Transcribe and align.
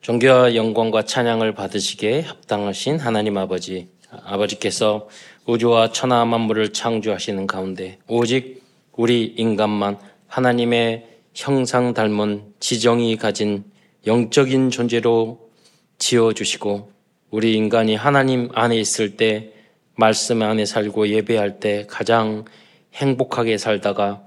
존귀와 0.00 0.54
영광과 0.54 1.04
찬양을 1.04 1.54
받으시기에 1.54 2.22
합당하신 2.22 2.98
하나님 2.98 3.36
아버지, 3.36 3.88
아버지께서 4.10 5.08
우주와 5.44 5.92
천하 5.92 6.24
만물을 6.24 6.72
창조하시는 6.72 7.46
가운데 7.46 7.98
오직 8.08 8.62
우리 8.96 9.34
인간만 9.36 9.98
하나님의 10.26 11.06
형상 11.34 11.92
닮은 11.92 12.54
지정이 12.60 13.18
가진 13.18 13.64
영적인 14.06 14.70
존재로 14.70 15.50
지어주시고 15.98 16.90
우리 17.30 17.52
인간이 17.52 17.94
하나님 17.94 18.48
안에 18.54 18.78
있을 18.78 19.18
때 19.18 19.52
말씀 19.96 20.40
안에 20.40 20.64
살고 20.64 21.08
예배할 21.08 21.60
때 21.60 21.84
가장 21.86 22.46
행복하게 22.94 23.58
살다가 23.58 24.22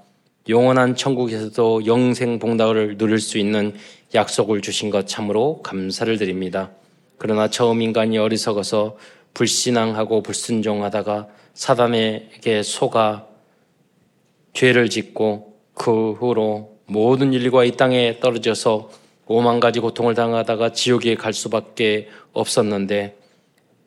영원한 0.50 0.96
천국에서도 0.96 1.86
영생 1.86 2.38
봉다를 2.38 2.98
누릴 2.98 3.20
수 3.20 3.38
있는 3.38 3.74
약속을 4.14 4.62
주신 4.62 4.90
것 4.90 5.08
참으로 5.08 5.62
감사를 5.62 6.18
드립니다. 6.18 6.72
그러나 7.18 7.50
처음 7.50 7.82
인간이 7.82 8.18
어리석어서 8.18 8.98
불신앙하고 9.34 10.22
불순종하다가 10.22 11.28
사단에게 11.54 12.64
속아 12.64 13.28
죄를 14.54 14.90
짓고 14.90 15.58
그 15.74 16.14
후로 16.14 16.78
모든 16.86 17.34
인류가 17.34 17.64
이 17.64 17.72
땅에 17.72 18.20
떨어져서 18.20 18.92
오만 19.26 19.60
가지 19.60 19.80
고통을 19.80 20.16
당하다가 20.16 20.74
지옥에 20.74 21.16
갈 21.16 21.34
수밖에 21.34 22.10
없었는데 22.34 23.18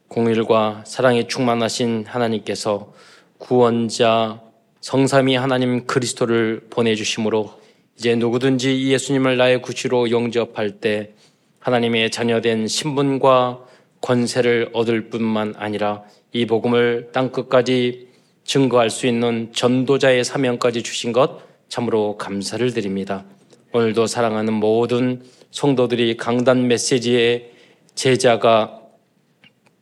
공일과 0.09 0.83
사랑에 0.87 1.27
충만하신 1.27 2.06
하나님께서 2.06 2.93
구원자 3.39 4.41
성삼위 4.81 5.37
하나님 5.37 5.87
그리스도를 5.87 6.67
보내주심으로 6.70 7.66
이제 7.98 8.14
누구든지 8.14 8.88
예수님을 8.92 9.36
나의 9.36 9.62
구주로 9.62 10.10
영접할 10.10 10.80
때 10.80 11.14
하나님의 11.60 12.10
자녀된 12.10 12.69
신분과 12.69 13.64
권세를 14.02 14.70
얻을 14.72 15.09
뿐만 15.09 15.55
아니라 15.56 16.03
이 16.33 16.47
복음을 16.47 17.08
땅 17.12 17.33
끝까지 17.33 18.08
증거할 18.44 18.91
수 18.91 19.06
있는 19.06 19.50
전도자의 19.53 20.25
사명까지 20.25 20.83
주신 20.83 21.12
것 21.12 21.41
참으로 21.69 22.16
감사를 22.16 22.72
드립니다. 22.72 23.25
오늘도 23.72 24.06
사랑하는 24.06 24.53
모든 24.53 25.22
성도들이 25.50 26.16
강단 26.16 26.69
메시지의 26.69 27.50
제자가 27.94 28.81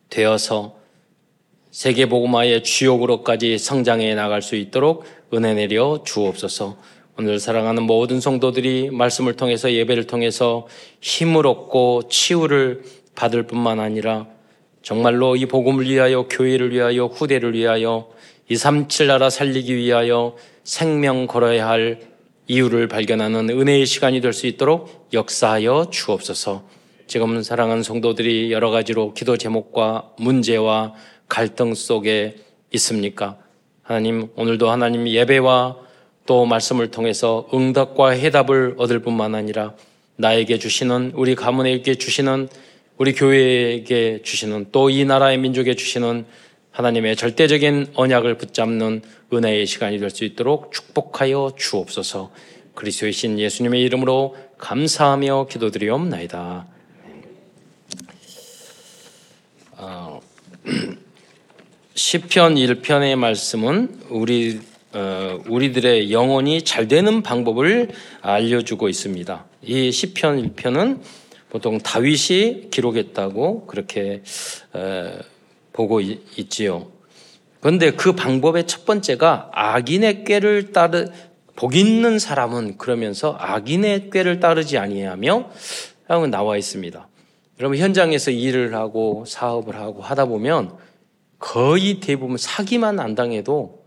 되어서 0.08 0.76
세계 1.70 2.06
복음화의 2.08 2.62
주역으로까지 2.62 3.58
성장해 3.58 4.14
나갈 4.14 4.40
수 4.40 4.54
있도록 4.54 5.04
은혜 5.34 5.54
내려 5.54 6.02
주옵소서. 6.06 6.78
오늘 7.16 7.38
사랑하는 7.38 7.84
모든 7.84 8.20
성도들이 8.20 8.90
말씀을 8.90 9.34
통해서 9.34 9.70
예배를 9.72 10.08
통해서 10.08 10.66
힘을 11.00 11.46
얻고 11.46 12.08
치유를 12.08 12.82
받을 13.14 13.44
뿐만 13.44 13.78
아니라 13.78 14.26
정말로 14.82 15.36
이 15.36 15.46
복음을 15.46 15.88
위하여 15.88 16.26
교회를 16.26 16.72
위하여 16.72 17.06
후대를 17.06 17.54
위하여 17.54 18.08
237 18.48 19.06
나라 19.06 19.30
살리기 19.30 19.76
위하여 19.76 20.34
생명 20.64 21.28
걸어야 21.28 21.68
할 21.68 22.00
이유를 22.48 22.88
발견하는 22.88 23.48
은혜의 23.48 23.86
시간이 23.86 24.20
될 24.20 24.32
수 24.32 24.48
있도록 24.48 25.08
역사하여 25.12 25.90
주옵소서. 25.92 26.64
지금 27.06 27.40
사랑하는 27.44 27.84
성도들이 27.84 28.50
여러 28.50 28.70
가지로 28.70 29.14
기도 29.14 29.36
제목과 29.36 30.10
문제와 30.18 30.94
갈등 31.28 31.74
속에 31.74 32.36
있습니까? 32.72 33.38
하나님, 33.82 34.30
오늘도 34.34 34.68
하나님 34.68 35.06
예배와 35.06 35.83
또 36.26 36.46
말씀을 36.46 36.90
통해서 36.90 37.48
응답과 37.52 38.10
해답을 38.10 38.74
얻을 38.78 39.00
뿐만 39.00 39.34
아니라 39.34 39.74
나에게 40.16 40.58
주시는 40.58 41.12
우리 41.14 41.34
가문에게 41.34 41.96
주시는 41.96 42.48
우리 42.96 43.12
교회에게 43.12 44.20
주시는 44.22 44.66
또 44.70 44.88
이 44.88 45.04
나라의 45.04 45.38
민족에 45.38 45.74
주시는 45.74 46.24
하나님의 46.70 47.16
절대적인 47.16 47.92
언약을 47.94 48.38
붙잡는 48.38 49.02
은혜의 49.32 49.66
시간이 49.66 49.98
될 49.98 50.10
수 50.10 50.24
있도록 50.24 50.72
축복하여 50.72 51.52
주옵소서. 51.56 52.30
그리스도의 52.74 53.12
신 53.12 53.38
예수님의 53.38 53.82
이름으로 53.82 54.36
감사하며 54.58 55.46
기도드리옵나이다. 55.50 56.66
어, 59.76 60.20
시편 61.94 62.54
1편의 62.56 63.16
말씀은 63.16 64.00
우리 64.08 64.60
어, 64.94 65.40
우리들의 65.48 66.12
영혼이 66.12 66.62
잘 66.62 66.86
되는 66.86 67.22
방법을 67.22 67.90
알려주고 68.20 68.88
있습니다. 68.88 69.44
이 69.62 69.90
시편 69.90 70.54
1편은 70.54 71.00
보통 71.50 71.78
다윗이 71.78 72.70
기록했다고 72.70 73.66
그렇게 73.66 74.22
어, 74.72 75.18
보고 75.72 76.00
있지요. 76.00 76.86
그런데 77.58 77.90
그 77.90 78.12
방법의 78.12 78.66
첫 78.66 78.84
번째가 78.84 79.50
악인의 79.52 80.24
꾀를 80.24 80.72
따르 80.72 81.06
복 81.56 81.74
있는 81.74 82.18
사람은 82.18 82.78
그러면서 82.78 83.36
악인의 83.38 84.10
꾀를 84.10 84.38
따르지 84.38 84.78
아니하며 84.78 85.50
하고 86.06 86.26
나와 86.28 86.56
있습니다. 86.56 87.08
여러분 87.60 87.78
현장에서 87.78 88.30
일을 88.30 88.74
하고 88.74 89.24
사업을 89.26 89.76
하고 89.76 90.02
하다 90.02 90.26
보면 90.26 90.76
거의 91.38 92.00
대부분 92.00 92.36
사기만 92.36 93.00
안 93.00 93.14
당해도 93.14 93.83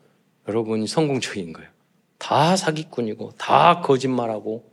여러분이 0.48 0.88
성공적인 0.88 1.54
거예요. 1.54 1.70
다 2.18 2.56
사기꾼이고, 2.56 3.34
다 3.38 3.82
거짓말하고, 3.82 4.64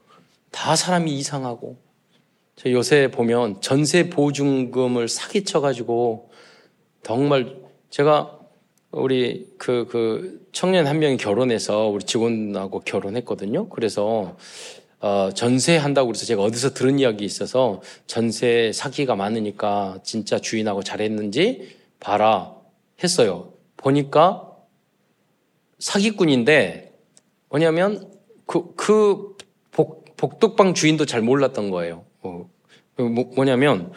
다 0.50 0.76
사람이 0.76 1.12
이상하고. 1.18 1.76
저 2.56 2.70
요새 2.70 3.10
보면 3.10 3.60
전세 3.60 4.08
보증금을 4.08 5.08
사기쳐가지고, 5.08 6.30
정말 7.02 7.56
제가 7.90 8.38
우리 8.90 9.52
그, 9.58 9.86
그 9.90 10.46
청년 10.52 10.86
한 10.86 11.00
명이 11.00 11.16
결혼해서 11.16 11.88
우리 11.88 12.04
직원하고 12.04 12.80
결혼했거든요. 12.80 13.68
그래서 13.68 14.36
어, 15.00 15.30
전세 15.34 15.76
한다고 15.76 16.08
그래서 16.08 16.24
제가 16.24 16.42
어디서 16.42 16.74
들은 16.74 16.98
이야기 16.98 17.24
있어서 17.24 17.82
전세 18.06 18.72
사기가 18.72 19.16
많으니까 19.16 19.98
진짜 20.02 20.38
주인하고 20.38 20.82
잘했는지 20.82 21.76
봐라 22.00 22.54
했어요. 23.02 23.52
보니까 23.76 24.53
사기꾼인데 25.84 26.92
뭐냐면 27.50 28.10
그, 28.46 28.74
그 28.74 29.36
복, 29.70 30.16
복덕방 30.16 30.72
주인도 30.72 31.04
잘 31.04 31.20
몰랐던 31.20 31.70
거예요. 31.70 32.06
어, 32.22 32.48
뭐, 32.96 33.30
뭐냐면 33.36 33.92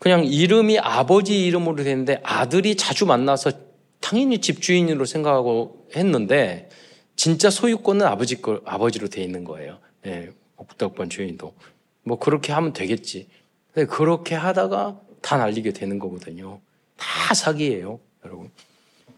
그냥 0.00 0.24
이름이 0.24 0.80
아버지 0.80 1.46
이름으로 1.46 1.84
됐는데 1.84 2.20
아들이 2.24 2.74
자주 2.74 3.06
만나서 3.06 3.52
당연히 4.00 4.40
집주인으로 4.40 5.04
생각하고 5.04 5.86
했는데 5.94 6.70
진짜 7.14 7.50
소유권은 7.50 8.04
아버지 8.04 8.42
거, 8.42 8.60
아버지로 8.64 9.06
돼 9.06 9.22
있는 9.22 9.44
거예요. 9.44 9.78
예, 10.06 10.30
복덕방 10.56 11.08
주인도. 11.08 11.54
뭐 12.02 12.18
그렇게 12.18 12.52
하면 12.52 12.72
되겠지. 12.72 13.28
근데 13.72 13.86
그렇게 13.86 14.34
하다가 14.34 15.00
다 15.22 15.36
날리게 15.36 15.72
되는 15.72 16.00
거거든요. 16.00 16.58
다 16.96 17.32
사기예요, 17.32 18.00
여러분. 18.24 18.50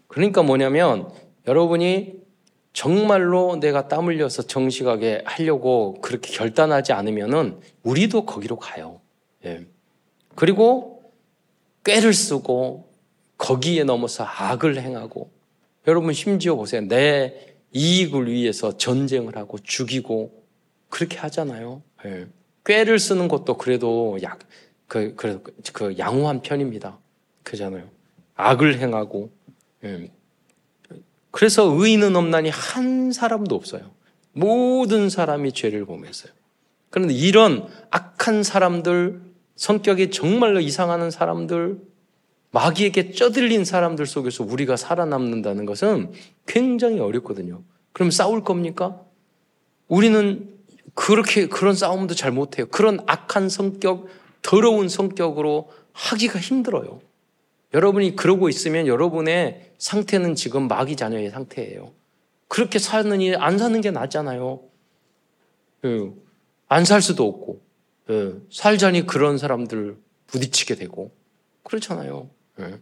그러니까 0.07 0.43
뭐냐면 0.43 1.11
여러분이 1.49 2.13
정말로 2.73 3.55
내가 3.59 3.87
땀 3.87 4.05
흘려서 4.05 4.43
정식하게 4.43 5.23
하려고 5.25 5.99
그렇게 5.99 6.31
결단하지 6.31 6.93
않으면은 6.93 7.59
우리도 7.81 8.27
거기로 8.27 8.57
가요. 8.57 9.01
예. 9.45 9.65
그리고 10.35 11.11
꾀를 11.83 12.13
쓰고 12.13 12.87
거기에 13.39 13.83
넘어서 13.83 14.23
악을 14.23 14.79
행하고 14.79 15.31
여러분 15.87 16.13
심지어 16.13 16.55
보세요. 16.55 16.81
내 16.81 17.55
이익을 17.73 18.31
위해서 18.31 18.77
전쟁을 18.77 19.35
하고 19.35 19.57
죽이고 19.57 20.43
그렇게 20.87 21.17
하잖아요. 21.17 21.81
예. 22.05 22.27
꾀를 22.63 22.99
쓰는 22.99 23.27
것도 23.27 23.57
그래도 23.57 24.19
약, 24.21 24.37
그, 24.87 25.15
그, 25.15 25.41
그 25.73 25.97
양호한 25.97 26.43
편입니다. 26.43 26.99
그잖아요. 27.41 27.89
악을 28.35 28.79
행하고. 28.79 29.31
예. 29.83 30.11
그래서 31.31 31.63
의인은 31.63 32.15
없나니 32.15 32.49
한 32.49 33.11
사람도 33.11 33.55
없어요. 33.55 33.91
모든 34.33 35.09
사람이 35.09 35.51
죄를 35.53 35.85
범했어요. 35.85 36.31
그런데 36.89 37.13
이런 37.13 37.67
악한 37.91 38.43
사람들, 38.43 39.21
성격이 39.55 40.11
정말로 40.11 40.59
이상하는 40.59 41.11
사람들, 41.11 41.79
마귀에게 42.51 43.11
쪄들린 43.11 43.63
사람들 43.63 44.05
속에서 44.05 44.43
우리가 44.43 44.75
살아남는다는 44.75 45.65
것은 45.65 46.11
굉장히 46.47 46.99
어렵거든요. 46.99 47.61
그럼 47.91 48.09
싸울 48.09 48.43
겁니까? 48.43 48.99
우리는 49.87 50.49
그렇게 50.95 51.47
그런 51.47 51.75
싸움도 51.75 52.15
잘 52.15 52.31
못해요. 52.31 52.65
그런 52.67 52.99
악한 53.05 53.49
성격, 53.49 54.07
더러운 54.41 54.89
성격으로 54.89 55.69
하기가 55.93 56.39
힘들어요. 56.39 57.01
여러분이 57.73 58.15
그러고 58.15 58.49
있으면 58.49 58.87
여러분의 58.87 59.73
상태는 59.77 60.35
지금 60.35 60.67
마귀 60.67 60.95
자녀의 60.95 61.29
상태예요. 61.29 61.91
그렇게 62.47 62.79
사느니 62.79 63.35
안 63.35 63.57
사는 63.57 63.79
게 63.79 63.91
낫잖아요. 63.91 64.61
그, 65.81 66.25
안살 66.67 67.01
수도 67.01 67.27
없고. 67.27 67.61
예, 68.09 68.33
살자니 68.51 69.05
그런 69.05 69.37
사람들 69.37 69.95
부딪히게 70.27 70.75
되고 70.75 71.11
그렇잖아요. 71.63 72.29
예. 72.59 72.79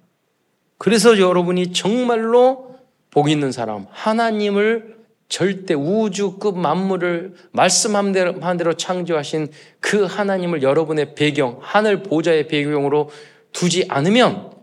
그래서 0.78 1.20
여러분이 1.20 1.74
정말로 1.74 2.76
복 3.10 3.30
있는 3.30 3.52
사람, 3.52 3.88
하나님을 3.90 4.98
절대 5.28 5.74
우주급 5.74 6.58
만물을 6.58 7.36
말씀한 7.52 8.14
대로, 8.14 8.40
한 8.40 8.56
대로 8.56 8.76
창조하신 8.76 9.52
그 9.82 10.04
하나님을 10.04 10.62
여러분의 10.62 11.16
배경, 11.16 11.58
하늘 11.62 12.04
보좌의 12.04 12.48
배경으로 12.48 13.10
두지 13.52 13.88
않으면 13.90 14.57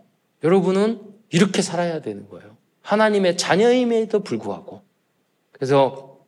여러분은 0.44 1.00
이렇게 1.30 1.62
살아야 1.62 2.00
되는 2.00 2.28
거예요. 2.28 2.56
하나님의 2.82 3.36
자녀임에도 3.36 4.22
불구하고. 4.22 4.82
그래서 5.50 6.18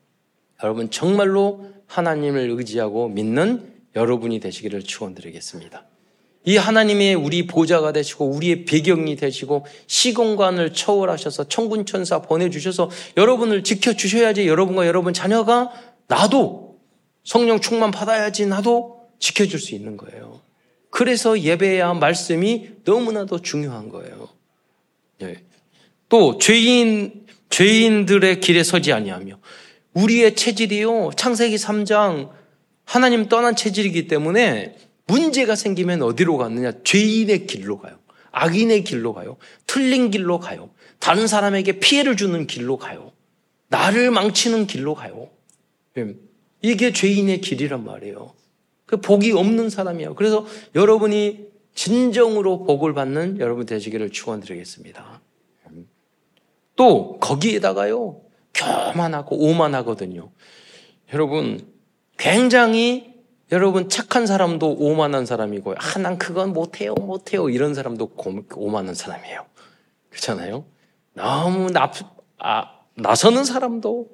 여러분 0.63 0.91
정말로 0.91 1.67
하나님을 1.87 2.51
의지하고 2.51 3.09
믿는 3.09 3.75
여러분이 3.95 4.41
되시기를 4.41 4.83
축원드리겠습니다. 4.83 5.85
이 6.45 6.57
하나님의 6.57 7.15
우리 7.15 7.47
보좌가 7.47 7.93
되시고 7.93 8.27
우리의 8.31 8.65
배경이 8.65 9.17
되시고 9.17 9.67
시공간을 9.89 10.73
초월하셔서 10.73 11.49
천군 11.49 11.87
천사 11.87 12.23
보내 12.23 12.51
주셔서 12.51 12.89
여러분을 13.17 13.65
지켜 13.65 13.95
주셔야지 13.95 14.47
여러분과 14.47 14.87
여러분 14.87 15.13
자녀가 15.13 15.73
나도 16.07 16.79
성령 17.25 17.61
충만 17.61 17.91
받아야지 17.91 18.47
나도 18.47 19.09
지켜줄 19.19 19.59
수 19.59 19.75
있는 19.75 19.97
거예요. 19.97 20.41
그래서 20.91 21.39
예배야 21.41 21.95
말씀이 21.95 22.71
너무나도 22.85 23.43
중요한 23.43 23.89
거예요. 23.89 24.29
네. 25.19 25.43
또 26.09 26.39
죄인 26.39 27.27
죄인들의 27.51 28.41
길에 28.41 28.63
서지 28.63 28.93
아니하며 28.93 29.39
우리의 29.95 30.37
체질이요 30.37 31.11
창세기 31.17 31.57
3장 31.57 32.31
하나님 32.85 33.29
떠난 33.29 33.57
체질이기 33.57 34.09
때문에 34.09 34.77
문제가 35.07 35.55
생기면 35.55 36.03
어디로 36.03 36.37
갔느냐? 36.37 36.73
죄인의 36.85 37.47
길로 37.47 37.79
가요. 37.79 37.99
악인의 38.33 38.85
길로 38.85 39.15
가요. 39.15 39.37
틀린 39.67 40.11
길로 40.11 40.39
가요. 40.39 40.71
다른 40.99 41.27
사람에게 41.27 41.79
피해를 41.79 42.17
주는 42.17 42.47
길로 42.47 42.77
가요. 42.77 43.13
나를 43.69 44.11
망치는 44.11 44.67
길로 44.67 44.95
가요. 44.95 45.31
예. 45.99 46.15
이게 46.63 46.93
죄인의 46.93 47.41
길이란 47.41 47.85
말이에요. 47.85 48.35
그 48.87 48.99
복이 48.99 49.33
없는 49.33 49.69
사람이에요. 49.69 50.15
그래서 50.15 50.47
여러분이 50.75 51.47
진정으로 51.75 52.65
복을 52.65 52.95
받는 52.95 53.39
여러분 53.39 53.67
되시기를 53.67 54.11
축원드리겠습니다. 54.11 55.21
또 56.77 57.19
거기에다가요 57.19 58.21
교만하고 58.55 59.37
오만하거든요. 59.37 60.31
여러분 61.13 61.61
굉장히 62.19 63.15
여러분 63.53 63.89
착한 63.89 64.27
사람도 64.27 64.77
오만한 64.79 65.25
사람이고 65.27 65.75
아 65.77 65.99
난 65.99 66.19
그건 66.19 66.53
못해요 66.53 66.95
못해요 66.95 67.49
이런 67.49 67.75
사람도 67.75 68.11
오만한 68.57 68.95
사람이에요 68.95 69.47
그렇잖아요 70.11 70.65
너무 71.15 71.71
나, 71.71 71.93
아, 72.39 72.81
나서는 72.95 73.45
사람도 73.45 74.09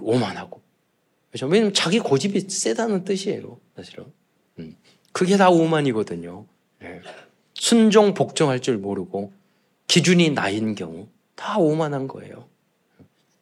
오만하고 0.00 0.62
그렇죠 1.30 1.46
왜냐면 1.46 1.72
자기 1.72 1.98
고집이 1.98 2.40
세다는 2.48 3.04
뜻이에요 3.04 3.58
사실은 3.76 4.06
음. 4.58 4.76
그게 5.12 5.36
다 5.36 5.50
오만이거든요 5.50 6.46
네. 6.80 7.00
순종 7.54 8.14
복종할 8.14 8.60
줄 8.60 8.78
모르고 8.78 9.32
기준이 9.86 10.30
나인 10.30 10.74
경우 10.74 11.08
다 11.34 11.58
오만한 11.58 12.08
거예요 12.08 12.46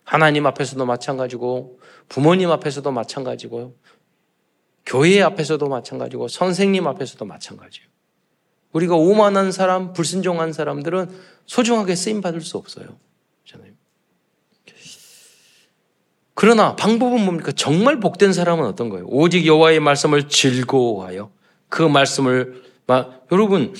하나님 0.05 0.47
앞에서도 0.47 0.85
마찬가지고 0.85 1.81
부모님 2.09 2.51
앞에서도 2.51 2.91
마찬가지고요 2.91 3.73
교회 4.89 5.21
앞에서도 5.21 5.69
마찬가지고 5.69 6.29
선생님 6.29 6.87
앞에서도 6.87 7.23
마찬가지예요. 7.23 7.87
우리가 8.73 8.97
오만한 8.97 9.53
사람, 9.53 9.93
불순종한 9.93 10.55
사람들은 10.55 11.11
소중하게 11.45 11.95
쓰임 11.95 12.23
받을 12.23 12.41
수 12.41 12.57
없어요. 12.57 12.97
그러나 16.41 16.77
방법은 16.77 17.25
뭡니까? 17.25 17.51
정말 17.51 17.99
복된 17.99 18.33
사람은 18.33 18.65
어떤 18.65 18.91
거예요? 18.91 19.07
오직 19.09 19.45
여호와의 19.45 19.81
말씀을 19.81 20.29
즐거워하여 20.29 21.31
그 21.69 21.83
말씀을 21.83 22.63
막 22.87 23.27
여러분 23.33 23.75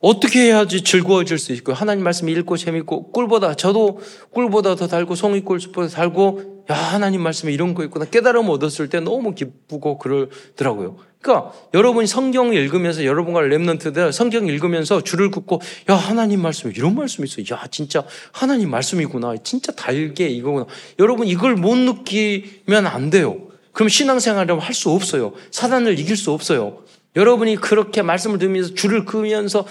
어떻게 0.00 0.42
해야지 0.42 0.84
즐거워질 0.84 1.38
수 1.38 1.52
있고 1.54 1.72
하나님 1.72 2.04
말씀 2.04 2.28
읽고 2.28 2.56
재밌고 2.56 3.10
꿀보다 3.10 3.54
저도 3.54 3.98
꿀보다 4.30 4.76
더 4.76 4.86
달고 4.86 5.16
송이 5.16 5.40
꿀보다 5.40 5.88
달고 5.88 6.64
야 6.70 6.74
하나님 6.74 7.22
말씀에 7.22 7.52
이런 7.52 7.74
거 7.74 7.82
있구나 7.82 8.04
깨달음 8.04 8.48
얻었을 8.48 8.88
때 8.88 9.00
너무 9.00 9.34
기쁘고 9.34 9.98
그러더라고요. 9.98 10.98
그러니까 11.20 11.52
여러분이 11.74 12.06
성경 12.06 12.54
읽으면서 12.54 13.04
여러분과 13.04 13.40
랩런트들 13.40 14.12
성경 14.12 14.46
읽으면서 14.46 15.02
줄을 15.02 15.32
긋고 15.32 15.60
야 15.90 15.96
하나님 15.96 16.42
말씀에 16.42 16.72
이런 16.76 16.94
말씀이 16.94 17.26
있어. 17.26 17.42
야 17.56 17.66
진짜 17.68 18.04
하나님 18.30 18.70
말씀이구나. 18.70 19.34
진짜 19.42 19.72
달게 19.72 20.28
이거구나. 20.28 20.66
여러분 21.00 21.26
이걸 21.26 21.56
못 21.56 21.76
느끼면 21.76 22.86
안 22.86 23.10
돼요. 23.10 23.48
그럼 23.72 23.88
신앙생활을 23.88 24.60
할 24.60 24.74
수 24.74 24.90
없어요. 24.90 25.32
사단을 25.50 25.98
이길 25.98 26.16
수 26.16 26.30
없어요. 26.30 26.78
여러분이 27.18 27.56
그렇게 27.56 28.00
말씀을 28.00 28.38
들으면서 28.38 28.74
줄을 28.74 29.04
그으면서 29.04 29.66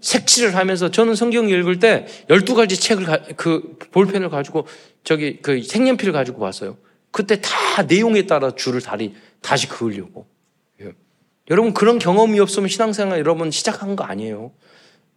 색칠을 0.00 0.56
하면서 0.56 0.90
저는 0.90 1.14
성경 1.14 1.48
읽을 1.48 1.78
때 1.78 2.06
12가지 2.28 2.80
책을 2.80 3.36
그 3.36 3.78
볼펜을 3.92 4.28
가지고 4.28 4.66
저기 5.04 5.38
그 5.40 5.62
색연필을 5.62 6.12
가지고 6.12 6.42
왔어요. 6.42 6.76
그때 7.12 7.40
다 7.40 7.82
내용에 7.82 8.26
따라 8.26 8.50
줄을 8.56 8.80
다리 8.80 9.14
다시 9.40 9.68
그으려고. 9.68 10.26
예. 10.80 10.92
여러분 11.48 11.72
그런 11.72 12.00
경험이 12.00 12.40
없으면 12.40 12.68
신앙생활 12.68 13.20
여러분 13.20 13.52
시작한 13.52 13.94
거 13.94 14.02
아니에요. 14.02 14.50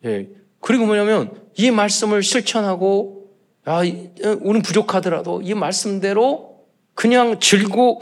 예. 0.05 0.29
그리고 0.59 0.85
뭐냐면 0.85 1.31
이 1.55 1.71
말씀을 1.71 2.21
실천하고 2.21 3.31
야, 3.67 3.79
우리는 3.79 4.61
부족하더라도 4.61 5.41
이 5.41 5.55
말씀대로 5.55 6.65
그냥 6.93 7.39
즐거 7.39 7.99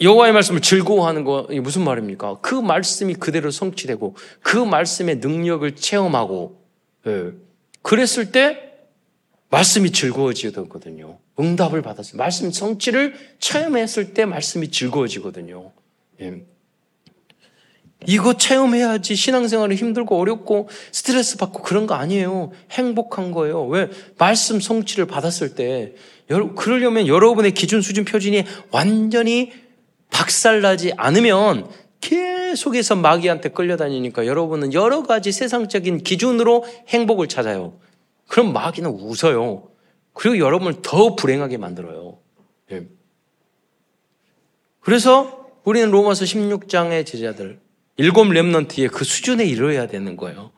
여호와의 0.00 0.32
말씀을 0.32 0.60
즐거워하는 0.60 1.24
거 1.24 1.48
무슨 1.62 1.84
말입니까? 1.84 2.38
그 2.40 2.54
말씀이 2.54 3.14
그대로 3.14 3.50
성취되고 3.50 4.16
그 4.42 4.56
말씀의 4.56 5.16
능력을 5.16 5.76
체험하고 5.76 6.60
예. 7.06 7.32
그랬을 7.82 8.32
때 8.32 8.70
말씀이 9.50 9.90
즐거워지거든요. 9.90 11.18
응답을 11.38 11.82
받았어요. 11.82 12.16
말씀 12.16 12.50
성취를 12.50 13.14
체험했을 13.40 14.14
때 14.14 14.24
말씀이 14.24 14.70
즐거워지거든요. 14.70 15.72
예. 16.20 16.44
이거 18.06 18.34
체험해야지 18.38 19.14
신앙생활이 19.14 19.74
힘들고 19.74 20.18
어렵고 20.18 20.70
스트레스 20.90 21.36
받고 21.36 21.62
그런 21.62 21.86
거 21.86 21.94
아니에요. 21.94 22.52
행복한 22.70 23.30
거예요. 23.32 23.66
왜? 23.66 23.90
말씀 24.16 24.58
성취를 24.58 25.06
받았을 25.06 25.54
때, 25.54 25.94
그러려면 26.56 27.06
여러분의 27.06 27.52
기준 27.52 27.82
수준 27.82 28.06
표준이 28.06 28.44
완전히 28.70 29.52
박살나지 30.10 30.92
않으면 30.96 31.70
계속해서 32.00 32.96
마귀한테 32.96 33.50
끌려다니니까 33.50 34.26
여러분은 34.26 34.72
여러 34.72 35.02
가지 35.02 35.32
세상적인 35.32 36.02
기준으로 36.02 36.64
행복을 36.88 37.28
찾아요. 37.28 37.78
그럼 38.26 38.52
마귀는 38.52 38.90
웃어요. 38.90 39.68
그리고 40.12 40.38
여러분을 40.38 40.82
더 40.82 41.14
불행하게 41.14 41.56
만들어요. 41.56 42.18
예. 42.72 42.86
그래서 44.80 45.48
우리는 45.64 45.90
로마서 45.90 46.24
16장의 46.24 47.06
제자들, 47.06 47.60
일곱 47.96 48.24
랩런트의 48.24 48.90
그 48.90 49.04
수준에 49.04 49.44
이르러야 49.44 49.86
되는 49.86 50.16
거예요. 50.16 50.52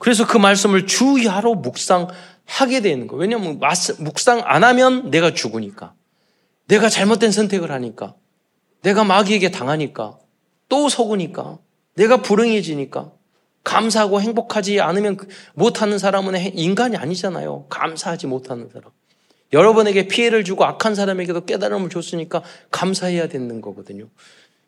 그래서 0.00 0.26
그 0.26 0.38
말씀을 0.38 0.86
주야로 0.86 1.56
묵상하게 1.56 2.80
되는 2.82 3.06
거예요. 3.06 3.20
왜냐하면 3.20 3.60
묵상 3.98 4.42
안 4.46 4.64
하면 4.64 5.10
내가 5.10 5.34
죽으니까. 5.34 5.92
내가 6.70 6.88
잘못된 6.88 7.32
선택을 7.32 7.72
하니까. 7.72 8.14
내가 8.82 9.02
마귀에게 9.02 9.50
당하니까. 9.50 10.18
또 10.68 10.88
속으니까. 10.88 11.58
내가 11.96 12.22
불행해지니까. 12.22 13.10
감사하고 13.64 14.20
행복하지 14.20 14.80
않으면 14.80 15.16
그 15.16 15.26
못하는 15.54 15.98
사람은 15.98 16.56
인간이 16.56 16.96
아니잖아요. 16.96 17.66
감사하지 17.68 18.28
못하는 18.28 18.68
사람. 18.72 18.90
여러분에게 19.52 20.06
피해를 20.06 20.44
주고 20.44 20.64
악한 20.64 20.94
사람에게도 20.94 21.44
깨달음을 21.44 21.90
줬으니까 21.90 22.42
감사해야 22.70 23.28
되는 23.28 23.60
거거든요. 23.60 24.06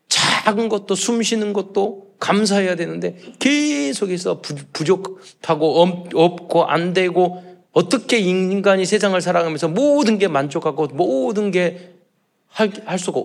작은 0.09 0.69
것도 0.69 0.97
숨 0.97 1.23
쉬는 1.23 1.53
것도 1.53 2.15
감사해야 2.19 2.75
되는데 2.75 3.17
계속해서 3.39 4.43
부 4.43 4.85
족하고 4.85 5.87
없고 6.15 6.65
안 6.65 6.93
되고 6.93 7.52
어떻게 7.73 8.19
인간이 8.19 8.85
세상을 8.85 9.19
살아가면서 9.21 9.69
모든 9.69 10.19
게 10.19 10.29
만족하고 10.29 10.89
모든 10.89 11.51
게할 11.51 12.99
수가 12.99 13.21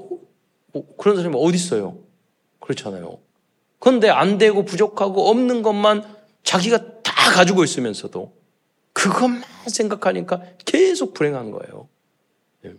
뭐 0.74 0.96
그런 0.98 1.18
사람이 1.18 1.36
어디 1.38 1.56
있어요? 1.56 1.98
그렇잖아요. 2.60 3.20
그런데 3.80 4.10
안 4.10 4.38
되고 4.38 4.64
부족하고 4.66 5.30
없는 5.30 5.62
것만 5.62 6.04
자기가 6.44 7.02
다 7.02 7.32
가지고 7.32 7.64
있으면서도 7.64 8.34
그것만 8.94 9.44
생각하니까 9.68 10.42
계속 10.66 11.14
불행한 11.14 11.52
거예요. 11.52 11.88
예. 12.66 12.74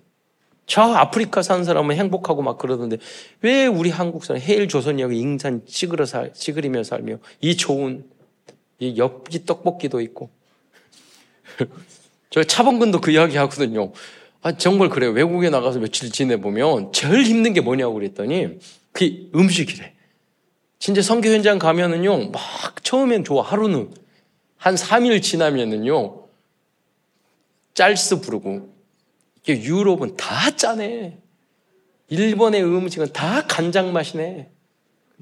저 0.66 0.82
아프리카 0.82 1.42
사는 1.42 1.62
사람은 1.64 1.94
행복하고 1.96 2.42
막 2.42 2.58
그러던데 2.58 2.96
왜 3.42 3.66
우리 3.66 3.90
한국 3.90 4.24
사람 4.24 4.42
해일 4.42 4.68
조선이하고 4.68 5.12
인산 5.12 5.64
찌그러 5.66 6.06
살, 6.06 6.32
찌그리며 6.32 6.82
살며 6.82 7.18
이 7.40 7.56
좋은 7.56 8.04
이 8.80 8.96
엽기 8.96 9.44
떡볶이도 9.44 10.00
있고 10.00 10.30
저 12.30 12.44
차범근도 12.44 13.00
그 13.00 13.10
이야기 13.10 13.36
하거든요. 13.36 13.92
아 14.42 14.56
정말 14.56 14.88
그래요. 14.88 15.10
외국에 15.10 15.50
나가서 15.50 15.80
며칠 15.80 16.10
지내보면 16.10 16.92
제일 16.92 17.24
힘든 17.24 17.52
게 17.52 17.60
뭐냐고 17.60 17.94
그랬더니 17.94 18.58
그 18.92 19.30
음식이래. 19.34 19.94
진짜 20.78 21.02
선교 21.02 21.28
현장 21.30 21.58
가면은요 21.58 22.30
막 22.30 22.84
처음엔 22.84 23.24
좋아 23.24 23.42
하루는 23.42 23.92
한 24.56 24.74
3일 24.74 25.22
지나면은요 25.22 26.28
짤스 27.74 28.20
부르고 28.20 28.74
유럽은 29.48 30.16
다 30.16 30.50
짜네. 30.50 31.18
일본의 32.10 32.64
음식은 32.64 33.12
다 33.12 33.46
간장 33.46 33.92
맛이네. 33.92 34.50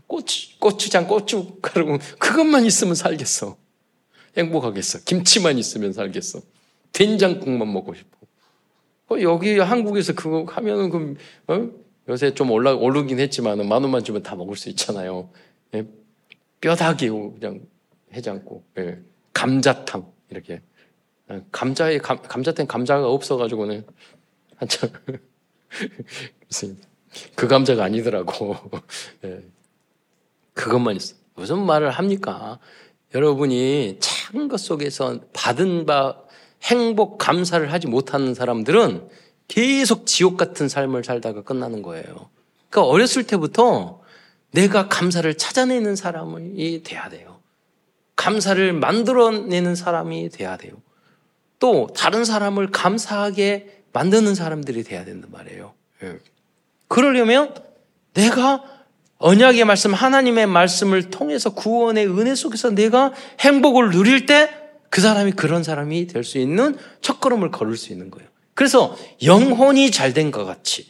고추, 0.06 0.58
고추장, 0.58 1.06
고춧가루, 1.06 1.98
그것만 2.18 2.64
있으면 2.64 2.94
살겠어. 2.94 3.56
행복하겠어. 4.36 5.00
김치만 5.04 5.58
있으면 5.58 5.92
살겠어. 5.92 6.40
된장국만 6.92 7.72
먹고 7.72 7.94
싶어. 7.94 8.16
어, 9.08 9.20
여기 9.20 9.58
한국에서 9.58 10.14
그거 10.14 10.44
하면은 10.48 10.90
그, 10.90 11.16
어? 11.48 11.70
요새 12.08 12.34
좀 12.34 12.50
올라, 12.50 12.74
오르긴 12.74 13.18
했지만 13.18 13.58
만 13.68 13.82
원만 13.82 14.04
주면 14.04 14.22
다 14.22 14.36
먹을 14.36 14.56
수 14.56 14.68
있잖아요. 14.70 15.28
예? 15.74 15.86
뼈다귀 16.60 17.08
그냥 17.08 17.60
해장국, 18.12 18.64
예. 18.78 18.98
감자탕, 19.32 20.10
이렇게. 20.30 20.62
아, 21.28 21.40
감자에, 21.50 21.98
감, 21.98 22.22
감자탕 22.22 22.66
감자가 22.66 23.08
없어가지고는 23.08 23.84
한참. 24.56 24.90
그 27.34 27.48
감자가 27.48 27.84
아니더라고. 27.84 28.56
예. 29.24 29.42
그것만 30.54 30.96
있어. 30.96 31.16
무슨 31.34 31.64
말을 31.64 31.90
합니까? 31.90 32.58
여러분이 33.16 33.96
작은 33.98 34.48
것 34.48 34.60
속에서 34.60 35.20
받은 35.32 35.86
바 35.86 36.16
행복, 36.64 37.16
감사를 37.16 37.72
하지 37.72 37.86
못하는 37.86 38.34
사람들은 38.34 39.08
계속 39.48 40.04
지옥 40.04 40.36
같은 40.36 40.68
삶을 40.68 41.02
살다가 41.02 41.42
끝나는 41.42 41.80
거예요. 41.80 42.04
그러니까 42.68 42.90
어렸을 42.90 43.22
때부터 43.22 44.02
내가 44.50 44.88
감사를 44.88 45.32
찾아내는 45.34 45.96
사람이 45.96 46.82
돼야 46.82 47.08
돼요. 47.08 47.40
감사를 48.16 48.72
만들어내는 48.74 49.76
사람이 49.76 50.28
돼야 50.28 50.58
돼요. 50.58 50.74
또 51.58 51.88
다른 51.96 52.26
사람을 52.26 52.70
감사하게 52.70 53.84
만드는 53.94 54.34
사람들이 54.34 54.82
돼야 54.82 55.06
된단 55.06 55.30
말이에요. 55.30 55.72
예. 56.02 56.18
그러려면 56.88 57.54
내가 58.12 58.75
언약의 59.18 59.64
말씀, 59.64 59.94
하나님의 59.94 60.46
말씀을 60.46 61.10
통해서 61.10 61.50
구원의 61.50 62.06
은혜 62.06 62.34
속에서 62.34 62.70
내가 62.70 63.12
행복을 63.40 63.90
누릴 63.90 64.26
때 64.26 64.66
그 64.90 65.00
사람이 65.00 65.32
그런 65.32 65.62
사람이 65.62 66.06
될 66.06 66.24
수 66.24 66.38
있는 66.38 66.76
첫걸음을 67.02 67.50
걸을 67.50 67.76
수 67.76 67.92
있는 67.92 68.10
거예요. 68.10 68.28
그래서 68.54 68.96
영혼이 69.22 69.90
잘된 69.90 70.30
것 70.30 70.44
같이 70.44 70.86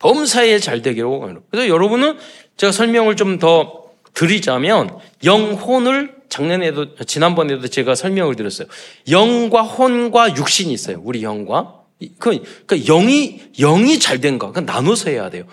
범사에 0.00 0.58
잘 0.58 0.82
되기로. 0.82 1.20
그래서 1.50 1.68
여러분은 1.68 2.16
제가 2.56 2.72
설명을 2.72 3.16
좀 3.16 3.38
더 3.38 3.84
드리자면 4.12 4.96
영혼을 5.24 6.14
작년에도 6.28 6.94
지난번에도 7.04 7.68
제가 7.68 7.94
설명을 7.94 8.36
드렸어요. 8.36 8.68
영과 9.10 9.62
혼과 9.62 10.36
육신이 10.36 10.72
있어요. 10.72 11.00
우리 11.04 11.22
영과 11.22 11.80
그 12.18 12.40
그러니까 12.66 12.76
영이 12.86 13.52
영이 13.58 13.98
잘 13.98 14.20
된가? 14.20 14.52
그 14.52 14.60
나눠서 14.60 15.10
해야 15.10 15.30
돼요. 15.30 15.44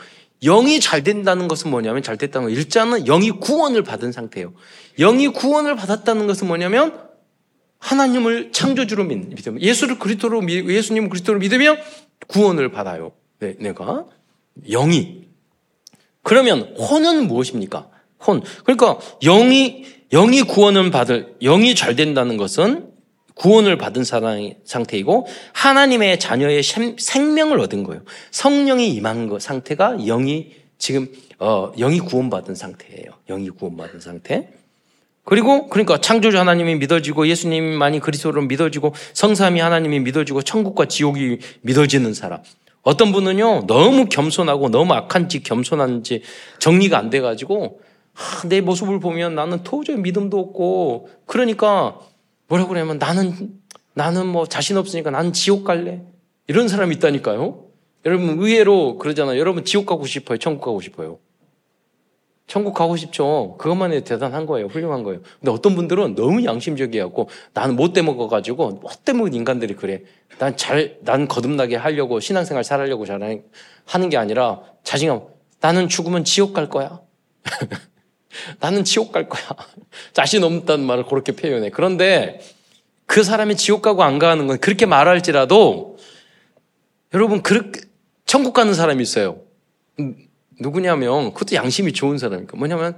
영이 0.43 0.79
잘 0.79 1.03
된다는 1.03 1.47
것은 1.47 1.69
뭐냐면 1.69 2.01
잘 2.01 2.17
됐다는 2.17 2.47
거. 2.47 2.53
일자는 2.53 3.05
영이 3.05 3.31
구원을 3.31 3.83
받은 3.83 4.11
상태예요. 4.11 4.53
영이 4.97 5.29
구원을 5.29 5.75
받았다는 5.75 6.27
것은 6.27 6.47
뭐냐면 6.47 6.99
하나님을 7.79 8.51
창조주로 8.51 9.03
믿으면 9.03 9.61
예수를 9.61 9.99
그리스도로 9.99 10.47
예수님을 10.47 11.09
그리스도로 11.09 11.39
믿으면 11.39 11.77
구원을 12.27 12.71
받아요. 12.71 13.11
네, 13.39 13.55
내가 13.59 14.05
영이 14.69 15.27
그러면 16.23 16.75
혼은 16.77 17.27
무엇입니까? 17.27 17.89
혼. 18.25 18.43
그러니까 18.63 18.99
영이 19.21 19.85
영이 20.11 20.43
구원을 20.43 20.91
받을 20.91 21.35
영이 21.41 21.73
잘 21.73 21.95
된다는 21.95 22.37
것은 22.37 22.90
구원을 23.35 23.77
받은 23.77 24.03
상태이고 24.63 25.27
하나님의 25.53 26.19
자녀의 26.19 26.61
생명을 26.63 27.59
얻은 27.59 27.83
거예요. 27.83 28.01
성령이 28.31 28.89
임한 28.93 29.27
거 29.27 29.39
상태가 29.39 29.97
영이 29.97 30.51
지금 30.77 31.07
어, 31.39 31.71
영이 31.77 31.99
구원받은 31.99 32.55
상태예요. 32.55 33.11
영이 33.27 33.49
구원받은 33.49 33.99
상태. 33.99 34.49
그리고 35.23 35.67
그러니까 35.69 35.99
창조주 35.99 36.37
하나님이 36.37 36.75
믿어지고 36.75 37.27
예수님만이 37.27 37.99
그리스도로 37.99 38.41
믿어지고 38.43 38.93
성삼이 39.13 39.59
하나님이 39.59 39.99
믿어지고 39.99 40.41
천국과 40.41 40.85
지옥이 40.85 41.39
믿어지는 41.61 42.13
사람. 42.13 42.41
어떤 42.83 43.11
분은요 43.11 43.67
너무 43.67 44.05
겸손하고 44.05 44.69
너무 44.69 44.93
악한지 44.93 45.43
겸손한지 45.43 46.23
정리가 46.59 46.97
안 46.97 47.11
돼가지고 47.11 47.79
아, 48.15 48.47
내 48.47 48.59
모습을 48.61 48.99
보면 48.99 49.35
나는 49.35 49.63
도저히 49.63 49.97
믿음도 49.97 50.39
없고 50.39 51.09
그러니까 51.27 51.99
뭐라고 52.51 52.67
그러냐면 52.67 52.97
나는 52.97 53.61
나는 53.93 54.27
뭐 54.27 54.45
자신 54.45 54.75
없으니까 54.75 55.09
나는 55.09 55.31
지옥 55.31 55.63
갈래. 55.63 56.01
이런 56.47 56.67
사람이 56.67 56.95
있다니까요. 56.95 57.65
여러분 58.05 58.39
의외로 58.39 58.97
그러잖아요. 58.97 59.39
여러분 59.39 59.63
지옥 59.63 59.85
가고 59.85 60.05
싶어요. 60.05 60.37
천국 60.37 60.65
가고 60.65 60.81
싶어요. 60.81 61.19
천국 62.47 62.73
가고 62.73 62.97
싶죠. 62.97 63.55
그것만 63.57 63.93
해도 63.93 64.03
대단한 64.03 64.45
거예요. 64.45 64.67
훌륭한 64.67 65.03
거예요. 65.03 65.21
근데 65.39 65.51
어떤 65.51 65.75
분들은 65.75 66.15
너무 66.15 66.43
양심적이었고 66.43 67.29
나는 67.53 67.77
못 67.77 67.93
대먹어가지고 67.93 68.69
못 68.71 69.05
대먹은 69.05 69.33
인간들이 69.33 69.75
그래. 69.75 70.03
난 70.37 70.57
잘, 70.57 70.97
난 71.03 71.29
거듭나게 71.29 71.77
하려고 71.77 72.19
신앙생활 72.19 72.63
잘하려고 72.63 73.05
잘 73.05 73.43
하는 73.85 74.09
게 74.09 74.17
아니라 74.17 74.61
자신감. 74.83 75.21
나는 75.61 75.87
죽으면 75.87 76.25
지옥 76.25 76.53
갈 76.53 76.67
거야. 76.67 76.99
나는 78.59 78.83
지옥 78.83 79.11
갈 79.11 79.29
거야. 79.29 79.43
자신 80.13 80.43
없다는 80.43 80.85
말을 80.85 81.05
그렇게 81.05 81.31
표현해. 81.31 81.69
그런데 81.69 82.41
그 83.05 83.23
사람이 83.23 83.57
지옥 83.57 83.81
가고 83.81 84.03
안 84.03 84.19
가는 84.19 84.47
건 84.47 84.57
그렇게 84.59 84.85
말할지라도 84.85 85.97
여러분 87.13 87.41
그렇게 87.41 87.81
천국 88.25 88.53
가는 88.53 88.73
사람이 88.73 89.01
있어요. 89.01 89.41
누구냐면 90.59 91.33
그것도 91.33 91.55
양심이 91.55 91.91
좋은 91.91 92.17
사람이니까 92.17 92.55
뭐냐면 92.55 92.97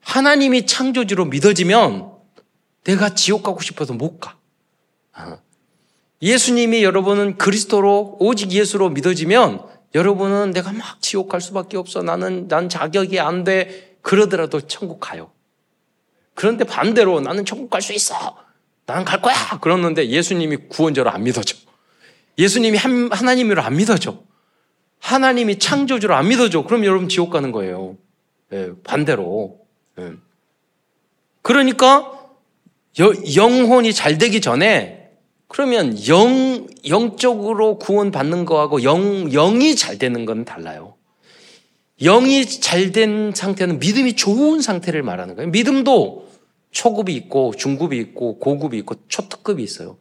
하나님이 0.00 0.66
창조주로 0.66 1.26
믿어지면 1.26 2.12
내가 2.84 3.14
지옥 3.14 3.42
가고 3.42 3.60
싶어서 3.60 3.92
못 3.92 4.20
가. 4.20 4.38
아. 5.12 5.38
예수님이 6.22 6.82
여러분은 6.82 7.36
그리스도로 7.36 8.16
오직 8.20 8.52
예수로 8.52 8.90
믿어지면 8.90 9.66
여러분은 9.94 10.52
내가 10.52 10.72
막 10.72 11.00
지옥 11.02 11.28
갈 11.28 11.40
수밖에 11.40 11.76
없어. 11.76 12.02
나는 12.02 12.48
난 12.48 12.68
자격이 12.68 13.18
안 13.20 13.44
돼. 13.44 13.95
그러더라도 14.06 14.60
천국 14.60 15.00
가요. 15.00 15.32
그런데 16.34 16.62
반대로 16.62 17.20
나는 17.20 17.44
천국 17.44 17.70
갈 17.70 17.82
수 17.82 17.92
있어. 17.92 18.36
나는 18.86 19.04
갈 19.04 19.20
거야. 19.20 19.34
그러는데 19.60 20.08
예수님이 20.08 20.68
구원자로 20.68 21.10
안 21.10 21.24
믿어져. 21.24 21.56
예수님이 22.38 22.78
하나님으로 23.10 23.62
안 23.62 23.76
믿어져. 23.76 24.22
하나님이 25.00 25.58
창조주로 25.58 26.14
안 26.14 26.28
믿어져. 26.28 26.62
그럼 26.62 26.84
여러분 26.84 27.08
지옥 27.08 27.30
가는 27.30 27.50
거예요. 27.50 27.96
네, 28.50 28.70
반대로. 28.84 29.58
네. 29.96 30.12
그러니까 31.42 32.12
여, 33.00 33.12
영혼이 33.34 33.92
잘 33.92 34.18
되기 34.18 34.40
전에 34.40 35.10
그러면 35.48 35.96
영, 36.06 36.68
영적으로 36.88 37.78
구원받는 37.78 38.44
거하고 38.44 38.84
영, 38.84 39.30
영이 39.30 39.74
잘 39.74 39.98
되는 39.98 40.24
건 40.24 40.44
달라요. 40.44 40.95
영이 42.02 42.46
잘 42.46 42.92
된 42.92 43.32
상태는 43.34 43.78
믿음이 43.78 44.14
좋은 44.16 44.60
상태를 44.60 45.02
말하는 45.02 45.34
거예요. 45.34 45.50
믿음도 45.50 46.28
초급이 46.70 47.14
있고 47.14 47.54
중급이 47.56 47.96
있고 47.98 48.38
고급이 48.38 48.76
있고 48.78 48.96
초특급이 49.08 49.62
있어요. 49.62 49.96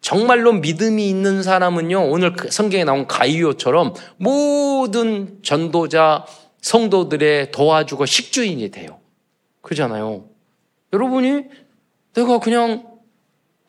정말로 0.00 0.52
믿음이 0.52 1.08
있는 1.08 1.42
사람은요, 1.42 2.10
오늘 2.10 2.32
그 2.32 2.50
성경에 2.50 2.84
나온 2.84 3.06
가이오처럼 3.06 3.94
모든 4.16 5.38
전도자, 5.42 6.26
성도들의 6.60 7.50
도와주고 7.52 8.06
식주인이 8.06 8.70
돼요. 8.70 8.98
그러잖아요. 9.62 10.24
여러분이 10.92 11.44
내가 12.14 12.38
그냥 12.40 12.86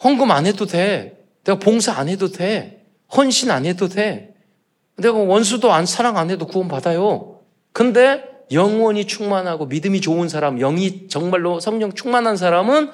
헌금 0.03 0.31
안 0.31 0.45
해도 0.45 0.65
돼. 0.65 1.17
내가 1.43 1.59
봉사 1.59 1.93
안 1.93 2.09
해도 2.09 2.29
돼. 2.29 2.85
헌신 3.15 3.51
안 3.51 3.65
해도 3.65 3.87
돼. 3.87 4.33
내가 4.97 5.17
원수도 5.17 5.71
안 5.71 5.85
사랑 5.85 6.17
안 6.17 6.29
해도 6.29 6.47
구원 6.47 6.67
받아요. 6.67 7.30
근데 7.73 8.23
영원히 8.51 9.05
충만하고 9.05 9.65
믿음이 9.65 10.01
좋은 10.01 10.27
사람, 10.27 10.57
영이 10.57 11.07
정말로 11.07 11.59
성령 11.59 11.93
충만한 11.93 12.35
사람은 12.35 12.91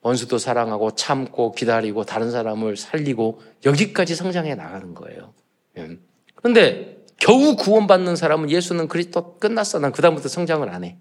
원수도 0.00 0.38
사랑하고 0.38 0.92
참고 0.92 1.50
기다리고 1.52 2.04
다른 2.04 2.30
사람을 2.30 2.76
살리고 2.76 3.40
여기까지 3.64 4.14
성장해 4.14 4.54
나가는 4.54 4.94
거예요. 4.94 5.34
예. 5.78 5.98
근데 6.36 6.98
겨우 7.18 7.56
구원받는 7.56 8.14
사람은 8.14 8.50
예수는 8.50 8.86
그리스도 8.86 9.38
끝났어. 9.38 9.80
난 9.80 9.90
그다음부터 9.90 10.28
성장을 10.28 10.68
안 10.68 10.84
해. 10.84 10.98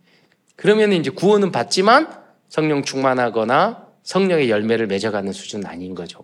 그러면 0.55 0.93
이제 0.93 1.11
구원은 1.11 1.51
받지만 1.51 2.09
성령 2.49 2.83
충만하거나 2.83 3.85
성령의 4.01 4.49
열매를 4.49 4.87
맺어가는 4.87 5.31
수준은 5.33 5.67
아닌 5.67 5.93
거죠. 5.93 6.23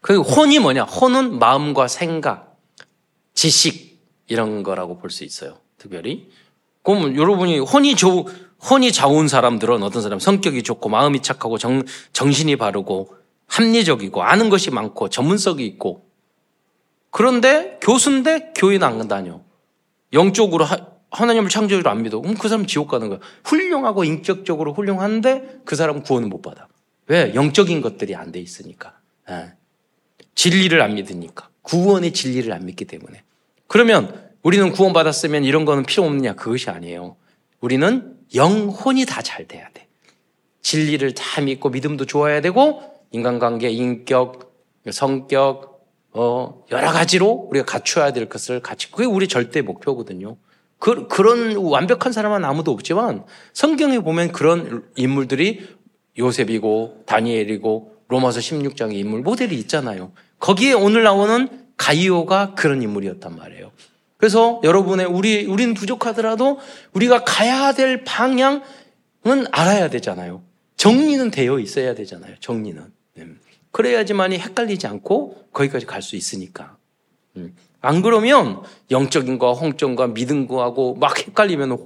그 0.00 0.20
혼이 0.20 0.58
뭐냐? 0.58 0.84
혼은 0.84 1.38
마음과 1.38 1.88
생각, 1.88 2.58
지식 3.34 3.93
이런 4.26 4.62
거라고 4.62 4.98
볼 4.98 5.10
수 5.10 5.24
있어요. 5.24 5.58
특별히. 5.78 6.28
그럼 6.82 7.16
여러분이 7.16 7.58
혼이 7.60 7.96
좋 7.96 8.26
혼이 8.70 8.92
좋은 8.92 9.28
사람들은 9.28 9.82
어떤 9.82 10.02
사람 10.02 10.18
성격이 10.18 10.62
좋고 10.62 10.88
마음이 10.88 11.20
착하고 11.22 11.58
정, 11.58 11.82
정신이 12.12 12.56
바르고 12.56 13.14
합리적이고 13.46 14.22
아는 14.22 14.48
것이 14.48 14.70
많고 14.70 15.08
전문성이 15.10 15.66
있고 15.66 16.08
그런데 17.10 17.78
교수인데 17.80 18.52
교인 18.56 18.82
안 18.82 19.06
다녀. 19.06 19.40
영적으로 20.12 20.64
하, 20.64 20.76
하나님을 21.10 21.48
창조주로 21.48 21.88
안 21.90 22.02
믿어. 22.02 22.20
그럼 22.20 22.34
그 22.36 22.48
사람 22.48 22.66
지옥 22.66 22.88
가는 22.88 23.08
거야. 23.08 23.18
훌륭하고 23.44 24.04
인격적으로 24.04 24.72
훌륭한데 24.72 25.60
그 25.64 25.76
사람은 25.76 26.02
구원을 26.02 26.28
못 26.28 26.42
받아. 26.42 26.66
왜? 27.06 27.34
영적인 27.34 27.82
것들이 27.82 28.14
안 28.16 28.32
돼 28.32 28.40
있으니까. 28.40 28.98
예. 29.30 29.52
진리를 30.34 30.80
안 30.80 30.94
믿으니까. 30.94 31.48
구원의 31.62 32.12
진리를 32.12 32.52
안 32.52 32.64
믿기 32.66 32.84
때문에. 32.84 33.22
그러면 33.74 34.30
우리는 34.44 34.70
구원받았으면 34.70 35.42
이런 35.42 35.64
거는 35.64 35.82
필요 35.82 36.04
없느냐? 36.04 36.34
그것이 36.34 36.70
아니에요. 36.70 37.16
우리는 37.60 38.14
영혼이 38.32 39.04
다 39.04 39.20
잘 39.20 39.48
돼야 39.48 39.68
돼. 39.74 39.88
진리를 40.62 41.12
다 41.14 41.40
믿고 41.40 41.70
믿음도 41.70 42.06
좋아야 42.06 42.40
되고 42.40 42.84
인간관계, 43.10 43.70
인격, 43.70 44.54
성격, 44.92 45.88
어, 46.12 46.62
여러 46.70 46.92
가지로 46.92 47.48
우리가 47.50 47.66
갖춰야 47.66 48.12
될 48.12 48.28
것을 48.28 48.60
같이 48.60 48.92
그게 48.92 49.06
우리 49.06 49.26
절대 49.26 49.60
목표거든요. 49.60 50.36
그, 50.78 51.08
그런 51.08 51.56
완벽한 51.56 52.12
사람은 52.12 52.44
아무도 52.44 52.70
없지만 52.70 53.24
성경에 53.54 53.98
보면 53.98 54.30
그런 54.30 54.84
인물들이 54.94 55.66
요셉이고 56.16 57.02
다니엘이고 57.06 57.96
로마서 58.06 58.38
16장의 58.38 58.92
인물 58.92 59.22
모델이 59.22 59.56
있잖아요. 59.56 60.12
거기에 60.38 60.74
오늘 60.74 61.02
나오는 61.02 61.63
가이오가 61.76 62.54
그런 62.54 62.82
인물이었단 62.82 63.36
말이에요. 63.36 63.72
그래서 64.16 64.60
여러분의 64.64 65.06
우리 65.06 65.44
우리는 65.46 65.74
부족하더라도 65.74 66.58
우리가 66.92 67.24
가야 67.24 67.72
될 67.72 68.04
방향은 68.04 68.62
알아야 69.50 69.90
되잖아요. 69.90 70.42
정리는 70.76 71.30
되어 71.30 71.58
있어야 71.58 71.94
되잖아요. 71.94 72.36
정리는. 72.40 72.82
네. 73.14 73.26
그래야지만이 73.72 74.38
헷갈리지 74.38 74.86
않고 74.86 75.48
거기까지 75.52 75.86
갈 75.86 76.00
수 76.00 76.16
있으니까. 76.16 76.76
음. 77.36 77.54
안 77.80 78.00
그러면 78.02 78.62
영적인 78.90 79.38
거, 79.38 79.52
홍적과 79.52 80.08
믿음 80.14 80.46
거하고 80.46 80.94
막 80.94 81.18
헷갈리면 81.18 81.76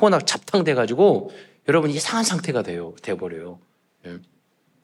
혼합 0.00 0.26
잡탕돼 0.26 0.74
가지고 0.74 1.32
여러분 1.68 1.90
이상한 1.90 2.24
상태가 2.24 2.62
돼요. 2.62 2.94
돼 3.02 3.16
버려요. 3.16 3.58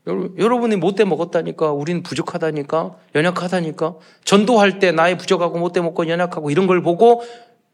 예. 0.09 0.43
여러분이 0.43 0.77
못돼 0.77 1.05
먹었다니까, 1.05 1.73
우리는 1.73 2.03
부족하다니까, 2.03 2.97
연약하다니까, 3.15 3.95
전도할 4.25 4.79
때 4.79 4.93
나의 4.93 5.19
부족하고 5.19 5.59
못돼 5.59 5.81
먹고 5.81 6.09
연약하고 6.09 6.51
이런 6.51 6.67
걸 6.67 6.83
보고 6.83 7.23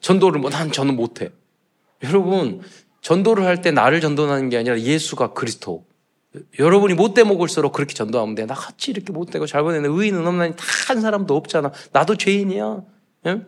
전도를 0.00 0.40
뭐, 0.40 0.50
난 0.50 0.72
저는 0.72 0.96
못해. 0.96 1.30
여러분, 2.02 2.60
전도를 3.00 3.44
할 3.44 3.62
때 3.62 3.70
나를 3.70 4.00
전도하는 4.00 4.48
게 4.48 4.58
아니라 4.58 4.78
예수가 4.78 5.32
그리스도. 5.34 5.84
여러분이 6.58 6.94
못돼 6.94 7.22
먹을수록 7.24 7.72
그렇게 7.72 7.94
전도하면 7.94 8.34
돼. 8.34 8.44
나 8.46 8.54
같이 8.54 8.90
이렇게 8.90 9.12
못되고 9.12 9.46
잘못했는데 9.46 9.96
의인은 9.96 10.26
없나니 10.26 10.56
다 10.56 10.64
한 10.88 11.00
사람도 11.00 11.34
없잖아. 11.34 11.72
나도 11.92 12.16
죄인이야. 12.16 12.82
예? 13.26 13.40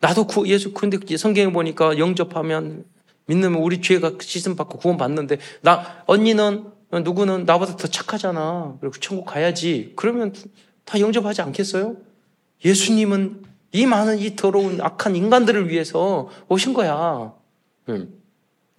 나도 0.00 0.26
구, 0.26 0.46
예수, 0.48 0.72
근데 0.72 0.98
성경에 1.16 1.52
보니까 1.52 1.98
영접하면 1.98 2.84
믿는 3.26 3.54
우리 3.56 3.80
죄가 3.80 4.12
씻음 4.20 4.54
받고 4.54 4.78
구원 4.78 4.96
받는데 4.96 5.38
나 5.62 6.02
언니는 6.06 6.66
누구는 7.02 7.44
나보다 7.44 7.76
더 7.76 7.88
착하잖아. 7.88 8.76
그리고 8.80 8.94
천국 9.00 9.24
가야지. 9.24 9.92
그러면 9.96 10.32
다 10.84 11.00
영접하지 11.00 11.42
않겠어요? 11.42 11.96
예수님은 12.64 13.42
이 13.72 13.86
많은 13.86 14.18
이 14.18 14.36
더러운 14.36 14.80
악한 14.80 15.16
인간들을 15.16 15.68
위해서 15.68 16.28
오신 16.48 16.74
거야. 16.74 17.32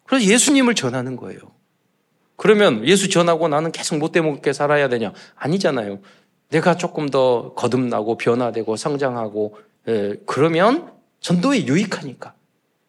그래서 0.05 0.25
예수님을 0.25 0.75
전하는 0.75 1.17
거예요. 1.17 1.39
그러면 2.37 2.85
예수 2.85 3.09
전하고 3.09 3.47
나는 3.47 3.71
계속 3.71 3.97
못돼 3.97 4.21
먹게 4.21 4.53
살아야 4.53 4.89
되냐? 4.89 5.13
아니잖아요. 5.35 5.99
내가 6.49 6.77
조금 6.77 7.09
더 7.09 7.53
거듭나고 7.55 8.17
변화되고 8.17 8.75
성장하고 8.75 9.57
예, 9.87 10.15
그러면 10.25 10.91
전도에 11.19 11.65
유익하니까. 11.65 12.33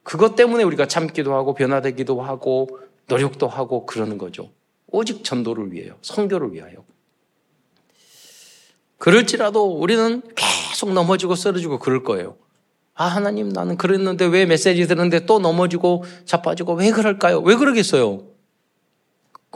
그것 0.03 0.37
때문에 0.37 0.63
우리가 0.63 0.87
참기도 0.87 1.35
하고 1.35 1.55
변화되기도 1.55 2.23
하고 2.23 2.69
노력도 3.09 3.49
하고 3.49 3.87
그러는 3.87 4.19
거죠. 4.19 4.51
오직 4.89 5.25
전도를 5.25 5.73
위해요. 5.73 5.99
성교를 6.03 6.53
위하여. 6.53 6.85
그럴지라도 8.99 9.79
우리는 9.79 10.23
계속 10.35 10.93
넘어지고 10.93 11.35
쓰러지고 11.35 11.79
그럴 11.79 12.03
거예요. 12.03 12.37
아, 12.95 13.05
하나님 13.05 13.51
나는 13.51 13.77
그랬는데 13.77 14.25
왜 14.25 14.47
메시지 14.47 14.87
들었는데 14.87 15.27
또 15.27 15.39
넘어지고 15.39 16.05
자빠지고 16.25 16.75
왜 16.75 16.91
그럴까요? 16.91 17.41
왜 17.41 17.57
그러겠어요? 17.57 18.27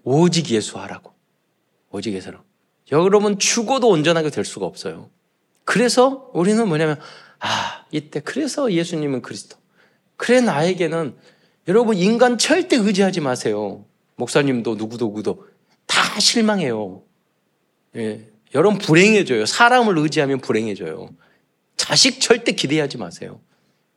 오직 0.05 0.51
예수하라고. 0.51 1.13
오직 1.91 2.13
예수라고. 2.13 2.45
여러분 2.93 3.39
죽어도 3.39 3.89
온전하게 3.89 4.31
될 4.31 4.45
수가 4.45 4.67
없어요. 4.67 5.09
그래서 5.65 6.31
우리는 6.35 6.67
뭐냐면 6.69 6.99
아, 7.39 7.85
이때 7.91 8.21
그래서 8.21 8.73
예수님은 8.73 9.23
그리스도. 9.23 9.57
그래 10.17 10.41
나에게는 10.41 11.17
여러분 11.69 11.97
인간 11.97 12.37
절대 12.37 12.77
의지하지 12.77 13.21
마세요. 13.21 13.87
목사님도 14.21 14.77
누구도 14.77 15.07
누구도 15.07 15.47
다 15.87 16.21
실망해요. 16.21 17.03
예. 17.97 18.29
여러분 18.55 18.79
불행해져요. 18.79 19.47
사람을 19.47 19.99
의지하면 19.99 20.41
불행해져요. 20.41 21.11
자식 21.77 22.21
절대 22.21 22.53
기대하지 22.53 22.99
마세요. 22.99 23.41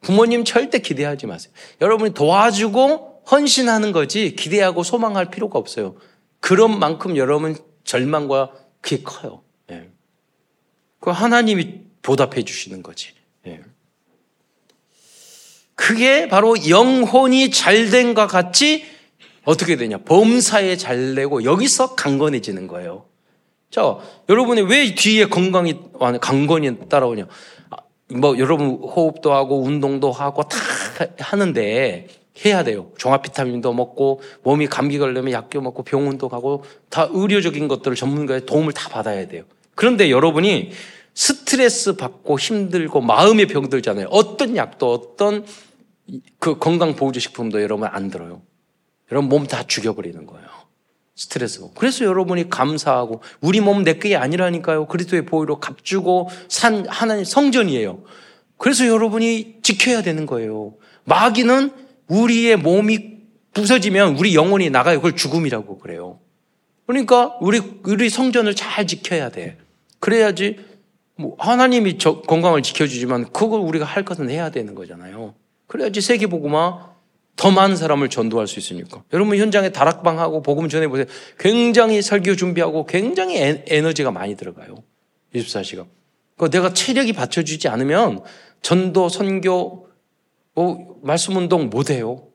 부모님 0.01 0.43
절대 0.45 0.79
기대하지 0.79 1.27
마세요. 1.27 1.53
여러분이 1.81 2.13
도와주고 2.13 3.23
헌신하는 3.29 3.91
거지 3.91 4.35
기대하고 4.35 4.83
소망할 4.83 5.29
필요가 5.29 5.59
없어요. 5.59 5.95
그런 6.39 6.79
만큼 6.79 7.17
여러분 7.17 7.55
절망과 7.83 8.53
그게 8.81 9.03
커요. 9.03 9.43
예. 9.71 9.89
그 10.99 11.09
하나님이 11.09 11.81
보답해 12.01 12.43
주시는 12.43 12.83
거지. 12.83 13.13
예. 13.47 13.61
그게 15.75 16.27
바로 16.27 16.55
영혼이 16.69 17.49
잘된과 17.51 18.27
같이 18.27 18.92
어떻게 19.45 19.75
되냐? 19.75 19.97
범사에 19.99 20.77
잘 20.77 21.15
되고 21.15 21.43
여기서 21.43 21.95
강건해지는 21.95 22.67
거예요. 22.67 23.05
자, 23.69 23.97
여러분이 24.29 24.61
왜 24.61 24.93
뒤에 24.93 25.25
건강이 25.25 25.79
강건이 26.21 26.89
따라오냐? 26.89 27.27
아, 27.71 27.77
뭐 28.15 28.37
여러분 28.37 28.69
호흡도 28.69 29.33
하고 29.33 29.61
운동도 29.63 30.11
하고 30.11 30.43
다 30.43 30.57
하는데 31.19 32.07
해야 32.45 32.63
돼요. 32.63 32.91
종합 32.97 33.21
비타민도 33.23 33.73
먹고 33.73 34.21
몸이 34.43 34.67
감기 34.67 34.97
걸리면 34.97 35.31
약도 35.31 35.61
먹고 35.61 35.83
병원도 35.83 36.29
가고 36.29 36.63
다 36.89 37.07
의료적인 37.11 37.67
것들을 37.67 37.95
전문가의 37.95 38.45
도움을 38.45 38.73
다 38.73 38.89
받아야 38.89 39.27
돼요. 39.27 39.43
그런데 39.75 40.09
여러분이 40.09 40.71
스트레스 41.13 41.95
받고 41.95 42.39
힘들고 42.39 43.01
마음의 43.01 43.47
병 43.47 43.69
들잖아요. 43.69 44.07
어떤 44.09 44.55
약도 44.55 44.91
어떤 44.91 45.45
그 46.39 46.57
건강 46.57 46.95
보호제 46.95 47.19
식품도 47.19 47.61
여러분 47.61 47.87
안 47.91 48.09
들어요. 48.09 48.41
여러분 49.11 49.29
몸 49.29 49.47
다 49.47 49.63
죽여버리는 49.63 50.25
거예요. 50.25 50.47
스트레스. 51.15 51.61
그래서 51.75 52.05
여러분이 52.05 52.49
감사하고 52.49 53.21
우리 53.41 53.59
몸 53.61 53.83
내 53.83 53.99
게 53.99 54.15
아니라니까요. 54.15 54.87
그리스도의 54.87 55.25
보혈로 55.25 55.59
값주고 55.59 56.29
산 56.47 56.87
하나님 56.87 57.23
성전이에요. 57.23 58.03
그래서 58.57 58.87
여러분이 58.87 59.57
지켜야 59.61 60.01
되는 60.01 60.25
거예요. 60.25 60.73
마귀는 61.03 61.71
우리의 62.07 62.57
몸이 62.57 63.13
부서지면 63.53 64.17
우리 64.17 64.33
영혼이 64.35 64.69
나가요. 64.71 64.97
그걸 64.97 65.15
죽음이라고 65.15 65.77
그래요. 65.79 66.19
그러니까 66.87 67.37
우리 67.41 67.61
우리 67.83 68.09
성전을 68.09 68.55
잘 68.55 68.87
지켜야 68.87 69.29
돼. 69.29 69.57
그래야지 69.99 70.57
뭐 71.15 71.35
하나님이 71.37 71.97
건강을 71.99 72.63
지켜주지만 72.63 73.31
그걸 73.31 73.59
우리가 73.61 73.85
할 73.85 74.03
것은 74.03 74.29
해야 74.31 74.49
되는 74.49 74.73
거잖아요. 74.73 75.35
그래야지 75.67 76.01
세계복음화 76.01 76.92
더 77.35 77.49
많은 77.51 77.75
사람을 77.75 78.09
전도할 78.09 78.47
수 78.47 78.59
있으니까. 78.59 79.03
여러분 79.11 79.37
현장에 79.37 79.69
다락방하고 79.71 80.41
복음 80.43 80.69
전해보세요. 80.69 81.05
굉장히 81.39 82.01
설교 82.01 82.35
준비하고 82.35 82.85
굉장히 82.85 83.37
에 83.41 83.81
너지가 83.81 84.11
많이 84.11 84.35
들어가요. 84.35 84.75
24시간. 85.33 85.87
그 86.37 86.49
내가 86.49 86.73
체력이 86.73 87.13
받쳐주지 87.13 87.67
않으면 87.67 88.21
전도, 88.61 89.09
선교, 89.09 89.87
뭐 90.53 90.99
말씀 91.01 91.35
운동 91.35 91.69
못해요. 91.69 92.27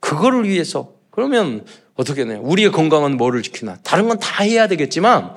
그거를 0.00 0.48
위해서. 0.48 0.94
그러면 1.10 1.64
어떻게 1.94 2.24
해요? 2.24 2.40
우리의 2.42 2.70
건강은 2.72 3.16
뭐를 3.16 3.42
지키나? 3.42 3.78
다른 3.82 4.08
건 4.08 4.18
다 4.18 4.44
해야 4.44 4.66
되겠지만 4.66 5.34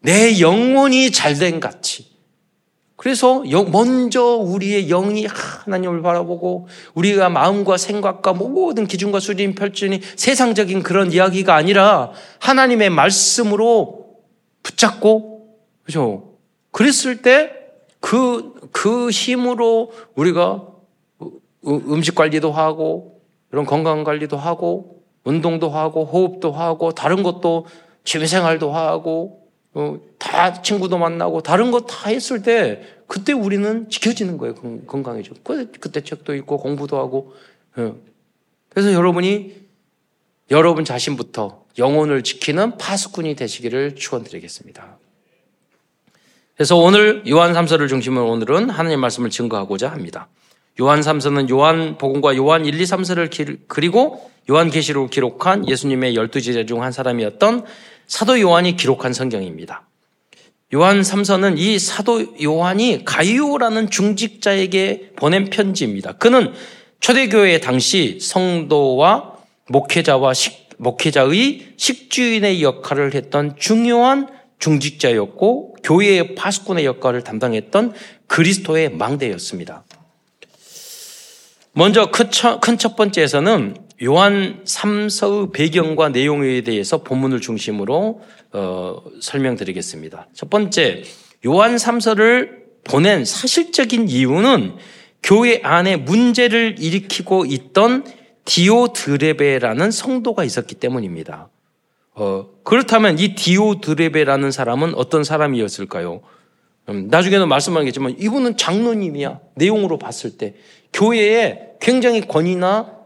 내 0.00 0.40
영혼이 0.40 1.12
잘된 1.12 1.60
가치. 1.60 2.11
그래서 3.02 3.42
먼저 3.72 4.22
우리의 4.22 4.86
영이 4.86 5.26
하나님을 5.26 6.02
바라보고 6.02 6.68
우리가 6.94 7.30
마음과 7.30 7.76
생각과 7.76 8.32
모든 8.32 8.86
기준과 8.86 9.18
수준 9.18 9.56
펼치니 9.56 10.00
세상적인 10.14 10.84
그런 10.84 11.10
이야기가 11.10 11.52
아니라 11.52 12.12
하나님의 12.38 12.90
말씀으로 12.90 14.06
붙잡고 14.62 15.56
그죠? 15.82 16.36
그랬을 16.70 17.22
때 17.22 17.50
그, 17.98 18.54
그 18.70 19.10
힘으로 19.10 19.90
우리가 20.14 20.64
음식 21.66 22.14
관리도 22.14 22.52
하고 22.52 23.20
이런 23.50 23.66
건강 23.66 24.04
관리도 24.04 24.36
하고 24.36 25.02
운동도 25.24 25.70
하고 25.70 26.04
호흡도 26.04 26.52
하고 26.52 26.92
다른 26.92 27.24
것도 27.24 27.66
취미 28.04 28.28
생활도 28.28 28.70
하고 28.70 29.41
어, 29.41 29.41
다 30.18 30.60
친구도 30.62 30.98
만나고 30.98 31.42
다른 31.42 31.70
거 31.70 31.80
다 31.80 32.10
했을 32.10 32.42
때 32.42 32.82
그때 33.06 33.32
우리는 33.32 33.88
지켜지는 33.90 34.38
거예요. 34.38 34.54
건강해져. 34.86 35.34
그때 35.80 36.00
책도 36.02 36.34
읽고 36.34 36.58
공부도 36.58 36.98
하고. 36.98 37.34
예. 37.78 37.92
그래서 38.68 38.92
여러분이 38.92 39.54
여러분 40.50 40.84
자신부터 40.84 41.64
영혼을 41.78 42.22
지키는 42.22 42.76
파수꾼이 42.78 43.34
되시기를 43.36 43.94
축원드리겠습니다. 43.96 44.98
그래서 46.54 46.76
오늘 46.76 47.22
요한 47.28 47.52
3서를 47.54 47.88
중심으로 47.88 48.30
오늘은 48.30 48.70
하나님 48.70 49.00
말씀을 49.00 49.30
증거하고자 49.30 49.90
합니다. 49.90 50.28
요한 50.80 51.00
3서는 51.00 51.50
요한 51.50 51.98
복음과 51.98 52.36
요한 52.36 52.64
1, 52.64 52.78
2, 52.80 52.84
3서를 52.84 53.58
그리고 53.68 54.30
요한 54.50 54.70
계시록을 54.70 55.10
기록한 55.10 55.68
예수님의 55.68 56.14
열두 56.14 56.40
제자 56.40 56.64
중 56.64 56.82
한 56.82 56.92
사람이었던 56.92 57.64
사도 58.12 58.38
요한이 58.38 58.76
기록한 58.76 59.14
성경입니다. 59.14 59.88
요한 60.74 61.00
3서는 61.00 61.56
이 61.56 61.78
사도 61.78 62.38
요한이 62.42 63.06
가이오라는 63.06 63.88
중직자에게 63.88 65.12
보낸 65.16 65.46
편지입니다. 65.46 66.12
그는 66.18 66.52
초대교회 67.00 67.60
당시 67.60 68.18
성도와 68.20 69.38
목회자와 69.68 70.34
식, 70.34 70.68
목회자의 70.76 71.72
식주인의 71.78 72.62
역할을 72.62 73.14
했던 73.14 73.56
중요한 73.58 74.28
중직자였고 74.58 75.76
교회의 75.82 76.34
파수꾼의 76.34 76.84
역할을 76.84 77.24
담당했던 77.24 77.94
그리스도의 78.26 78.90
망대였습니다. 78.90 79.84
먼저 81.72 82.10
큰 82.10 82.76
첫 82.76 82.94
번째에서는 82.94 83.74
요한 84.02 84.62
3서의 84.64 85.52
배경과 85.52 86.08
내용에 86.08 86.62
대해서 86.62 87.02
본문을 87.02 87.40
중심으로 87.40 88.20
어, 88.52 89.02
설명드리겠습니다. 89.20 90.28
첫 90.32 90.50
번째, 90.50 91.02
요한 91.46 91.76
3서를 91.76 92.62
보낸 92.84 93.24
사실적인 93.24 94.08
이유는 94.08 94.76
교회 95.22 95.60
안에 95.62 95.96
문제를 95.96 96.76
일으키고 96.78 97.44
있던 97.46 98.04
디오드레베라는 98.44 99.90
성도가 99.90 100.44
있었기 100.44 100.74
때문입니다. 100.76 101.48
어, 102.14 102.46
그렇다면 102.64 103.18
이 103.18 103.34
디오드레베라는 103.34 104.50
사람은 104.50 104.94
어떤 104.96 105.22
사람이었을까요? 105.22 106.22
음, 106.88 107.08
나중에는 107.08 107.48
말씀하겠지만 107.48 108.16
이분은 108.18 108.56
장로님이야. 108.56 109.40
내용으로 109.54 109.98
봤을 109.98 110.36
때 110.36 110.54
교회에 110.92 111.76
굉장히 111.80 112.26
권위나 112.26 113.01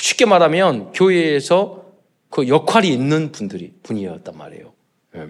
쉽게 0.00 0.26
말하면 0.26 0.92
교회에서 0.92 1.84
그 2.30 2.48
역할이 2.48 2.88
있는 2.88 3.32
분들이 3.32 3.72
분이었단 3.82 4.36
말이에요. 4.36 4.72
예. 5.16 5.28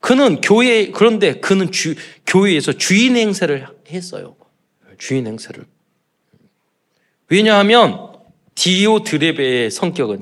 그는 0.00 0.40
교회 0.40 0.90
그런데 0.90 1.40
그는 1.40 1.72
주, 1.72 1.94
교회에서 2.26 2.72
주인 2.72 3.16
행세를 3.16 3.66
했어요. 3.88 4.36
주인 4.98 5.26
행세를. 5.26 5.64
왜냐하면 7.28 8.12
디오 8.54 9.02
드레베의 9.02 9.70
성격은 9.70 10.20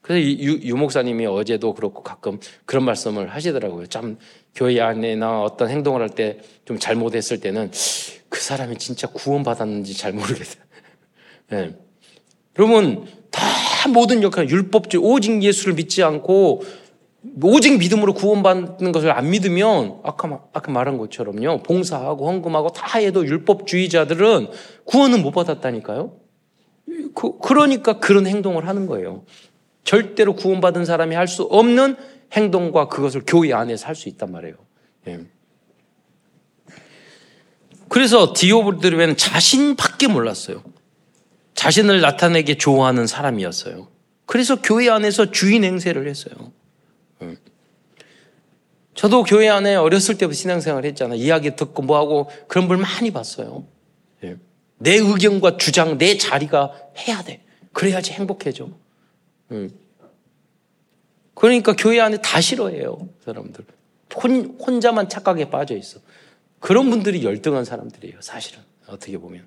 그래서 0.00 0.26
유, 0.26 0.58
유 0.62 0.76
목사님이 0.76 1.26
어제도 1.26 1.74
그렇고 1.74 2.02
가끔 2.02 2.40
그런 2.64 2.84
말씀을 2.84 3.28
하시더라고요. 3.28 3.86
참 3.86 4.18
교회 4.54 4.80
안에나 4.80 5.42
어떤 5.42 5.68
행동을 5.68 6.00
할 6.00 6.08
때 6.10 6.40
좀 6.70 6.78
잘못했을 6.78 7.40
때는 7.40 7.72
그 8.28 8.40
사람이 8.40 8.78
진짜 8.78 9.08
구원받았는지 9.08 9.96
잘 9.96 10.12
모르겠어요. 10.12 10.62
네. 11.48 11.76
여러분, 12.58 13.06
다 13.30 13.88
모든 13.88 14.22
역할, 14.22 14.48
율법주 14.48 14.98
오직 14.98 15.42
예수를 15.42 15.74
믿지 15.74 16.02
않고 16.02 16.62
오직 17.42 17.78
믿음으로 17.78 18.14
구원받는 18.14 18.92
것을 18.92 19.12
안 19.12 19.30
믿으면 19.30 20.00
아까, 20.02 20.42
아까 20.52 20.72
말한 20.72 20.96
것처럼요. 20.98 21.62
봉사하고 21.62 22.26
헌금하고 22.26 22.72
다 22.72 22.98
해도 22.98 23.26
율법주의자들은 23.26 24.48
구원은 24.84 25.22
못 25.22 25.30
받았다니까요. 25.32 26.16
그, 27.14 27.38
그러니까 27.38 27.98
그런 28.00 28.26
행동을 28.26 28.66
하는 28.66 28.86
거예요. 28.86 29.24
절대로 29.84 30.34
구원받은 30.34 30.84
사람이 30.84 31.14
할 31.14 31.28
수 31.28 31.42
없는 31.44 31.96
행동과 32.32 32.88
그것을 32.88 33.22
교회 33.26 33.52
안에서 33.52 33.86
할 33.86 33.94
수 33.94 34.08
있단 34.08 34.30
말이에요. 34.30 34.54
예. 35.08 35.20
그래서 37.88 38.32
디오브드르는 38.34 39.16
자신밖에 39.16 40.06
몰랐어요. 40.06 40.62
자신을 41.54 42.00
나타내게 42.00 42.56
좋아하는 42.56 43.06
사람이었어요. 43.06 43.88
그래서 44.26 44.60
교회 44.62 44.88
안에서 44.88 45.30
주인 45.30 45.64
행세를 45.64 46.08
했어요. 46.08 46.52
예. 47.22 47.36
저도 48.94 49.24
교회 49.24 49.48
안에 49.48 49.76
어렸을 49.76 50.18
때부터 50.18 50.36
신앙생활 50.36 50.84
했잖아요. 50.84 51.18
이야기 51.18 51.56
듣고 51.56 51.82
뭐하고 51.82 52.30
그런 52.46 52.68
걸 52.68 52.76
많이 52.76 53.10
봤어요. 53.10 53.66
예. 54.24 54.36
내 54.78 54.94
의견과 54.96 55.56
주장, 55.56 55.98
내 55.98 56.16
자리가 56.16 56.72
해야 56.98 57.22
돼. 57.22 57.42
그래야지 57.72 58.12
행복해져. 58.12 58.68
음. 59.50 59.70
그러니까 61.34 61.74
교회 61.76 62.00
안에 62.00 62.18
다 62.18 62.40
싫어해요. 62.40 63.08
사람들. 63.24 63.64
혼, 64.22 64.56
혼자만 64.60 65.08
착각에 65.08 65.50
빠져 65.50 65.76
있어. 65.76 66.00
그런 66.58 66.90
분들이 66.90 67.24
열등한 67.24 67.64
사람들이에요. 67.64 68.20
사실은. 68.20 68.60
어떻게 68.86 69.16
보면. 69.16 69.46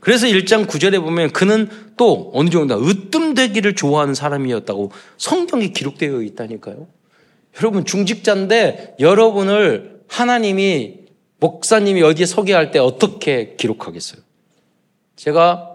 그래서 0.00 0.26
1장 0.26 0.66
9절에 0.66 1.00
보면 1.02 1.30
그는 1.30 1.68
또 1.96 2.30
어느 2.34 2.48
정도 2.50 2.82
으뜸되기를 2.82 3.74
좋아하는 3.74 4.14
사람이었다고 4.14 4.90
성경에 5.18 5.68
기록되어 5.68 6.22
있다니까요. 6.22 6.88
여러분 7.58 7.84
중직자인데 7.84 8.96
여러분을 8.98 10.00
하나님이 10.08 11.00
목사님이 11.38 12.02
어디에 12.02 12.26
소개할 12.26 12.70
때 12.70 12.78
어떻게 12.78 13.54
기록하겠어요? 13.56 14.22
제가 15.16 15.70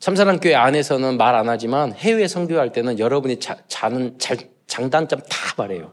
참사랑 0.00 0.40
교회 0.40 0.54
안에서는 0.56 1.16
말 1.16 1.36
안 1.36 1.48
하지만 1.48 1.92
해외 1.92 2.26
선교할 2.26 2.72
때는 2.72 2.98
여러분이 2.98 3.38
자, 3.38 3.58
자, 3.68 3.88
장단점 4.66 5.20
다 5.20 5.54
말해요. 5.56 5.92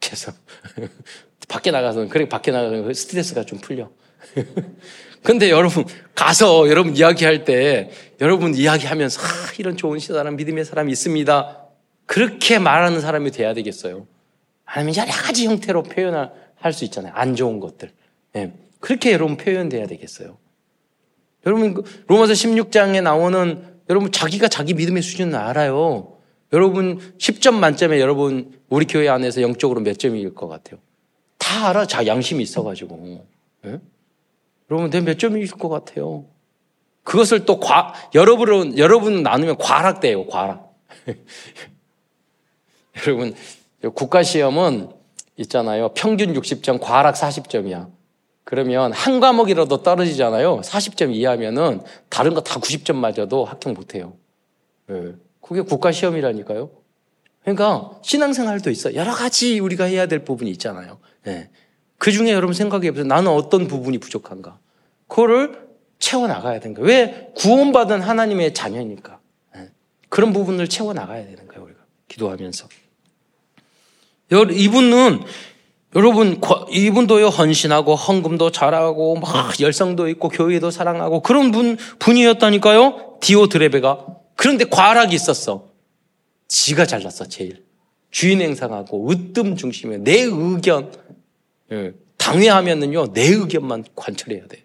그래서 0.00 0.32
밖에 1.48 1.70
나가서 1.70 2.08
그래 2.08 2.28
밖에 2.28 2.50
나가서 2.50 2.92
스트레스가 2.92 3.44
좀 3.44 3.60
풀려. 3.60 3.90
근데 5.26 5.50
여러분 5.50 5.84
가서 6.14 6.68
여러분 6.68 6.94
이야기할 6.94 7.44
때 7.44 7.90
여러분 8.20 8.54
이야기하면서 8.54 9.20
아, 9.20 9.26
이런 9.58 9.76
좋은 9.76 9.98
사람 9.98 10.36
믿음의 10.36 10.64
사람이 10.64 10.92
있습니다. 10.92 11.66
그렇게 12.06 12.60
말하는 12.60 13.00
사람이 13.00 13.32
돼야 13.32 13.52
되겠어요. 13.52 14.06
아니면 14.64 14.94
여러 14.94 15.10
가지 15.10 15.46
형태로 15.46 15.82
표현할 15.82 16.72
수 16.72 16.84
있잖아요. 16.84 17.12
안 17.16 17.34
좋은 17.34 17.58
것들. 17.58 17.90
네. 18.34 18.52
그렇게 18.78 19.10
여러분 19.10 19.36
표현돼야 19.36 19.88
되겠어요. 19.88 20.38
여러분 21.44 21.74
그 21.74 21.82
로마서 22.06 22.32
16장에 22.32 23.02
나오는 23.02 23.64
여러분 23.90 24.12
자기가 24.12 24.46
자기 24.46 24.74
믿음의 24.74 25.02
수준을 25.02 25.34
알아요. 25.34 26.18
여러분 26.52 27.00
10점 27.18 27.54
만점에 27.54 27.98
여러분 27.98 28.52
우리 28.68 28.86
교회 28.86 29.08
안에서 29.08 29.42
영적으로 29.42 29.80
몇 29.80 29.98
점일 29.98 30.32
것 30.36 30.46
같아요? 30.46 30.78
다 31.36 31.70
알아. 31.70 31.88
자 31.88 32.06
양심이 32.06 32.44
있어가지고. 32.44 33.24
네? 33.64 33.80
여러분 34.70 34.90
내몇 34.90 35.18
점일 35.18 35.48
것 35.50 35.68
같아요? 35.68 36.24
그것을 37.04 37.44
또 37.44 37.60
과, 37.60 37.94
여러분은, 38.14 38.78
여러분 38.78 39.22
나누면 39.22 39.58
과락돼요, 39.58 40.26
과락. 40.26 40.74
여러분, 43.06 43.34
국가시험은 43.94 44.90
있잖아요. 45.36 45.90
평균 45.94 46.32
60점, 46.34 46.80
과락 46.80 47.14
40점이야. 47.14 47.90
그러면 48.42 48.92
한 48.92 49.20
과목이라도 49.20 49.82
떨어지잖아요. 49.82 50.60
40점 50.60 51.14
이하면은 51.14 51.80
다른 52.08 52.32
거 52.34 52.40
다 52.40 52.58
90점 52.60 52.94
맞아도 52.94 53.44
합격 53.44 53.72
못 53.74 53.94
해요. 53.94 54.14
네. 54.86 55.12
그게 55.40 55.60
국가 55.62 55.92
시험이라니까요. 55.92 56.70
그러니까 57.42 57.90
신앙생활도 58.02 58.70
있어. 58.70 58.94
여러 58.94 59.12
가지 59.12 59.58
우리가 59.60 59.84
해야 59.84 60.06
될 60.06 60.24
부분이 60.24 60.50
있잖아요. 60.52 60.98
네. 61.24 61.50
그 61.98 62.12
중에 62.12 62.32
여러분 62.32 62.54
생각해 62.54 62.90
보세요. 62.90 63.06
나는 63.06 63.30
어떤 63.30 63.66
부분이 63.66 63.98
부족한가? 63.98 64.58
그거를 65.08 65.66
채워 65.98 66.26
나가야 66.26 66.60
되는 66.60 66.74
거예요. 66.74 66.86
왜 66.86 67.32
구원받은 67.36 68.02
하나님의 68.02 68.54
자녀니까. 68.54 69.18
네. 69.54 69.70
그런 70.08 70.32
부분을 70.32 70.68
채워 70.68 70.92
나가야 70.92 71.24
되는 71.24 71.46
거예요. 71.48 71.64
우리가 71.64 71.80
기도하면서. 72.08 72.68
이분은 74.30 75.20
여러분 75.94 76.40
이분도요 76.70 77.28
헌신하고 77.28 77.94
헌금도 77.94 78.50
잘하고 78.50 79.16
막 79.16 79.58
열성도 79.60 80.08
있고 80.08 80.28
교회도 80.28 80.70
사랑하고 80.70 81.22
그런 81.22 81.52
분 81.52 81.78
분이었다니까요 81.98 83.18
디오 83.22 83.46
드레베가 83.46 84.06
그런데 84.34 84.64
과락이 84.64 85.14
있었어 85.14 85.68
지가 86.48 86.86
잘났어 86.86 87.28
제일 87.28 87.64
주인 88.10 88.42
행상하고 88.42 89.10
으뜸 89.10 89.56
중심에 89.56 89.98
내 89.98 90.22
의견 90.22 90.92
예, 90.92 91.16
당회하면은요 92.16 93.12
내 93.12 93.26
의견만 93.28 93.84
관철해야 93.94 94.46
돼 94.46 94.64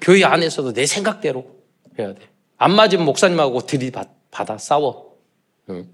교회 0.00 0.24
안에서도 0.24 0.72
내 0.72 0.86
생각대로 0.86 1.56
해야 1.98 2.14
돼 2.14 2.20
안 2.58 2.74
맞으면 2.74 3.04
목사님하고 3.04 3.62
들이받아 3.62 4.58
싸워 4.58 5.16
예. 5.70 5.84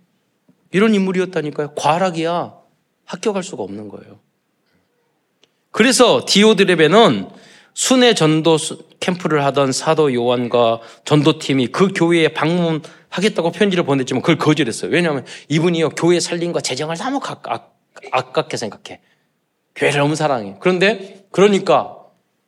이런 0.73 0.95
인물이었다니까요 0.95 1.75
과락이야 1.77 2.55
합격할 3.05 3.43
수가 3.43 3.63
없는 3.63 3.89
거예요 3.89 4.19
그래서 5.71 6.25
디오드레베는 6.27 7.29
순회 7.75 8.15
전도 8.15 8.57
캠프를 9.01 9.45
하던 9.45 9.73
사도 9.73 10.15
요한과 10.15 10.81
전도팀이 11.05 11.69
그 11.69 11.89
교회에 11.93 12.29
방문하겠다고 12.29 13.51
편지를 13.51 13.85
보냈지만 13.85 14.23
그걸 14.23 14.39
거절했어요. 14.39 14.93
왜냐하면 14.93 15.27
이분이요 15.49 15.91
교회 15.91 16.21
살림과 16.21 16.61
재정을 16.61 16.97
너무 16.97 17.19
아깝게 18.13 18.57
생각해. 18.57 19.01
교회를 19.75 20.01
너무 20.01 20.15
사랑해. 20.15 20.57
그런데 20.61 21.27
그러니까 21.31 21.99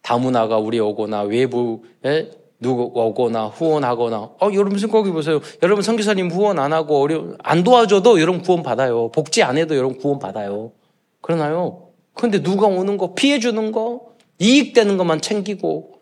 다문화가 0.03 0.59
우리 0.59 0.79
오거나 0.79 1.23
외부에 1.23 2.31
누구 2.61 2.91
오거나 2.95 3.47
후원하거나 3.47 4.17
어 4.17 4.51
여러분 4.55 4.79
생각해 4.79 5.11
보세요. 5.11 5.41
여러분 5.63 5.83
선교사님 5.83 6.31
후원 6.31 6.59
안 6.59 6.73
하고 6.73 7.01
어려 7.03 7.35
안 7.43 7.65
도와줘도 7.65 8.21
여러분 8.21 8.41
구원 8.43 8.63
받아요. 8.63 9.11
복지 9.11 9.43
안 9.43 9.59
해도 9.59 9.77
여러분 9.77 9.99
구원 9.99 10.19
받아요. 10.19 10.73
그러나요? 11.21 11.89
그런데 12.15 12.43
누가 12.43 12.67
오는 12.67 12.97
거, 12.97 13.15
피해 13.15 13.39
주는 13.41 13.73
거, 13.73 14.15
이익 14.39 14.73
되는 14.73 14.97
것만 14.97 15.21
챙기고 15.21 16.01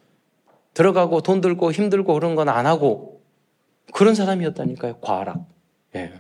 들어가고 0.75 1.23
돈 1.23 1.41
들고 1.41 1.73
힘들고 1.73 2.15
그런 2.15 2.35
건 2.37 2.49
안 2.49 2.67
하고 2.67 3.23
그런 3.93 4.15
사람이었다니까요. 4.15 4.99
과락. 5.01 5.39
예. 5.97 6.13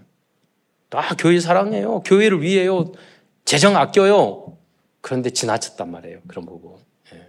다 0.89 1.03
교회 1.19 1.39
사랑해요. 1.39 2.01
교회를 2.01 2.43
위해요. 2.43 2.93
재정 3.45 3.77
아껴요. 3.77 4.57
그런데 5.05 5.29
지나쳤단 5.29 5.91
말이에요. 5.91 6.21
그런 6.27 6.47
부분. 6.47 6.77
예. 7.13 7.27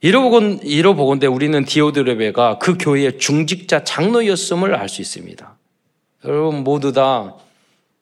이러보건, 0.00 0.60
이러보건데 0.62 1.26
우리는 1.26 1.62
디오드레베가 1.62 2.58
그 2.58 2.78
교회의 2.78 3.18
중직자 3.18 3.84
장로였음을 3.84 4.74
알 4.74 4.88
수 4.88 5.02
있습니다. 5.02 5.58
여러분 6.24 6.64
모두 6.64 6.92
다 6.94 7.36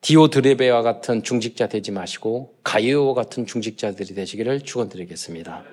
디오드레베와 0.02 0.82
같은 0.82 1.24
중직자 1.24 1.66
되지 1.66 1.90
마시고 1.90 2.54
가이오와 2.62 3.14
같은 3.14 3.46
중직자들이 3.46 4.14
되시기를 4.14 4.60
축원드리겠습니다. 4.60 5.64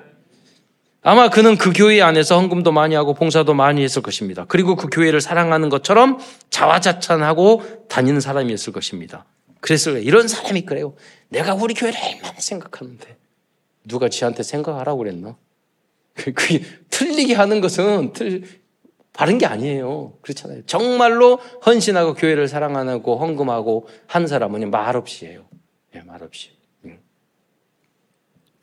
아마 1.03 1.29
그는 1.29 1.57
그 1.57 1.73
교회 1.73 2.01
안에서 2.01 2.39
헌금도 2.39 2.71
많이 2.71 2.95
하고 2.95 3.13
봉사도 3.13 3.53
많이 3.53 3.83
했을 3.83 4.01
것입니다. 4.01 4.45
그리고 4.47 4.75
그 4.75 4.87
교회를 4.87 5.21
사랑하는 5.21 5.69
것처럼 5.69 6.17
자화자찬하고 6.49 7.85
다니는 7.87 8.19
사람이었을 8.19 8.73
것입니다. 8.73 9.25
그랬을 9.63 9.93
거예요. 9.93 10.05
이런 10.05 10.27
사람이 10.27 10.63
그래요. 10.65 10.93
내가 11.29 11.53
우리 11.53 11.73
교회를 11.73 11.97
얼마나 11.97 12.37
생각하는데 12.37 13.17
누가 13.85 14.09
지한테 14.09 14.43
생각하라고 14.43 14.97
그랬나? 14.97 15.37
그게 16.13 16.63
틀리게 16.89 17.33
하는 17.33 17.61
것은 17.61 18.11
틀, 18.11 18.43
바른 19.13 19.37
게 19.37 19.45
아니에요. 19.45 20.17
그렇잖아요. 20.21 20.65
정말로 20.65 21.37
헌신하고 21.65 22.13
교회를 22.15 22.49
사랑하고 22.49 23.15
헌금하고 23.15 23.87
한 24.05 24.27
사람은 24.27 24.69
말없이 24.69 25.27
해요. 25.27 25.45
예, 25.95 26.01
말없이. 26.01 26.49
응. 26.83 26.99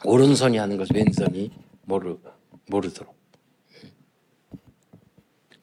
오른손이 0.04 0.58
하는 0.58 0.76
것을 0.76 0.96
왼손이 0.96 1.50
모르, 1.82 2.18
모르도록. 2.66 3.18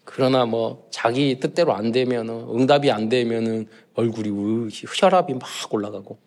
그러나 0.04 0.45
뭐 0.45 0.88
자기 0.89 1.39
뜻대로 1.39 1.76
안 1.76 1.91
되면은 1.91 2.47
응답이 2.50 2.89
안 2.89 3.08
되면은 3.08 3.67
얼굴이 3.98 4.70
혈압이 4.72 5.34
막 5.34 5.44
올라가고 5.72 6.18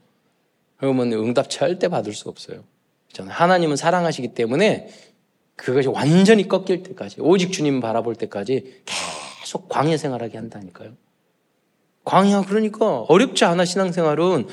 그러면 0.76 1.12
응답 1.12 1.48
절대 1.48 1.88
받을 1.88 2.12
수 2.12 2.28
없어요. 2.28 2.64
저는 3.12 3.30
하나님은 3.30 3.76
사랑하시기 3.76 4.35
때문에 4.35 4.88
그것이 5.56 5.88
완전히 5.88 6.48
꺾일 6.48 6.83
때까지, 6.83 7.20
오직 7.20 7.52
주님 7.52 7.80
바라볼 7.80 8.16
때까지 8.16 8.83
계속 9.40 9.68
광야 9.68 9.96
생활하게 9.96 10.38
한다니까요. 10.38 10.92
광야, 12.04 12.42
그러니까 12.46 13.00
어렵지 13.02 13.44
않아 13.44 13.64
신앙생활은 13.66 14.48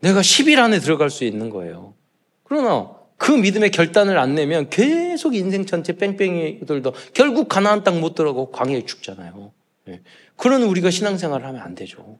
내가 0.00 0.20
10일 0.20 0.58
안에 0.58 0.80
들어갈 0.80 1.10
수 1.10 1.24
있는 1.24 1.48
거예요. 1.48 1.94
그러나 2.42 2.90
그 3.16 3.30
믿음의 3.30 3.70
결단을 3.70 4.18
안 4.18 4.34
내면 4.34 4.68
계속 4.68 5.34
인생 5.34 5.64
전체 5.64 5.96
뺑뺑이들도 5.96 6.92
결국 7.14 7.48
가나안 7.48 7.84
땅 7.84 8.00
못 8.00 8.14
들어가고 8.14 8.50
광야에 8.50 8.84
죽잖아요. 8.84 9.52
네. 9.86 10.02
그런 10.36 10.64
우리가 10.64 10.90
신앙생활을 10.90 11.46
하면 11.46 11.62
안 11.62 11.74
되죠. 11.74 12.18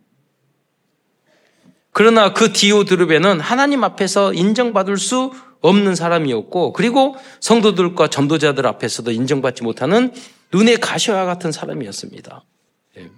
그러나 1.99 2.33
그 2.33 2.53
디오드르베는 2.53 3.41
하나님 3.41 3.83
앞에서 3.83 4.33
인정받을 4.33 4.99
수 4.99 5.33
없는 5.63 5.97
사람이었고 5.97 6.73
그리고 6.73 7.17
성도들과 7.41 8.07
전도자들 8.07 8.69
앞에서도 8.69 9.11
인정받지 9.11 9.65
못하는 9.65 10.13
눈의 10.53 10.77
가시와 10.77 11.25
같은 11.25 11.51
사람이었습니다. 11.51 12.45
예. 12.99 13.11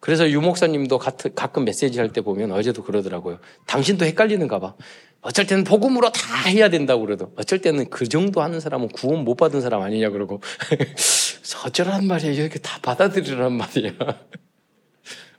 그래서 0.00 0.28
유 0.30 0.42
목사님도 0.42 0.98
가끔 0.98 1.64
메시지 1.64 1.98
할 1.98 2.12
때 2.12 2.20
보면 2.20 2.52
어제도 2.52 2.82
그러더라고요. 2.82 3.38
당신도 3.64 4.04
헷갈리는가 4.04 4.58
봐. 4.58 4.74
어쩔 5.22 5.46
때는 5.46 5.64
복음으로 5.64 6.12
다 6.12 6.50
해야 6.50 6.68
된다고 6.68 7.06
그래도 7.06 7.32
어쩔 7.38 7.62
때는 7.62 7.88
그 7.88 8.06
정도 8.06 8.42
하는 8.42 8.60
사람은 8.60 8.88
구원 8.88 9.24
못 9.24 9.36
받은 9.36 9.62
사람 9.62 9.80
아니냐 9.80 10.10
그러고 10.10 10.42
어쩌란 11.64 12.06
말이야 12.06 12.32
이렇게 12.32 12.58
다 12.58 12.78
받아들이란 12.82 13.54
말이야. 13.54 13.92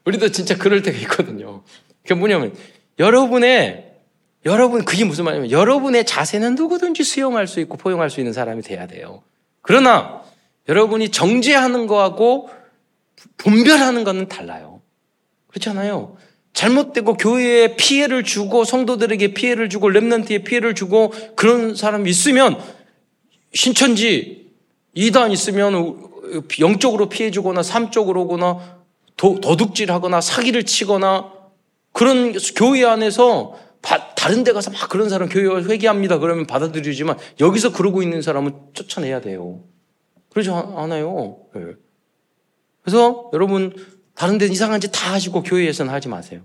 우리도 0.09 0.31
진짜 0.31 0.57
그럴 0.57 0.81
때가 0.81 0.97
있거든요. 0.99 1.63
그게 2.03 2.15
뭐냐면 2.15 2.53
여러분의 2.97 3.89
여러분, 4.45 4.85
그게 4.85 5.03
무슨 5.03 5.25
말이냐면 5.25 5.51
여러분의 5.51 6.05
자세는 6.05 6.55
누구든지 6.55 7.03
수용할 7.03 7.45
수 7.47 7.59
있고 7.59 7.77
포용할 7.77 8.09
수 8.09 8.19
있는 8.19 8.31
사람이 8.31 8.61
돼야 8.61 8.87
돼요. 8.87 9.21
그러나 9.61 10.23
여러분이 10.69 11.09
정죄하는 11.09 11.87
거하고 11.87 12.49
분별하는 13.37 14.03
것은 14.03 14.29
달라요. 14.29 14.81
그렇잖아요. 15.47 16.15
잘못되고 16.53 17.15
교회에 17.15 17.75
피해를 17.75 18.23
주고 18.23 18.63
성도들에게 18.63 19.33
피해를 19.33 19.69
주고 19.69 19.89
랩런트에 19.89 20.45
피해를 20.45 20.73
주고 20.73 21.13
그런 21.35 21.75
사람이 21.75 22.09
있으면 22.09 22.59
신천지 23.53 24.51
이단 24.93 25.31
있으면 25.31 26.09
영적으로 26.59 27.09
피해 27.09 27.29
주거나 27.29 27.61
삶적으로 27.61 28.21
오거나 28.23 28.78
도둑질하거나 29.19 30.21
사기를 30.21 30.65
치거나 30.65 31.33
그런 31.91 32.33
교회 32.55 32.85
안에서 32.85 33.57
바, 33.81 34.13
다른 34.15 34.43
데 34.43 34.51
가서 34.53 34.71
막 34.71 34.89
그런 34.89 35.09
사람 35.09 35.29
교회 35.29 35.45
회개합니다. 35.63 36.19
그러면 36.19 36.47
받아들이지만 36.47 37.17
여기서 37.39 37.71
그러고 37.73 38.01
있는 38.01 38.21
사람은 38.21 38.53
쫓아내야 38.73 39.21
돼요. 39.21 39.63
그러지 40.29 40.49
않아요. 40.49 41.39
네. 41.53 41.61
그래서 42.81 43.29
여러분 43.33 43.73
다른 44.15 44.37
데 44.37 44.45
이상한 44.47 44.79
짓 44.81 44.91
다 44.91 45.13
하시고 45.13 45.43
교회에서는 45.43 45.91
하지 45.93 46.07
마세요. 46.09 46.41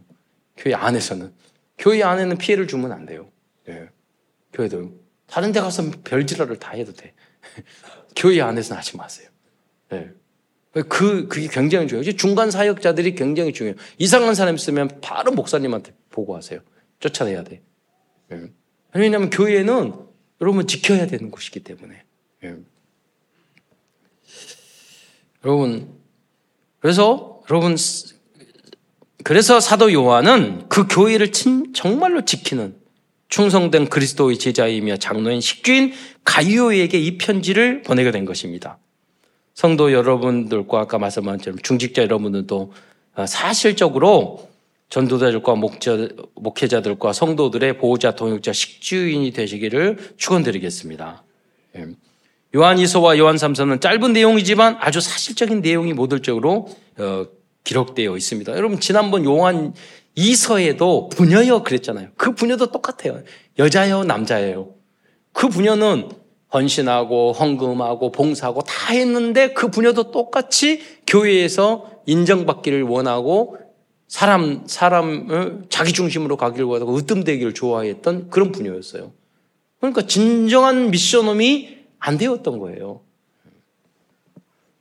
교회 0.57 0.75
안에서는. 0.75 1.33
교회 1.79 2.03
안에는 2.03 2.39
피해를 2.39 2.67
주면 2.69 2.93
안 2.93 3.07
돼요. 3.07 3.31
네. 3.67 3.89
교회도. 4.53 4.93
다른 5.27 5.53
데 5.53 5.61
가서 5.61 5.83
별지랄을 6.05 6.59
다 6.59 6.73
해도 6.73 6.93
돼. 6.93 7.15
교회 8.15 8.41
안에서는 8.41 8.79
하지 8.79 8.97
마세요. 8.97 9.29
네. 9.91 10.11
그, 10.83 11.29
그게 11.29 11.47
굉장히 11.49 11.87
중요해요. 11.87 12.13
중간 12.13 12.51
사역자들이 12.51 13.15
굉장히 13.15 13.53
중요해요. 13.53 13.77
이상한 13.99 14.35
사람 14.35 14.57
있으면 14.57 14.89
바로 15.01 15.33
목사님한테 15.33 15.95
보고하세요. 16.11 16.61
쫓아내야 17.01 17.45
돼. 17.45 17.63
예. 18.33 18.43
왜냐하면 18.95 19.31
교회는 19.31 19.95
여러분 20.41 20.67
지켜야 20.67 21.07
되는 21.07 21.31
곳이기 21.31 21.61
때문에. 21.61 22.03
예. 22.45 22.57
여러분, 25.45 25.89
그래서 26.81 27.43
여러분, 27.51 27.77
그래서 29.23 29.61
사도 29.61 29.93
요한은 29.93 30.69
그 30.69 30.87
교회를 30.89 31.31
정말로 31.75 32.25
지키는 32.25 32.77
충성된 33.29 33.89
그리스도의 33.89 34.39
제자이며 34.39 34.97
장로인 34.99 35.41
식주인 35.41 35.93
가이오에게 36.25 36.99
이 36.99 37.19
편지를 37.19 37.83
보내게 37.83 38.11
된 38.11 38.25
것입니다. 38.25 38.79
성도 39.55 39.93
여러분들과 39.93 40.81
아까 40.81 40.99
말씀한 40.99 41.38
것처럼 41.38 41.59
중직자 41.61 42.03
여러분들도 42.03 42.73
사실적으로 43.27 44.49
전도자들과 44.90 45.55
목자, 45.55 46.09
목회자들과 46.35 47.12
성도들의 47.12 47.79
보호자, 47.79 48.12
동역자, 48.12 48.53
식주인이 48.53 49.31
되시기를 49.33 50.14
축원드리겠습니다. 50.17 51.25
예. 51.77 51.87
요한 52.55 52.79
이서와 52.79 53.19
요한 53.19 53.37
삼서는 53.37 53.81
짧은 53.81 54.12
내용이지만 54.12 54.77
아주 54.79 55.01
사실적인 55.01 55.61
내용이 55.61 55.93
모들적으로 55.93 56.69
어, 56.99 57.27
기록되어 57.64 58.17
있습니다. 58.17 58.53
여러분 58.53 58.79
지난번 58.79 59.25
요한 59.25 59.75
이서에도 60.14 61.09
부녀여 61.09 61.64
그랬잖아요. 61.64 62.11
그 62.17 62.35
부녀도 62.35 62.71
똑같아요. 62.71 63.23
여자요 63.59 64.05
남자예요. 64.05 64.75
그 65.33 65.49
부녀는 65.49 66.11
헌신하고 66.55 67.33
헌금하고 67.33 68.12
봉사하고 68.12 68.62
다 68.62 68.93
했는데 68.93 69.53
그 69.53 69.69
부녀도 69.69 70.12
똑같이 70.12 70.81
교회에서 71.07 71.90
인정받기를 72.07 72.83
원하고 72.83 73.59
사람 74.07 74.64
사람을 74.67 75.64
자기 75.69 75.93
중심으로 75.93 76.37
가기를 76.37 76.64
원하고 76.67 76.97
으뜸되기를 76.97 77.53
좋아했던 77.53 78.31
그런 78.31 78.53
부녀였어요. 78.53 79.12
그러니까 79.81 80.07
진정한 80.07 80.90
미션홈이 80.90 81.79
안 81.99 82.17
되었던 82.17 82.59
거예요. 82.61 83.01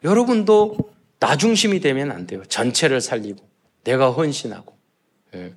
여러분도 0.03 0.77
나 1.19 1.37
중심이 1.37 1.79
되면 1.79 2.11
안 2.11 2.27
돼요. 2.27 2.43
전체를 2.47 3.01
살리고 3.01 3.39
내가 3.83 4.11
헌신하고 4.11 4.73
예. 5.35 5.53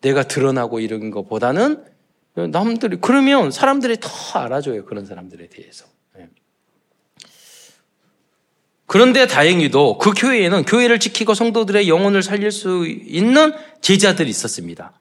내가 0.00 0.22
드러나고 0.24 0.80
이런 0.80 1.10
것보다는 1.10 1.84
남들이 2.34 2.98
그러면 3.00 3.50
사람들이 3.50 3.98
더 4.00 4.38
알아줘요. 4.38 4.84
그런 4.84 5.04
사람들에 5.04 5.48
대해서. 5.48 5.86
예. 6.18 6.28
그런데 8.86 9.26
다행히도 9.26 9.98
그 9.98 10.12
교회에는 10.12 10.64
교회를 10.64 10.98
지키고 11.00 11.34
성도들의 11.34 11.88
영혼을 11.88 12.22
살릴 12.22 12.50
수 12.50 12.86
있는 12.86 13.52
제자들이 13.80 14.30
있었습니다. 14.30 14.92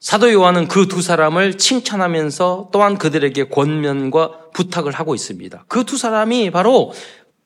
사도 0.00 0.32
요한은 0.32 0.66
그 0.68 0.88
두 0.88 1.02
사람을 1.02 1.58
칭찬하면서 1.58 2.70
또한 2.72 2.96
그들에게 2.96 3.48
권면과 3.48 4.50
부탁을 4.54 4.92
하고 4.92 5.14
있습니다. 5.14 5.64
그 5.68 5.84
두 5.84 5.98
사람이 5.98 6.50
바로 6.50 6.92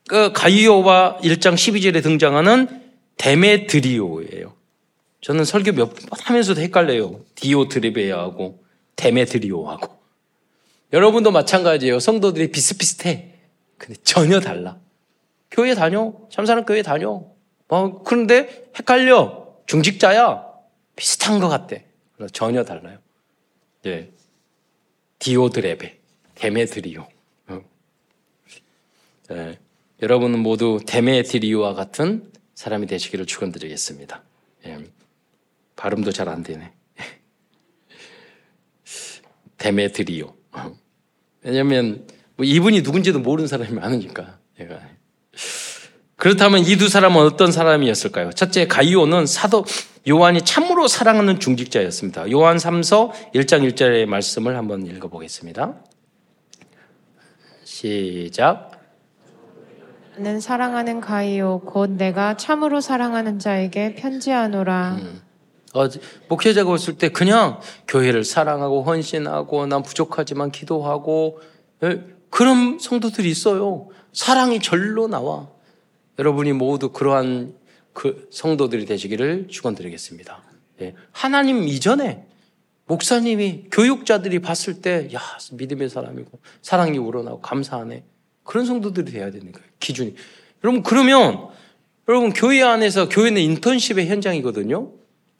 그 0.07 0.33
가이오와 0.33 1.19
1장 1.23 1.55
12절에 1.55 2.03
등장하는 2.03 2.69
데메드리오예요. 3.17 4.55
저는 5.25 5.47
설교 5.47 5.73
몇 5.73 5.95
번 5.95 5.97
하면서도 6.21 6.61
헷갈려요. 6.61 7.25
디오 7.35 7.67
드리베아하고 7.69 8.63
데메드리오하고. 8.97 9.99
여러분도 10.93 11.31
마찬가지예요. 11.31 11.99
성도들이 11.99 12.51
비슷비슷해. 12.51 13.33
근데 13.79 13.99
전혀 14.05 14.39
달라. 14.41 14.79
교회 15.51 15.75
다녀. 15.75 16.13
참사랑 16.31 16.67
교회 16.67 16.83
다녀. 16.83 17.25
뭐, 17.69 18.03
그런데 18.03 18.71
헷갈려. 18.79 19.57
중직자야. 19.67 20.45
비슷한 20.95 21.41
것 21.41 21.49
같대. 21.49 21.87
전혀 22.33 22.63
달라요. 22.63 22.99
예. 23.87 24.11
디오드레베, 25.21 25.99
데메드리오. 26.35 27.07
어. 27.49 27.61
예. 29.31 29.59
여러분은 30.03 30.39
모두 30.41 30.81
데메드리오와 30.87 31.73
같은 31.73 32.31
사람이 32.55 32.87
되시기를 32.89 33.25
축원드리겠습니다. 33.25 34.23
예. 34.67 34.79
발음도 35.85 36.13
잘 36.13 36.31
안 36.31 36.43
되네. 36.43 36.73
데메드리오. 39.59 40.35
왜냐면 41.43 42.07
뭐 42.37 42.47
이분이 42.47 42.81
누군지도 42.81 43.19
모르는 43.21 43.47
사람이 43.49 43.73
많으니까. 43.73 44.39
얘가. 44.61 44.81
그렇다면 46.17 46.61
이 46.65 46.77
두 46.77 46.89
사람은 46.89 47.21
어떤 47.21 47.53
사람이었을까요? 47.53 48.31
첫째, 48.33 48.67
가이오는 48.67 49.27
사도 49.27 49.67
요한이 50.09 50.41
참으로 50.43 50.89
사랑하는 50.89 51.39
중직자였습니다. 51.39 52.31
요한 52.31 52.57
3서 52.57 53.13
1장 53.35 53.71
1절의 53.71 54.07
말씀을 54.07 54.57
한번 54.57 54.87
읽어 54.87 55.09
보겠습니다. 55.09 55.75
시작. 57.65 58.71
는 60.17 60.41
사랑하는 60.41 61.01
가이오 61.03 61.61
곧 61.61 61.91
내가 61.91 62.37
참으로 62.39 62.81
사랑하는 62.81 63.39
자에게 63.39 63.97
편지하노라. 63.97 64.99
음. 65.03 65.21
어, 65.75 65.89
목회자가 66.29 66.71
왔을 66.71 66.97
때 66.97 67.09
그냥 67.09 67.61
교회를 67.89 68.25
사랑하고 68.25 68.85
헌신하고 68.85 69.67
난 69.67 69.83
부족하지만 69.83 70.53
기도하고 70.53 71.41
예, 71.83 72.01
그런 72.31 72.79
성도들이 72.79 73.29
있어요. 73.29 73.89
사랑이 74.13 74.61
절로 74.61 75.09
나와. 75.09 75.49
여러분이 76.19 76.53
모두 76.53 76.91
그러한 76.91 77.55
그 77.93 78.29
성도들이 78.31 78.87
되시기를 78.87 79.49
축원드리겠습니다. 79.49 80.43
예, 80.83 80.95
하나님 81.11 81.67
이전에 81.67 82.25
목사님이 82.87 83.65
교육자들이 83.73 84.41
봤을 84.41 84.81
때 84.81 85.09
야 85.13 85.21
믿음의 85.53 85.89
사람이고 85.89 86.39
사랑이 86.63 86.99
우러나고 86.99 87.41
감사하네 87.41 88.05
그런 88.45 88.67
성도들이 88.67 89.11
돼야 89.11 89.31
되는 89.33 89.51
거예요 89.51 89.67
기준이. 89.81 90.15
여러분 90.63 90.83
그러면 90.85 91.49
여러분 92.09 92.33
교회 92.33 92.63
안에서 92.63 93.09
교회는 93.09 93.41
인턴십의 93.43 94.07
현장이거든요. 94.07 94.93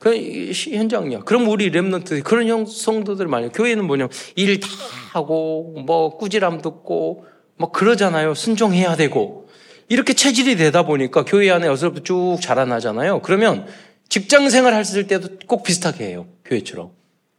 그 0.05 0.51
현장이야. 0.53 1.21
그럼 1.21 1.47
우리 1.47 1.71
랩런트 1.71 2.23
그런 2.23 2.47
형 2.47 2.67
성도들 2.67 3.25
많이 3.25 3.51
교회는 3.51 3.87
뭐냐 3.87 4.07
일다 4.35 4.67
하고 5.13 5.73
뭐 5.83 6.15
꾸지람 6.19 6.61
듣고 6.61 7.25
뭐 7.57 7.71
그러잖아요. 7.71 8.35
순종해야 8.35 8.97
되고 8.97 9.49
이렇게 9.89 10.13
체질이 10.13 10.57
되다 10.57 10.83
보니까 10.83 11.25
교회 11.25 11.49
안에 11.49 11.67
어서부터 11.67 12.03
쭉 12.03 12.37
자라나잖아요. 12.39 13.23
그러면 13.23 13.65
직장 14.07 14.47
생활 14.51 14.75
했을 14.75 15.07
때도 15.07 15.39
꼭 15.47 15.63
비슷하게 15.63 16.05
해요. 16.05 16.27
교회처럼. 16.45 16.91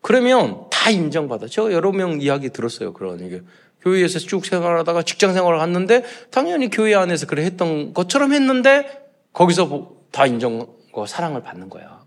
그러면 0.02 0.64
다 0.68 0.90
인정받아. 0.90 1.46
저 1.48 1.70
여러 1.70 1.92
명 1.92 2.20
이야기 2.20 2.50
들었어요. 2.50 2.92
그런 2.92 3.20
얘기. 3.20 3.42
교회에서 3.82 4.18
쭉 4.18 4.44
생활하다가 4.44 5.02
직장 5.02 5.32
생활을 5.34 5.60
갔는데 5.60 6.02
당연히 6.32 6.68
교회 6.68 6.96
안에서 6.96 7.28
그래 7.28 7.44
했던 7.44 7.94
것처럼 7.94 8.32
했는데 8.32 9.06
거기서 9.32 9.92
다 10.10 10.26
인정과 10.26 11.06
사랑을 11.06 11.44
받는 11.44 11.70
거야. 11.70 12.05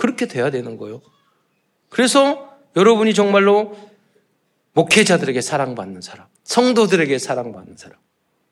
그렇게 0.00 0.26
돼야 0.26 0.50
되는 0.50 0.78
거예요. 0.78 1.02
그래서 1.90 2.56
여러분이 2.74 3.12
정말로 3.12 3.76
목회자들에게 4.72 5.38
사랑받는 5.42 6.00
사람, 6.00 6.26
성도들에게 6.44 7.18
사랑받는 7.18 7.76
사람, 7.76 7.98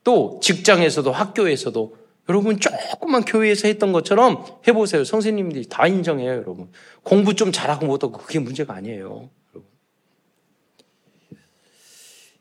또 0.03 0.39
직장에서도 0.43 1.11
학교에서도 1.11 1.97
여러분 2.29 2.59
조금만 2.59 3.25
교회에서 3.25 3.67
했던 3.67 3.91
것처럼 3.91 4.45
해보세요. 4.67 5.03
선생님들이 5.03 5.67
다 5.67 5.87
인정해요, 5.87 6.33
여러분. 6.33 6.71
공부 7.01 7.33
좀 7.33 7.51
잘하고 7.51 7.87
못하고 7.87 8.19
그게 8.19 8.37
문제가 8.37 8.75
아니에요. 8.75 9.31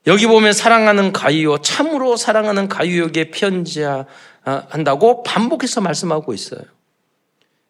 여기 0.06 0.26
보면 0.26 0.52
사랑하는 0.52 1.14
가이오, 1.14 1.62
참으로 1.62 2.16
사랑하는 2.16 2.68
가이오에게 2.68 3.30
편지한다고 3.30 5.22
반복해서 5.22 5.80
말씀하고 5.80 6.34
있어요. 6.34 6.77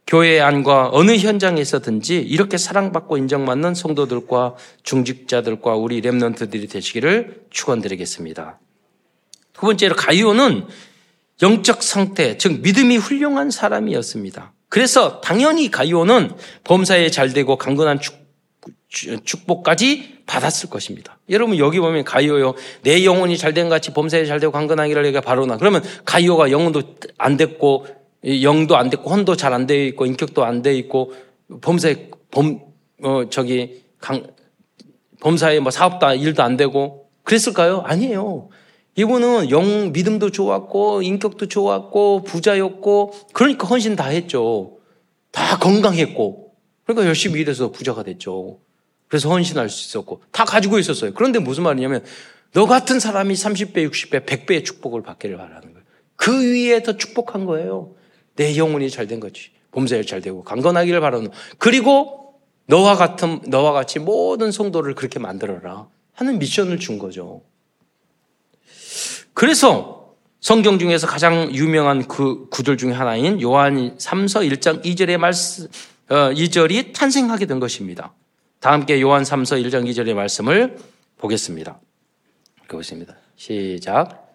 교회 0.08 0.40
안과 0.40 0.88
어느 0.90 1.18
현장에서든지 1.18 2.16
이렇게 2.16 2.56
사랑받고 2.56 3.18
인정받는 3.18 3.74
성도들과 3.74 4.54
중직자들과 4.82 5.74
우리 5.74 6.00
랩런트들이 6.00 6.70
되시기를 6.70 7.42
축원드리겠습니다. 7.50 8.58
두 9.52 9.60
번째로 9.60 9.94
가이오는 9.96 10.66
영적 11.42 11.82
상태, 11.82 12.38
즉 12.38 12.62
믿음이 12.62 12.96
훌륭한 12.96 13.50
사람이었습니다. 13.50 14.54
그래서 14.70 15.20
당연히 15.20 15.70
가이오는 15.70 16.30
범사에 16.64 17.10
잘 17.10 17.34
되고 17.34 17.56
강건한 17.56 18.00
축, 18.00 18.16
축복까지 19.24 20.20
받았을 20.24 20.70
것입니다. 20.70 21.18
여러분 21.28 21.58
여기 21.58 21.80
보면 21.80 22.04
가이오요 22.04 22.54
내 22.82 23.04
영혼이 23.04 23.36
잘 23.36 23.52
된 23.52 23.68
같이 23.68 23.92
범사에 23.92 24.24
잘 24.24 24.40
되고 24.40 24.52
강건하기를 24.52 25.02
내가 25.02 25.20
바로나 25.20 25.58
그러면 25.58 25.82
가이오가 26.06 26.50
영혼도 26.50 26.96
안 27.18 27.36
됐고 27.36 27.86
영도 28.24 28.76
안 28.76 28.90
됐고 28.90 29.10
혼도 29.10 29.36
잘안 29.36 29.66
되어 29.66 29.84
있고 29.86 30.06
인격도 30.06 30.44
안 30.44 30.62
되어 30.62 30.72
있고 30.72 31.12
범사에 31.60 32.10
범 32.30 32.60
어, 33.02 33.28
저기 33.30 33.84
강 34.00 34.26
범사에 35.20 35.60
뭐 35.60 35.70
사업도 35.70 36.14
일도 36.14 36.42
안 36.42 36.56
되고 36.56 37.08
그랬을까요? 37.22 37.82
아니에요. 37.84 38.48
이분은 38.96 39.50
영 39.50 39.92
믿음도 39.92 40.30
좋았고 40.30 41.02
인격도 41.02 41.46
좋았고 41.46 42.24
부자였고 42.24 43.14
그러니까 43.32 43.66
헌신 43.66 43.94
다 43.94 44.06
했죠. 44.06 44.78
다 45.30 45.58
건강했고 45.58 46.54
그러니까 46.84 47.06
열심히 47.06 47.40
일해서 47.40 47.70
부자가 47.70 48.02
됐죠. 48.02 48.58
그래서 49.06 49.28
헌신할 49.28 49.68
수 49.68 49.88
있었고 49.88 50.22
다 50.32 50.44
가지고 50.44 50.78
있었어요. 50.78 51.12
그런데 51.14 51.38
무슨 51.38 51.62
말이냐면 51.62 52.04
너 52.52 52.66
같은 52.66 52.98
사람이 52.98 53.34
30배, 53.34 53.88
60배, 53.88 54.24
100배의 54.26 54.64
축복을 54.64 55.02
받기를 55.02 55.36
바라는 55.36 55.60
거예요. 55.60 55.86
그 56.16 56.52
위에 56.52 56.82
더 56.82 56.96
축복한 56.96 57.44
거예요. 57.44 57.94
내 58.38 58.56
영혼이 58.56 58.88
잘 58.88 59.06
된 59.08 59.20
거지. 59.20 59.50
범사에 59.72 60.02
잘 60.04 60.20
되고 60.20 60.42
강건하기를 60.44 61.00
바라는. 61.00 61.30
그리고 61.58 62.34
너와 62.66 62.96
같은 62.96 63.40
너와 63.46 63.72
같이 63.72 63.98
모든 63.98 64.52
성도를 64.52 64.94
그렇게 64.94 65.18
만들어라 65.18 65.88
하는 66.14 66.38
미션을 66.38 66.78
준 66.78 66.98
거죠. 66.98 67.42
그래서 69.34 70.14
성경 70.40 70.78
중에서 70.78 71.06
가장 71.06 71.52
유명한 71.52 72.06
그 72.06 72.48
구절 72.48 72.76
중에 72.76 72.92
하나인 72.92 73.40
요한 73.42 73.96
3서 73.98 74.48
1장 74.48 74.84
2절의 74.84 75.18
말씀 75.18 75.66
어, 76.08 76.14
2절이 76.30 76.94
탄생하게 76.94 77.46
된 77.46 77.60
것입니다. 77.60 78.14
다 78.60 78.72
함께 78.72 79.00
요한 79.00 79.24
3서 79.24 79.62
1장 79.64 79.88
2절의 79.90 80.14
말씀을 80.14 80.78
보겠습니다. 81.18 81.80
읽어보겠습니다. 82.64 83.16
시작. 83.36 84.27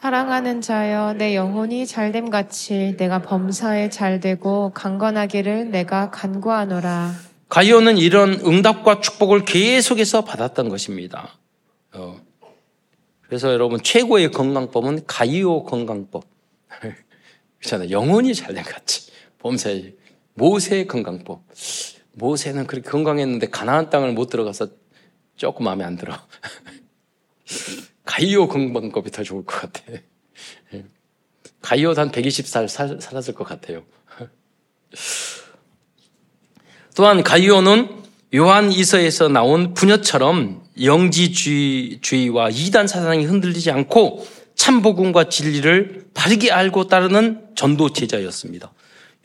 사랑하는 0.00 0.62
자여 0.62 1.12
내 1.18 1.36
영혼이 1.36 1.86
잘됨 1.86 2.30
같이 2.30 2.96
내가 2.96 3.20
범사에 3.20 3.90
잘되고 3.90 4.70
강건하기를 4.72 5.70
내가 5.70 6.10
간구하노라. 6.10 7.12
가이오는 7.50 7.98
이런 7.98 8.40
응답과 8.40 9.02
축복을 9.02 9.44
계속해서 9.44 10.24
받았던 10.24 10.70
것입니다. 10.70 11.36
어. 11.92 12.18
그래서 13.20 13.52
여러분 13.52 13.82
최고의 13.82 14.30
건강법은 14.30 15.04
가이오 15.06 15.64
건강법. 15.64 16.24
그렇잖아요. 17.60 17.90
영혼이 17.90 18.34
잘된 18.34 18.64
같이 18.64 19.10
범사에 19.38 19.92
모세의 20.32 20.86
건강법. 20.86 21.42
모세는 22.12 22.66
그렇게 22.66 22.88
건강했는데 22.88 23.50
가나안 23.50 23.90
땅을 23.90 24.14
못 24.14 24.30
들어가서 24.30 24.68
조금 25.36 25.66
마음에 25.66 25.84
안 25.84 25.98
들어. 25.98 26.14
가이오 28.10 28.48
건강법이 28.48 29.12
더 29.12 29.22
좋을 29.22 29.44
것 29.44 29.60
같아. 29.60 29.82
가이오도 31.62 32.00
한 32.00 32.10
120살 32.10 32.66
살, 32.66 33.00
살았을 33.00 33.34
것 33.34 33.44
같아요. 33.44 33.84
또한 36.96 37.22
가이오는 37.22 37.88
요한 38.34 38.72
이서에서 38.72 39.28
나온 39.28 39.74
부녀처럼 39.74 40.64
영지주의와 40.82 42.50
이단 42.50 42.88
사상이 42.88 43.26
흔들리지 43.26 43.70
않고 43.70 44.26
참복음과 44.56 45.28
진리를 45.28 46.08
바르게 46.12 46.50
알고 46.50 46.88
따르는 46.88 47.50
전도 47.54 47.92
제자였습니다. 47.92 48.72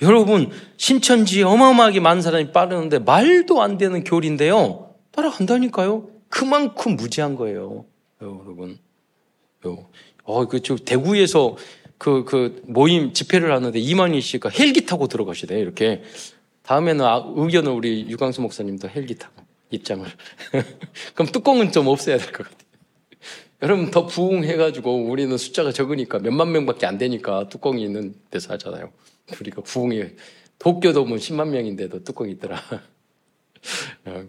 여러분 0.04 0.52
신천지에 0.78 1.42
어마어마하게 1.42 2.02
많은 2.02 2.22
사람이 2.22 2.52
빠르는데 2.52 3.00
말도 3.00 3.64
안 3.64 3.80
되는 3.80 4.04
교리인데요. 4.04 4.94
따라간다니까요. 5.12 6.08
그만큼 6.30 6.96
무지한 6.96 7.36
거예요. 7.36 7.86
여러분. 8.22 8.80
어, 10.24 10.48
그, 10.48 10.62
저, 10.62 10.76
대구에서 10.76 11.58
그, 11.98 12.24
그, 12.24 12.62
모임 12.66 13.14
집회를 13.14 13.52
하는데 13.52 13.78
이만희 13.78 14.22
씨가 14.22 14.50
헬기 14.50 14.86
타고 14.86 15.08
들어가시대, 15.08 15.60
이렇게. 15.60 16.04
다음에는 16.64 17.06
아, 17.06 17.24
의견을 17.36 17.72
우리 17.72 18.10
유광수 18.10 18.42
목사님도 18.42 18.90
헬기 18.90 19.16
타고 19.16 19.34
입장을. 19.70 20.08
그럼 21.14 21.32
뚜껑은 21.32 21.72
좀 21.72 21.88
없애야 21.88 22.18
될 22.18 22.32
것 22.32 22.44
같아요. 22.44 22.66
여러분 23.62 23.90
더 23.90 24.06
부흥해가지고 24.06 25.06
우리는 25.06 25.36
숫자가 25.38 25.72
적으니까 25.72 26.20
몇만 26.20 26.52
명밖에 26.52 26.86
안 26.86 26.98
되니까 26.98 27.48
뚜껑이 27.50 27.84
있는 27.84 28.14
데서 28.30 28.54
하잖아요. 28.54 28.92
우리가 29.40 29.62
부흥이 29.62 30.04
도쿄도면 30.60 31.18
10만 31.18 31.50
명인데도 31.50 32.04
뚜껑이 32.04 32.32
있더라. 32.34 32.62
어, 34.06 34.24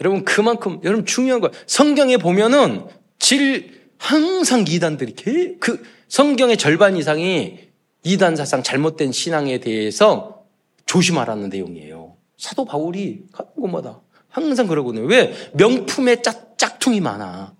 여러분 0.00 0.24
그만큼 0.24 0.80
여러분 0.84 1.06
중요한 1.06 1.40
거 1.40 1.50
성경에 1.66 2.16
보면은 2.16 2.86
질 3.22 3.80
항상 3.98 4.64
이단들이 4.68 5.14
그 5.60 5.82
성경의 6.08 6.56
절반 6.56 6.96
이상이 6.96 7.60
이단 8.02 8.34
사상 8.34 8.64
잘못된 8.64 9.12
신앙에 9.12 9.58
대해서 9.58 10.42
조심하라는 10.86 11.48
내용이에요. 11.48 12.16
사도 12.36 12.64
바울이 12.64 13.22
가는 13.32 13.52
곳마다 13.54 14.00
항상 14.28 14.66
그러거든요. 14.66 15.06
왜? 15.06 15.32
명품의 15.54 16.24
짝, 16.24 16.58
짝퉁이 16.58 17.00
많아. 17.00 17.54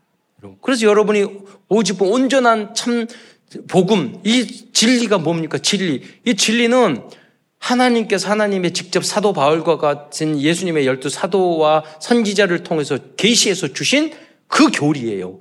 그래서 0.60 0.86
여러분이 0.86 1.26
오직 1.68 2.02
온전한 2.02 2.74
참 2.74 3.06
복음, 3.68 4.20
이 4.24 4.72
진리가 4.72 5.18
뭡니까? 5.18 5.58
진리. 5.58 6.02
이 6.24 6.34
진리는 6.34 7.08
하나님께서 7.58 8.28
하나님의 8.28 8.72
직접 8.72 9.04
사도 9.04 9.32
바울과 9.32 9.78
같은 9.78 10.40
예수님의 10.40 10.88
열두 10.88 11.08
사도와 11.08 11.84
선지자를 12.00 12.64
통해서 12.64 12.98
계시해서 13.16 13.68
주신 13.68 14.12
그 14.48 14.72
교리예요. 14.72 15.38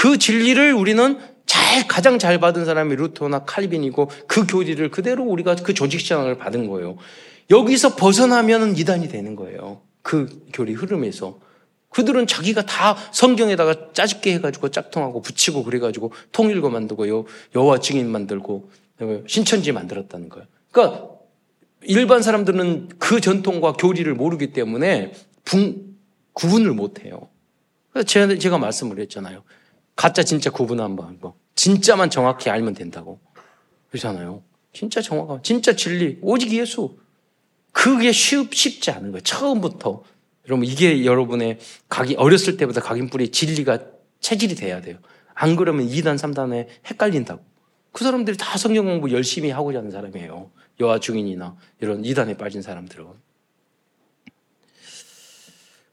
그 0.00 0.16
진리를 0.16 0.72
우리는 0.72 1.18
잘 1.44 1.86
가장 1.86 2.18
잘 2.18 2.40
받은 2.40 2.64
사람이 2.64 2.96
루터나 2.96 3.44
칼빈이고 3.44 4.08
그 4.26 4.46
교리를 4.46 4.90
그대로 4.90 5.24
우리가 5.24 5.56
그 5.56 5.74
조직 5.74 6.00
신앙을 6.00 6.38
받은 6.38 6.68
거예요. 6.68 6.96
여기서 7.50 7.96
벗어나면 7.96 8.78
이단이 8.78 9.08
되는 9.08 9.36
거예요. 9.36 9.82
그 10.00 10.42
교리 10.54 10.72
흐름에서. 10.72 11.38
그들은 11.90 12.26
자기가 12.26 12.64
다 12.64 12.96
성경에다가 13.12 13.92
짜집게 13.92 14.32
해가지고 14.36 14.70
짝퉁하고 14.70 15.20
붙이고 15.20 15.64
그래가지고 15.64 16.12
통일고 16.32 16.70
만들고 16.70 17.06
여, 17.10 17.26
여호와 17.54 17.80
증인 17.80 18.08
만들고 18.08 18.70
신천지 19.26 19.72
만들었다는 19.72 20.30
거예요. 20.30 20.46
그러니까 20.70 21.10
일반 21.82 22.22
사람들은 22.22 22.88
그 22.98 23.20
전통과 23.20 23.74
교리를 23.74 24.14
모르기 24.14 24.54
때문에 24.54 25.12
분, 25.44 25.94
구분을 26.32 26.72
못해요. 26.72 27.28
그래서 27.92 28.06
제가 28.38 28.56
말씀을 28.56 28.98
했잖아요. 29.00 29.42
가짜 30.00 30.22
진짜 30.22 30.50
구분 30.50 30.80
한 30.80 30.96
번 30.96 31.18
뭐 31.20 31.34
진짜만 31.54 32.08
정확히 32.08 32.48
알면 32.48 32.72
된다고 32.74 33.20
그러잖아요. 33.90 34.42
진짜 34.72 35.02
정확한 35.02 35.42
진짜 35.42 35.74
진리 35.76 36.18
오직 36.22 36.52
예수 36.52 36.96
그게 37.72 38.10
쉽, 38.12 38.54
쉽지 38.54 38.90
않은 38.92 39.10
거예요. 39.12 39.20
처음부터 39.20 40.02
여러분 40.48 40.64
이게 40.66 41.04
여러분의 41.04 41.58
각이 41.88 42.14
어렸을 42.16 42.56
때부터 42.56 42.80
각인 42.80 43.10
뿌리 43.10 43.30
진리가 43.30 43.78
체질이 44.20 44.54
돼야 44.54 44.80
돼요. 44.80 44.96
안 45.34 45.54
그러면 45.56 45.86
2단 45.86 46.16
3단에 46.16 46.66
헷갈린다고. 46.90 47.42
그 47.92 48.04
사람들이 48.04 48.36
다 48.36 48.56
성경 48.56 48.86
공부 48.86 49.10
열심히 49.10 49.50
하고자 49.50 49.78
하는 49.78 49.90
사람이에요. 49.90 50.50
여와 50.80 50.98
중인이나 51.00 51.56
이런 51.80 52.02
2단에 52.02 52.38
빠진 52.38 52.62
사람들은. 52.62 53.04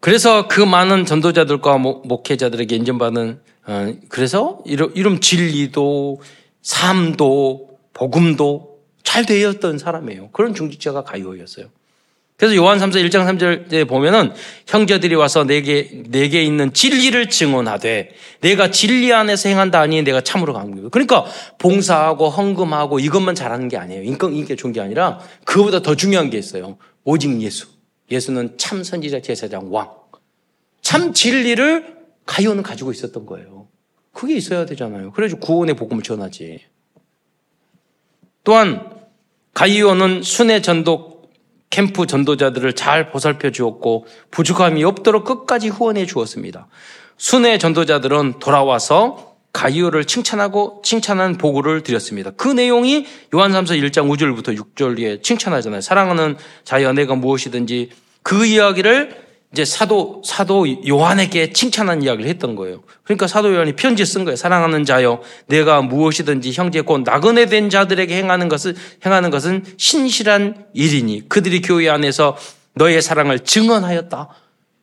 그래서 0.08 0.48
그 0.48 0.62
많은 0.62 1.04
전도자들과 1.04 1.80
목회자들에게 1.80 2.74
인정받은 2.78 3.42
어, 3.66 3.94
그래서 4.08 4.60
이름 4.66 5.20
진리도 5.20 6.22
삶도 6.62 7.72
복음도 7.92 8.78
잘 9.04 9.26
되었던 9.26 9.78
사람이에요. 9.78 10.30
그런 10.32 10.54
중직자가 10.54 11.04
가이오였어요. 11.04 11.66
그래서 12.38 12.56
요한 12.56 12.78
3서 12.78 13.06
1장 13.06 13.28
3절에 13.28 13.86
보면은 13.86 14.32
형제들이 14.66 15.14
와서 15.16 15.44
내게 15.44 15.90
내게 16.08 16.42
있는 16.42 16.72
진리를 16.72 17.30
증언하되 17.30 18.12
내가 18.40 18.72
진리 18.72 19.12
안에서 19.12 19.50
행한다 19.50 19.82
아니 19.82 20.04
내가 20.04 20.22
참으로 20.22 20.54
강구해. 20.54 20.88
그러니까 20.90 21.26
봉사하고 21.58 22.30
헌금하고 22.30 23.00
이것만 23.00 23.36
잘하는 23.36 23.68
게 23.68 23.76
아니에요. 23.76 24.04
인격 24.04 24.34
인기 24.34 24.56
좋은 24.56 24.72
게 24.72 24.80
아니라 24.80 25.20
그보다 25.44 25.82
더 25.82 25.96
중요한 25.96 26.30
게 26.30 26.38
있어요. 26.38 26.78
오직 27.04 27.42
예수. 27.42 27.77
예수는 28.10 28.58
참 28.58 28.84
선지자 28.84 29.22
제사장 29.22 29.74
왕. 29.74 29.92
참 30.82 31.14
진리를 31.14 31.98
가이오는 32.26 32.64
가지고 32.64 32.92
있었던 32.92 33.26
거예요. 33.26 33.68
그게 34.14 34.36
있어야 34.36 34.66
되잖아요. 34.66 35.12
그래서 35.12 35.38
구원의 35.38 35.76
복음을 35.76 36.04
전하지. 36.04 36.66
또한 38.44 38.90
가이오는 39.54 40.24
순회 40.24 40.62
전도 40.62 41.18
캠프 41.70 42.06
전도자들을 42.08 42.74
잘 42.74 43.12
보살펴 43.12 43.52
주었고 43.52 44.06
부족함이 44.32 44.84
없도록 44.84 45.26
끝까지 45.26 45.70
후원해 45.70 46.06
주었습니다. 46.06 46.68
순회 47.18 47.58
전도자들은 47.58 48.40
돌아와서 48.40 49.37
가이오를 49.58 50.06
칭찬하고 50.06 50.82
칭찬한 50.84 51.40
보고를 51.40 51.82
드렸습니다. 51.82 52.30
그 52.38 52.48
내용이 52.48 53.08
요한 53.34 53.52
3서 53.52 53.72
1장 53.82 54.08
5절부터 54.08 54.56
6절에 54.56 55.24
칭찬하잖아요. 55.24 55.82
사랑하는 55.82 56.38
자여 56.64 56.94
내가 56.94 57.16
무엇이든지 57.16 57.90
그 58.22 58.46
이야기를 58.46 59.26
이제 59.52 59.66
사도 59.66 60.22
사도 60.24 60.68
요한에게 60.88 61.54
칭찬한 61.54 62.04
이야기를 62.04 62.30
했던 62.30 62.56
거예요. 62.56 62.84
그러니까 63.04 63.26
사도 63.26 63.52
요한이 63.52 63.76
편지 63.76 64.06
쓴 64.06 64.26
거예요. 64.26 64.36
사랑하는 64.36 64.86
자여, 64.86 65.22
내가 65.48 65.82
무엇이든지 65.82 66.52
형제 66.52 66.82
곧 66.82 67.02
나그네 67.04 67.48
된 67.48 67.72
자들에게 67.72 68.16
행하는 68.16 68.50
것을 68.50 68.76
행하는 69.04 69.32
것은 69.32 69.64
신실한 69.78 70.68
일이니 70.74 71.30
그들이 71.30 71.62
교회 71.62 71.90
안에서 71.90 72.38
너의 72.76 73.02
사랑을 73.02 73.40
증언하였다. 73.40 74.30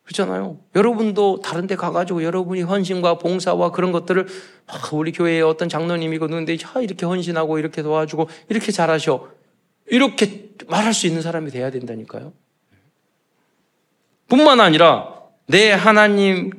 그렇잖아요. 0.04 0.58
여러분도 0.74 1.40
다른 1.40 1.66
데 1.66 1.76
가가지고 1.76 2.24
여러분이 2.24 2.62
헌신과 2.62 3.18
봉사와 3.18 3.70
그런 3.70 3.90
것들을 3.90 4.26
아, 4.66 4.80
우리 4.92 5.12
교회에 5.12 5.40
어떤 5.40 5.68
장로님이고 5.68 6.26
누군데 6.26 6.58
아, 6.74 6.80
이렇게 6.80 7.06
헌신하고 7.06 7.58
이렇게 7.58 7.82
도와주고 7.82 8.28
이렇게 8.48 8.70
잘하셔. 8.70 9.28
이렇게 9.86 10.50
말할 10.68 10.94
수 10.94 11.06
있는 11.06 11.22
사람이 11.22 11.50
돼야 11.50 11.70
된다니까요. 11.70 12.32
뿐만 14.28 14.60
아니라 14.60 15.14
내 15.46 15.72
하나님, 15.72 16.50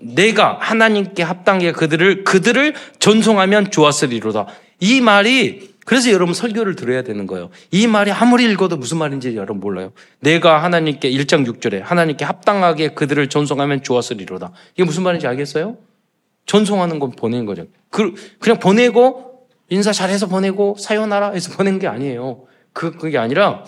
내가 0.00 0.58
하나님께 0.60 1.22
합당해 1.22 1.72
그들을, 1.72 2.24
그들을 2.24 2.74
전송하면 2.98 3.70
좋았으리로다. 3.70 4.46
이 4.80 5.00
말이, 5.00 5.73
그래서 5.84 6.10
여러분 6.10 6.34
설교를 6.34 6.76
들어야 6.76 7.02
되는 7.02 7.26
거예요. 7.26 7.50
이 7.70 7.86
말이 7.86 8.10
아무리 8.10 8.44
읽어도 8.44 8.76
무슨 8.76 8.98
말인지 8.98 9.36
여러분 9.36 9.60
몰라요. 9.60 9.92
내가 10.20 10.62
하나님께 10.62 11.10
1장 11.10 11.46
6절에 11.46 11.80
하나님께 11.82 12.24
합당하게 12.24 12.88
그들을 12.94 13.28
전송하면 13.28 13.82
좋았으리로다. 13.82 14.52
이게 14.74 14.84
무슨 14.84 15.02
말인지 15.02 15.26
알겠어요? 15.26 15.76
전송하는 16.46 16.98
건 16.98 17.10
보내는 17.12 17.46
거죠. 17.46 17.66
그, 17.90 18.14
그냥 18.38 18.58
보내고 18.58 19.46
인사 19.68 19.92
잘해서 19.92 20.26
보내고 20.26 20.76
사요나라 20.78 21.30
해서 21.30 21.54
보낸 21.56 21.78
게 21.78 21.86
아니에요. 21.86 22.44
그, 22.72 22.92
그게 22.92 23.18
아니라 23.18 23.64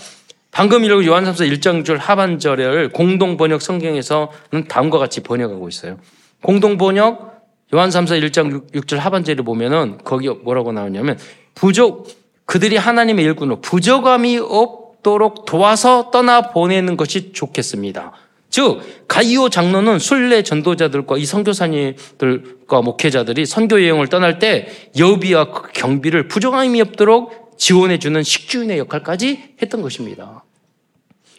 방금 0.50 0.84
읽은 0.84 1.04
요한삼서 1.04 1.44
1장 1.44 1.84
줄 1.84 1.98
하반절을 1.98 2.92
공동 2.92 3.36
번역 3.36 3.60
성경에서는 3.60 4.68
다음과 4.68 4.98
같이 4.98 5.22
번역하고 5.22 5.68
있어요. 5.68 5.98
공동 6.42 6.78
번역 6.78 7.35
요한 7.74 7.90
3서 7.90 8.20
1장 8.22 8.52
6, 8.52 8.72
6절 8.72 8.96
하반절을 8.96 9.44
보면은 9.44 9.98
거기 10.04 10.28
뭐라고 10.28 10.72
나오냐면 10.72 11.18
부족 11.54 12.08
그들이 12.44 12.76
하나님의 12.76 13.24
일꾼으로 13.24 13.60
부족함이 13.60 14.38
없도록 14.38 15.46
도와서 15.46 16.10
떠나 16.10 16.50
보내는 16.52 16.96
것이 16.96 17.32
좋겠습니다. 17.32 18.12
즉 18.48 18.80
가이오 19.08 19.48
장로는 19.48 19.98
순례 19.98 20.42
전도자들과 20.42 21.18
이 21.18 21.26
선교사님들과 21.26 22.82
목회자들이 22.82 23.44
선교 23.44 23.82
여행을 23.82 24.06
떠날 24.06 24.38
때 24.38 24.68
여비와 24.96 25.50
경비를 25.74 26.28
부족함이 26.28 26.80
없도록 26.80 27.58
지원해 27.58 27.98
주는 27.98 28.22
식주인의 28.22 28.78
역할까지 28.78 29.56
했던 29.60 29.82
것입니다. 29.82 30.44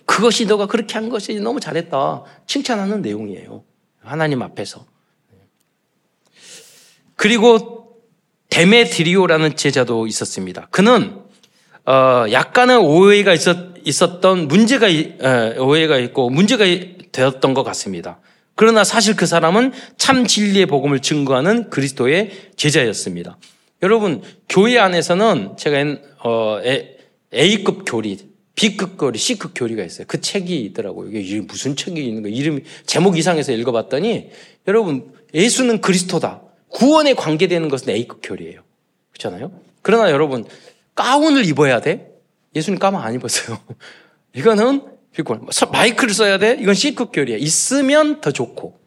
그것이 0.05 0.45
너가 0.45 0.67
그렇게 0.67 0.95
한 0.95 1.09
것이 1.09 1.35
너무 1.39 1.59
잘했다. 1.59 2.23
칭찬하는 2.45 3.01
내용이에요. 3.01 3.63
하나님 4.01 4.41
앞에서. 4.41 4.85
그리고 7.17 7.97
데메드리오라는 8.49 9.57
제자도 9.57 10.07
있었습니다. 10.07 10.67
그는 10.71 11.17
어, 11.85 12.25
약간의 12.31 12.77
오해가 12.77 13.33
있었, 13.33 13.75
있었 13.83 14.21
던 14.21 14.47
문제가 14.47 14.87
에, 14.87 15.57
오해가 15.57 15.97
있고 15.97 16.29
문제가 16.29 16.65
되었던 17.11 17.53
것 17.53 17.63
같습니다. 17.63 18.19
그러나 18.55 18.83
사실 18.83 19.15
그 19.15 19.25
사람은 19.25 19.71
참 19.97 20.25
진리의 20.25 20.65
복음을 20.67 21.01
증거하는 21.01 21.69
그리스도의 21.69 22.31
제자였습니다. 22.55 23.37
여러분 23.83 24.21
교회 24.49 24.79
안에서는 24.79 25.57
제가 25.57 25.97
어, 26.23 26.59
A급 27.33 27.83
교리, 27.85 28.17
B급 28.55 28.97
교리, 28.97 29.17
C급 29.17 29.51
교리가 29.55 29.83
있어요. 29.83 30.05
그 30.07 30.19
책이 30.19 30.59
있더라고요. 30.65 31.11
이게 31.11 31.41
무슨 31.41 31.75
책이 31.75 32.03
있는 32.03 32.23
거 32.23 32.29
이름 32.29 32.61
제목 32.85 33.17
이상해서 33.17 33.51
읽어봤더니 33.53 34.29
여러분 34.67 35.13
예수는 35.33 35.81
그리스도다. 35.81 36.46
구원에 36.69 37.13
관계되는 37.13 37.69
것은 37.69 37.89
A급 37.89 38.19
교리예요. 38.21 38.61
그렇잖아요. 39.11 39.51
그러나 39.81 40.11
여러분 40.11 40.45
가운을 40.95 41.45
입어야 41.45 41.79
돼? 41.81 42.11
예수님 42.55 42.79
가운 42.79 42.95
안 42.95 43.13
입었어요. 43.13 43.59
이거는 44.33 44.83
B급 45.11 45.47
마이크를 45.71 46.13
써야 46.13 46.37
돼? 46.37 46.57
이건 46.59 46.73
C급 46.73 47.11
교리야. 47.11 47.37
있으면 47.37 48.21
더 48.21 48.31
좋고 48.31 48.77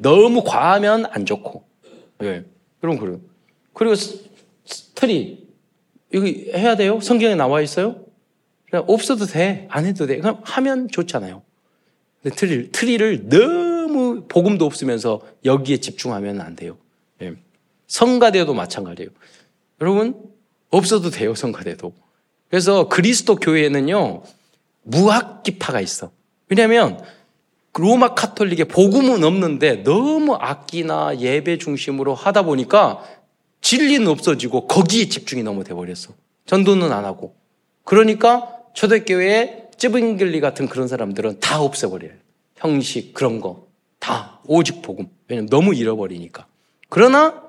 너무 0.00 0.42
과하면 0.42 1.06
안 1.10 1.26
좋고. 1.26 1.64
예. 2.22 2.44
여러분 2.82 3.00
그래요. 3.00 3.20
그리고 3.74 3.94
트리 4.94 5.46
여기 6.14 6.50
해야 6.54 6.76
돼요? 6.76 7.00
성경에 7.00 7.34
나와 7.34 7.60
있어요? 7.60 8.00
없어도 8.72 9.26
돼. 9.26 9.66
안 9.70 9.84
해도 9.84 10.06
돼. 10.06 10.18
그럼 10.18 10.40
하면 10.44 10.88
좋잖아요. 10.88 11.42
근데 12.22 12.36
트리, 12.36 12.70
트리를 12.72 13.28
너무 13.28 14.24
복음도 14.28 14.64
없으면서 14.64 15.20
여기에 15.44 15.78
집중하면 15.78 16.40
안 16.40 16.56
돼요. 16.56 16.78
예. 17.22 17.34
성가대도 17.86 18.54
마찬가지예요. 18.54 19.10
여러분, 19.80 20.14
없어도 20.70 21.10
돼요, 21.10 21.34
성가대도. 21.34 21.92
그래서 22.48 22.88
그리스도 22.88 23.36
교회에는요, 23.36 24.22
무악기파가 24.82 25.80
있어. 25.80 26.10
왜냐하면 26.48 27.02
로마 27.74 28.14
카톨릭에 28.14 28.64
복음은 28.64 29.22
없는데 29.22 29.82
너무 29.82 30.34
악기나 30.34 31.18
예배 31.18 31.58
중심으로 31.58 32.14
하다 32.14 32.42
보니까 32.42 33.02
진리는 33.60 34.06
없어지고 34.06 34.66
거기에 34.66 35.08
집중이 35.08 35.42
너무 35.42 35.64
돼버렸어. 35.64 36.14
전도는 36.46 36.92
안 36.92 37.04
하고. 37.04 37.34
그러니까 37.84 38.48
초대교회에 38.74 39.70
쯔빙글리 39.76 40.40
같은 40.40 40.68
그런 40.68 40.88
사람들은 40.88 41.40
다 41.40 41.60
없애버려요. 41.60 42.12
형식, 42.56 43.12
그런 43.12 43.40
거. 43.40 43.66
다. 43.98 44.40
오직 44.46 44.82
복음. 44.82 45.08
왜냐면 45.28 45.48
너무 45.50 45.74
잃어버리니까. 45.74 46.46
그러나 46.88 47.42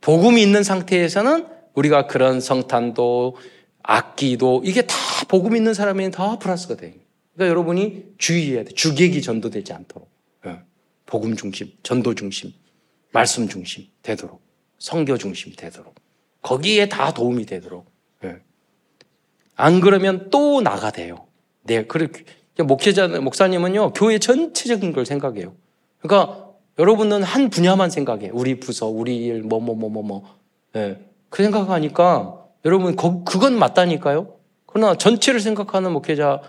복음이 0.00 0.42
있는 0.42 0.62
상태에서는 0.62 1.46
우리가 1.74 2.06
그런 2.06 2.40
성탄도 2.40 3.36
악기도 3.82 4.62
이게 4.64 4.82
다 4.82 4.96
복음 5.28 5.56
있는 5.56 5.74
사람에는 5.74 6.10
다 6.10 6.38
플러스가 6.38 6.76
돼. 6.76 6.96
그러니까 7.34 7.50
여러분이 7.50 8.14
주의해야 8.18 8.64
돼. 8.64 8.72
주객이 8.74 9.22
전도되지 9.22 9.72
않도록. 9.72 10.10
예. 10.46 10.60
복음 11.06 11.36
중심, 11.36 11.72
전도 11.82 12.14
중심, 12.14 12.52
말씀 13.12 13.48
중심 13.48 13.86
되도록. 14.02 14.42
성교 14.78 15.16
중심이 15.18 15.54
되도록. 15.56 15.94
거기에 16.42 16.88
다 16.88 17.14
도움이 17.14 17.46
되도록. 17.46 17.90
예. 18.24 18.36
안 19.54 19.80
그러면 19.80 20.28
또 20.30 20.60
나가대요. 20.60 21.26
네, 21.62 21.86
그렇게 21.86 22.24
목회자 22.58 23.08
목사님은요 23.08 23.92
교회 23.92 24.18
전체적인 24.18 24.92
걸 24.92 25.06
생각해요. 25.06 25.54
그러니까 26.00 26.51
여러분은 26.78 27.22
한 27.22 27.50
분야만 27.50 27.90
생각해. 27.90 28.30
우리 28.32 28.58
부서, 28.58 28.86
우리 28.86 29.16
일, 29.16 29.42
뭐, 29.42 29.60
뭐, 29.60 29.74
뭐, 29.74 29.90
뭐, 29.90 30.02
뭐. 30.02 30.36
예. 30.76 30.98
그 31.28 31.42
생각하니까 31.42 32.46
여러분, 32.64 32.96
거, 32.96 33.22
그건 33.24 33.58
맞다니까요? 33.58 34.34
그러나 34.66 34.96
전체를 34.96 35.40
생각하는 35.40 35.92
목회자, 35.92 36.40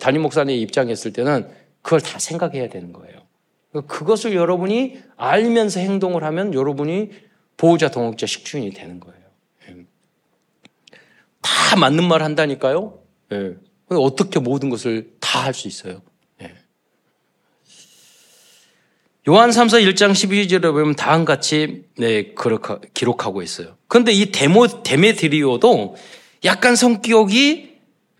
담임 0.00 0.22
목사님 0.22 0.56
입장에 0.56 0.92
있을 0.92 1.12
때는 1.12 1.48
그걸 1.82 2.00
다 2.00 2.18
생각해야 2.18 2.68
되는 2.68 2.92
거예요. 2.92 3.20
그것을 3.86 4.34
여러분이 4.34 4.98
알면서 5.16 5.78
행동을 5.78 6.24
하면 6.24 6.52
여러분이 6.52 7.10
보호자, 7.56 7.90
동역자, 7.90 8.26
식주인이 8.26 8.70
되는 8.70 8.98
거예요. 8.98 9.20
예. 9.68 9.76
다 11.40 11.76
맞는 11.76 12.02
말 12.08 12.22
한다니까요? 12.22 12.98
예. 13.32 13.54
어떻게 13.90 14.40
모든 14.40 14.68
것을 14.70 15.12
다 15.20 15.44
할 15.44 15.54
수 15.54 15.68
있어요? 15.68 16.02
요한 19.30 19.50
3서 19.50 19.80
1장 19.80 20.10
12절에 20.10 20.62
보면 20.72 20.96
다음같이 20.96 21.84
네, 21.96 22.32
그렇게 22.34 22.88
기록하고 22.94 23.42
있어요. 23.42 23.76
그런데 23.86 24.10
이 24.10 24.32
데모, 24.32 24.82
데메드리오도 24.82 25.94
약간 26.44 26.74
성격이 26.74 27.70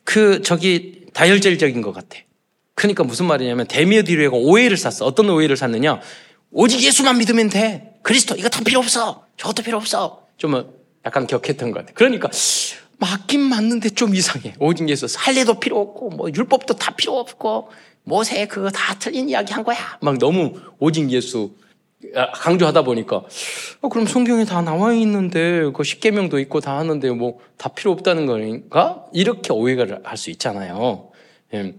그 0.04 0.40
저기 0.42 1.06
다혈질적인 1.12 1.82
것 1.82 1.92
같아. 1.92 2.16
그러니까 2.76 3.02
무슨 3.02 3.26
말이냐면 3.26 3.66
데메드리오가 3.66 4.36
오해를 4.36 4.76
샀어. 4.76 5.04
어떤 5.04 5.28
오해를 5.30 5.56
샀느냐? 5.56 6.00
오직 6.52 6.80
예수만 6.80 7.18
믿으면 7.18 7.48
돼. 7.48 7.94
그리스도 8.02 8.36
이거 8.36 8.48
다 8.48 8.62
필요 8.62 8.78
없어. 8.78 9.24
저것도 9.36 9.64
필요 9.64 9.78
없어. 9.78 10.24
좀 10.36 10.64
약간 11.04 11.26
격했던 11.26 11.72
것 11.72 11.80
같아. 11.80 11.92
그러니까 11.94 12.30
맞긴 12.98 13.40
맞는데 13.40 13.90
좀 13.90 14.14
이상해. 14.14 14.54
오직 14.60 14.88
예수 14.88 15.08
살례도 15.08 15.58
필요 15.58 15.80
없고 15.80 16.10
뭐 16.10 16.28
율법도 16.32 16.74
다 16.76 16.94
필요 16.94 17.18
없고 17.18 17.70
모세 18.04 18.46
그거 18.46 18.70
다 18.70 18.94
틀린 18.98 19.28
이야기 19.28 19.52
한 19.52 19.62
거야. 19.64 19.76
막 20.00 20.18
너무 20.18 20.54
오직 20.78 21.10
예수 21.10 21.52
아, 22.14 22.30
강조하다 22.32 22.82
보니까 22.82 23.22
어, 23.82 23.88
그럼 23.88 24.06
성경에 24.06 24.44
다 24.44 24.62
나와 24.62 24.94
있는데 24.94 25.70
그 25.74 25.84
십계명도 25.84 26.38
있고 26.40 26.60
다 26.60 26.78
하는데 26.78 27.10
뭐 27.10 27.38
다 27.60 27.68
필요 27.68 27.92
없다는 27.92 28.24
거니까 28.24 29.04
이렇게 29.12 29.52
오해를 29.52 30.00
할 30.02 30.16
수 30.16 30.30
있잖아요. 30.30 31.10
예. 31.52 31.74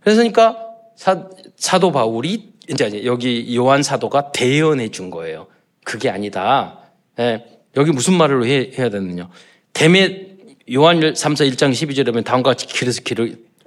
그러니까 0.00 0.56
사, 0.96 1.28
사도 1.56 1.92
바울이 1.92 2.54
이제 2.68 3.04
여기 3.04 3.54
요한 3.56 3.84
사도가 3.84 4.32
대연해 4.32 4.88
준 4.88 5.10
거예요. 5.10 5.46
그게 5.84 6.10
아니다. 6.10 6.80
예. 7.20 7.44
여기 7.76 7.92
무슨 7.92 8.14
말을 8.14 8.44
해, 8.46 8.72
야 8.80 8.88
되느냐. 8.90 9.30
대매 9.72 10.26
요한 10.72 10.98
3서 10.98 11.48
1장 11.52 11.70
12절에 11.70 12.06
보면 12.06 12.24
다음과 12.24 12.50
같이 12.50 12.66
그래서 12.66 13.00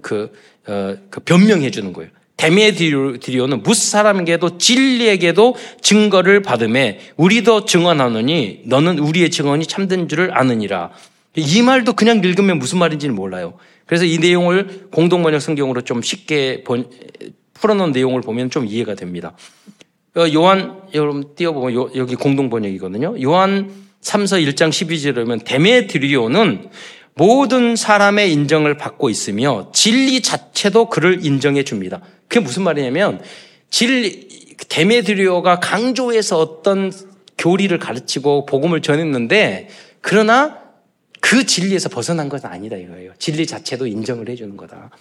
그, 0.01 0.33
어, 0.67 0.95
그 1.09 1.19
변명해 1.21 1.71
주는 1.71 1.93
거예요. 1.93 2.09
데메드리오는 2.37 3.63
무슨 3.63 3.91
사람에게도 3.91 4.57
진리에게도 4.57 5.55
증거를 5.81 6.41
받음에 6.41 6.99
우리도 7.15 7.65
증언하노니 7.65 8.63
너는 8.65 8.99
우리의 8.99 9.31
증언이 9.31 9.65
참된 9.67 10.07
줄을 10.07 10.37
아느니라. 10.37 10.91
이 11.35 11.61
말도 11.61 11.93
그냥 11.93 12.21
읽으면 12.23 12.59
무슨 12.59 12.79
말인지는 12.79 13.15
몰라요. 13.15 13.57
그래서 13.85 14.05
이 14.05 14.17
내용을 14.17 14.87
공동 14.91 15.23
번역 15.23 15.41
성경으로 15.41 15.81
좀 15.81 16.01
쉽게 16.01 16.63
번, 16.63 16.89
풀어놓은 17.53 17.91
내용을 17.91 18.21
보면 18.21 18.49
좀 18.49 18.65
이해가 18.65 18.95
됩니다. 18.95 19.33
어, 20.15 20.25
요한 20.33 20.81
여러분 20.93 21.35
띄워보면 21.35 21.95
여기 21.95 22.15
공동 22.15 22.49
번역이거든요. 22.49 23.15
요한 23.23 23.71
3서 24.01 24.41
1장 24.45 24.69
12절에 24.69 25.15
보면 25.15 25.39
데메드리오는 25.39 26.69
모든 27.15 27.75
사람의 27.75 28.31
인정을 28.33 28.77
받고 28.77 29.09
있으며 29.09 29.71
진리 29.73 30.21
자체도 30.21 30.89
그를 30.89 31.25
인정해 31.25 31.63
줍니다. 31.63 32.01
그게 32.27 32.41
무슨 32.41 32.63
말이냐면 32.63 33.21
진리 33.69 34.55
데메드리오가 34.69 35.59
강조해서 35.59 36.39
어떤 36.39 36.91
교리를 37.37 37.77
가르치고 37.79 38.45
복음을 38.45 38.81
전했는데 38.81 39.69
그러나 40.01 40.59
그 41.21 41.45
진리에서 41.45 41.89
벗어난 41.89 42.29
것은 42.29 42.49
아니다 42.49 42.75
이거예요. 42.75 43.13
진리 43.17 43.47
자체도 43.47 43.87
인정을 43.87 44.29
해주는 44.29 44.55
거다. 44.57 44.91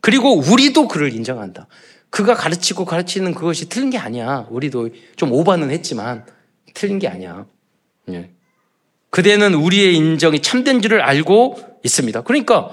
그리고 0.00 0.36
우리도 0.38 0.86
그를 0.86 1.12
인정한다. 1.12 1.66
그가 2.10 2.34
가르치고 2.34 2.84
가르치는 2.84 3.34
그것이 3.34 3.68
틀린 3.68 3.90
게 3.90 3.98
아니야. 3.98 4.46
우리도 4.50 4.90
좀 5.16 5.32
오바는 5.32 5.70
했지만 5.70 6.24
틀린 6.72 7.00
게 7.00 7.08
아니야. 7.08 7.46
예. 8.10 8.30
그대는 9.14 9.54
우리의 9.54 9.94
인정이 9.94 10.42
참된 10.42 10.82
줄을 10.82 11.00
알고 11.00 11.78
있습니다. 11.84 12.22
그러니까 12.22 12.70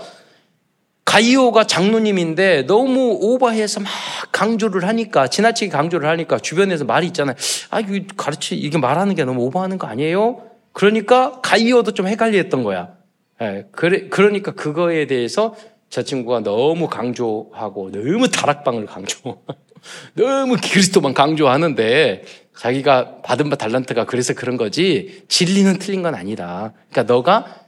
가이오가 1.05 1.65
장로님인데 1.65 2.63
너무 2.63 3.15
오버해서 3.21 3.79
막 3.81 3.91
강조를 4.31 4.87
하니까 4.87 5.27
지나치게 5.27 5.69
강조를 5.69 6.09
하니까 6.09 6.39
주변에서 6.39 6.85
말이 6.85 7.05
있잖아요. 7.05 7.35
아 7.69 7.79
이거 7.79 8.03
가르치 8.17 8.55
이게 8.55 8.79
말하는 8.79 9.13
게 9.13 9.23
너무 9.23 9.43
오버하는 9.43 9.77
거 9.77 9.85
아니에요? 9.85 10.41
그러니까 10.73 11.41
가이오도 11.43 11.91
좀 11.91 12.07
헷갈렸던 12.07 12.63
거야. 12.63 12.95
예, 13.43 13.67
그래 13.71 14.07
그러니까 14.09 14.53
그거에 14.53 15.05
대해서 15.05 15.53
저 15.91 16.01
친구가 16.01 16.39
너무 16.39 16.87
강조하고 16.87 17.91
너무 17.91 18.29
다락방을 18.29 18.87
강조, 18.87 19.43
너무 20.17 20.57
그리스도만 20.57 21.13
강조하는데 21.13 22.23
자기가 22.57 23.21
받은 23.21 23.49
바 23.49 23.55
달란트가 23.55 24.05
그래서 24.05 24.33
그런 24.33 24.57
거지 24.57 25.23
진리는 25.27 25.79
틀린 25.79 26.01
건 26.01 26.15
아니다. 26.15 26.73
그러니까 26.89 27.13
너가 27.13 27.65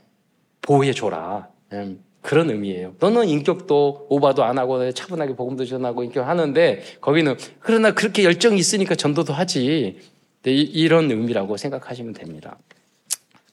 보호해 0.61 0.93
줘라. 0.93 1.47
음, 1.73 2.03
그런 2.21 2.49
의미예요. 2.49 2.95
너는 2.99 3.27
인격도 3.27 4.07
오바도 4.09 4.43
안 4.43 4.57
하고 4.57 4.91
차분하게 4.91 5.35
복음도 5.35 5.65
전하고 5.65 6.03
인격하는데 6.03 6.83
거기는 7.01 7.35
그러나 7.59 7.91
그렇게 7.91 8.23
열정이 8.23 8.57
있으니까 8.57 8.95
전도도 8.95 9.33
하지. 9.33 9.99
네, 10.43 10.51
이런 10.51 11.09
의미라고 11.09 11.57
생각하시면 11.57 12.13
됩니다. 12.13 12.57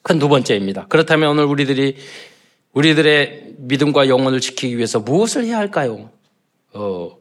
큰 0.03 0.19
두 0.19 0.29
번째입니다. 0.29 0.87
그렇다면 0.89 1.31
오늘 1.31 1.45
우리들이 1.45 1.97
우리들의 2.73 3.55
믿음과 3.59 4.09
영혼을 4.09 4.41
지키기 4.41 4.77
위해서 4.77 5.01
무엇을 5.01 5.45
해야 5.45 5.59
할까요? 5.59 6.11
어, 6.73 7.17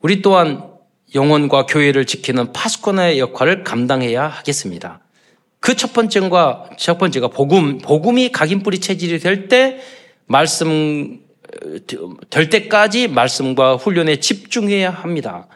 우리 0.00 0.22
또한 0.22 0.71
영혼과 1.14 1.66
교회를 1.66 2.06
지키는 2.06 2.52
파수꾼의 2.52 3.18
역할을 3.18 3.64
감당해야 3.64 4.26
하겠습니다. 4.26 5.00
그 5.60 5.76
첫 5.76 5.92
번째가 5.92 6.70
첫 6.76 6.98
번째가 6.98 7.28
복음 7.28 7.78
복음이 7.78 8.32
각인 8.32 8.62
뿌리 8.62 8.80
체질이 8.80 9.20
될 9.20 9.48
때 9.48 9.80
말씀 10.26 11.20
될 12.30 12.50
때까지 12.50 13.08
말씀과 13.08 13.76
훈련에 13.76 14.16
집중해야 14.16 14.90
합니다. 14.90 15.46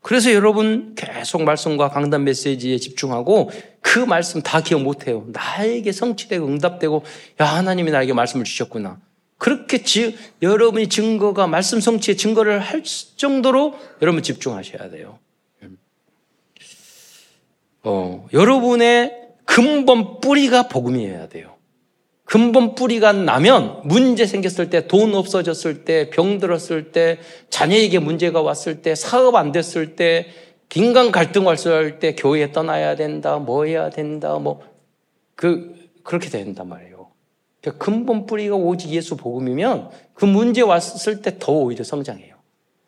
그래서 0.00 0.32
여러분 0.32 0.94
계속 0.94 1.42
말씀과 1.42 1.88
강단 1.88 2.24
메시지에 2.24 2.78
집중하고 2.78 3.50
그 3.80 3.98
말씀 3.98 4.40
다 4.40 4.60
기억 4.60 4.82
못해요. 4.82 5.26
나에게 5.32 5.90
성취되고 5.90 6.46
응답되고 6.46 7.04
야 7.40 7.44
하나님이 7.44 7.90
나에게 7.90 8.12
말씀을 8.12 8.44
주셨구나. 8.44 8.98
그렇게 9.38 9.82
지, 9.82 10.16
여러분이 10.42 10.88
증거가 10.88 11.46
말씀 11.46 11.80
성취의 11.80 12.16
증거를 12.16 12.58
할 12.58 12.82
정도로 13.16 13.74
여러분 14.02 14.22
집중하셔야 14.22 14.90
돼요. 14.90 15.18
어, 17.82 18.26
여러분의 18.32 19.26
근본 19.44 20.20
뿌리가 20.20 20.68
복음이어야 20.68 21.28
돼요. 21.28 21.54
근본 22.24 22.74
뿌리가 22.74 23.12
나면 23.12 23.82
문제 23.84 24.26
생겼을 24.26 24.68
때, 24.68 24.88
돈 24.88 25.14
없어졌을 25.14 25.84
때, 25.84 26.10
병 26.10 26.38
들었을 26.38 26.90
때, 26.90 27.20
자녀에게 27.50 28.00
문제가 28.00 28.42
왔을 28.42 28.82
때, 28.82 28.96
사업 28.96 29.36
안 29.36 29.52
됐을 29.52 29.94
때, 29.94 30.26
인간 30.74 31.12
갈등 31.12 31.46
왔을 31.46 32.00
때, 32.00 32.16
교회 32.16 32.50
떠나야 32.50 32.96
된다, 32.96 33.38
뭐 33.38 33.64
해야 33.64 33.90
된다, 33.90 34.38
뭐, 34.40 34.60
그, 35.36 35.76
그렇게 36.02 36.28
된단 36.28 36.68
말이에요. 36.68 36.95
그러니까 37.66 37.84
근본 37.84 38.26
뿌리가 38.26 38.54
오직 38.54 38.90
예수 38.90 39.16
복음이면 39.16 39.90
그 40.14 40.24
문제 40.24 40.62
왔을 40.62 41.20
때 41.20 41.38
더 41.38 41.52
오히려 41.52 41.82
성장해요. 41.82 42.36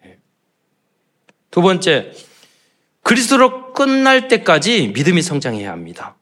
예. 0.07 0.19
두 1.51 1.63
번째, 1.63 2.13
그리스도로 3.03 3.73
끝날 3.73 4.29
때까지 4.29 4.89
믿음이 4.89 5.23
성장해야 5.23 5.73
합니다. 5.73 6.17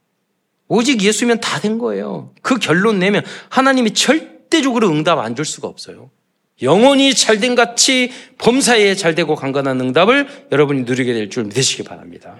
오직 0.69 1.03
예수면 1.03 1.41
다 1.41 1.61
된 1.61 1.79
거예요. 1.79 2.33
그 2.43 2.59
결론 2.59 2.99
내면 2.99 3.23
하나님이 3.51 3.93
절대적으로 3.93 4.89
응답 4.89 5.19
안 5.19 5.35
줄 5.37 5.45
수가 5.45 5.69
없어요. 5.69 6.11
영원히 6.63 7.13
잘된 7.13 7.55
같이 7.55 8.11
범사에 8.39 8.95
잘되고 8.95 9.35
강건한 9.37 9.79
응답을 9.81 10.47
여러분이 10.51 10.83
누리게 10.85 11.13
될 11.13 11.29
줄 11.29 11.45
믿으시기 11.45 11.83
바랍니다. 11.83 12.39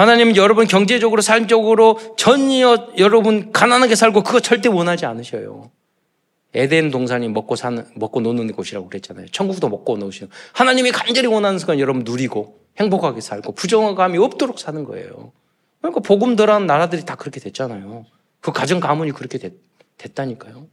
하나님은 0.00 0.34
여러분 0.36 0.66
경제적으로 0.66 1.20
삶적으로 1.20 1.98
전혀 2.16 2.88
여러분 2.96 3.52
가난하게 3.52 3.94
살고 3.94 4.22
그거 4.22 4.40
절대 4.40 4.70
원하지 4.70 5.04
않으셔요. 5.04 5.70
에덴 6.54 6.90
동산이 6.90 7.28
먹고 7.28 7.54
사는 7.54 7.86
먹고 7.96 8.22
노는 8.22 8.50
곳이라고 8.52 8.88
그랬잖아요. 8.88 9.26
천국도 9.26 9.68
먹고 9.68 9.98
노시는 9.98 10.30
하나님이 10.54 10.92
간절히 10.92 11.28
원하는 11.28 11.58
순간 11.58 11.78
여러분 11.78 12.02
누리고 12.02 12.62
행복하게 12.78 13.20
살고 13.20 13.52
부정감이 13.52 14.16
없도록 14.16 14.58
사는 14.58 14.84
거예요. 14.84 15.32
그러니까 15.82 16.00
복음 16.00 16.34
들어간 16.34 16.66
나라들이 16.66 17.04
다 17.04 17.14
그렇게 17.14 17.38
됐잖아요. 17.38 18.06
그 18.40 18.52
가정 18.52 18.80
가문이 18.80 19.12
그렇게 19.12 19.36
됐, 19.36 19.52
됐다니까요. 19.98 20.66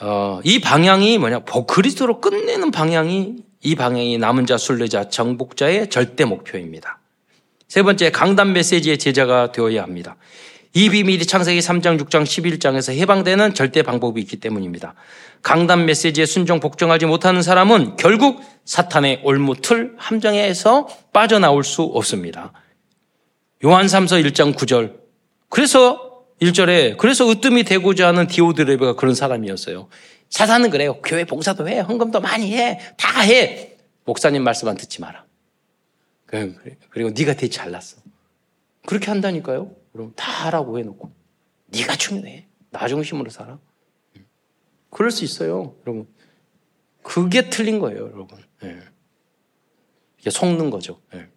어, 0.00 0.40
이 0.42 0.60
방향이 0.60 1.18
뭐냐? 1.18 1.44
그리스도로 1.44 2.20
끝내는 2.20 2.72
방향이 2.72 3.49
이 3.62 3.74
방향이 3.74 4.16
남은 4.18 4.46
자, 4.46 4.56
순례자, 4.56 5.10
정복자의 5.10 5.90
절대 5.90 6.24
목표입니다. 6.24 6.98
세 7.68 7.82
번째, 7.82 8.10
강단 8.10 8.52
메시지의 8.52 8.98
제자가 8.98 9.52
되어야 9.52 9.82
합니다. 9.82 10.16
이 10.72 10.88
비밀이 10.88 11.26
창세기 11.26 11.60
3장, 11.60 12.00
6장, 12.00 12.24
11장에서 12.24 12.94
해방되는 12.94 13.54
절대 13.54 13.82
방법이 13.82 14.20
있기 14.22 14.38
때문입니다. 14.38 14.94
강단 15.42 15.84
메시지에 15.84 16.26
순종 16.26 16.60
복종하지 16.60 17.06
못하는 17.06 17.42
사람은 17.42 17.96
결국 17.96 18.40
사탄의 18.64 19.20
올무틀 19.24 19.94
함정에서 19.98 20.88
빠져나올 21.12 21.64
수 21.64 21.82
없습니다. 21.82 22.52
요한 23.64 23.86
3서 23.86 24.24
1장 24.24 24.54
9절. 24.54 24.94
그래서 25.48 26.10
1절에 26.40 26.96
그래서 26.96 27.28
으뜸이 27.28 27.64
되고자 27.64 28.08
하는 28.08 28.26
디오드레베가 28.26 28.94
그런 28.94 29.14
사람이었어요. 29.14 29.88
사탄은 30.30 30.70
그래요. 30.70 31.00
교회 31.02 31.24
봉사도 31.24 31.68
해. 31.68 31.80
헌금도 31.80 32.20
많이 32.20 32.56
해. 32.56 32.80
다 32.96 33.20
해. 33.22 33.76
목사님 34.04 34.42
말씀만 34.42 34.76
듣지 34.76 35.00
마라. 35.00 35.26
그리고 36.90 37.10
네가 37.10 37.34
되게 37.34 37.48
잘났어. 37.48 38.00
그렇게 38.86 39.06
한다니까요. 39.10 39.74
그럼 39.92 40.12
다 40.16 40.46
하라고 40.46 40.78
해놓고 40.78 41.12
네가 41.66 41.96
중요해. 41.96 42.46
나 42.70 42.86
중심으로 42.86 43.30
살아. 43.30 43.58
그럴 44.90 45.10
수 45.10 45.24
있어요, 45.24 45.74
여러분. 45.86 46.08
그게 47.02 47.50
틀린 47.50 47.78
거예요, 47.80 48.10
여러분. 48.12 48.38
네. 48.62 48.78
이게 50.18 50.30
속는 50.30 50.70
거죠. 50.70 51.00
네. 51.12 51.28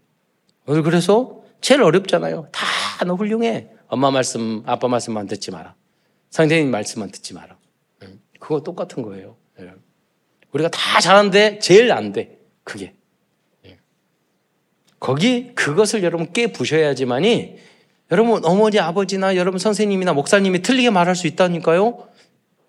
그래서 0.65 1.43
제일 1.61 1.81
어렵잖아요. 1.81 2.49
다 2.51 2.63
너 3.05 3.15
훌륭해. 3.15 3.69
엄마 3.87 4.11
말씀, 4.11 4.63
아빠 4.65 4.87
말씀만 4.87 5.27
듣지 5.27 5.51
마라. 5.51 5.75
선생님 6.29 6.71
말씀만 6.71 7.11
듣지 7.11 7.33
마라. 7.33 7.57
네. 8.43 8.47
그거 8.47 8.61
똑같은 8.61 9.03
거예요. 9.03 9.35
네. 9.57 9.71
우리가 10.51 10.69
다 10.69 10.99
잘하는데 10.99 11.59
제일 11.59 11.91
안 11.91 12.11
돼. 12.11 12.39
그게. 12.63 12.93
네. 13.63 13.77
거기 14.99 15.55
그것을 15.55 16.03
여러분 16.03 16.31
깨 16.33 16.47
부셔야지만이 16.47 17.57
여러분 18.11 18.45
어머니 18.45 18.79
아버지나 18.79 19.37
여러분 19.37 19.59
선생님이나 19.59 20.13
목사님이 20.13 20.61
틀리게 20.61 20.89
말할 20.89 21.15
수 21.15 21.27
있다니까요. 21.27 22.07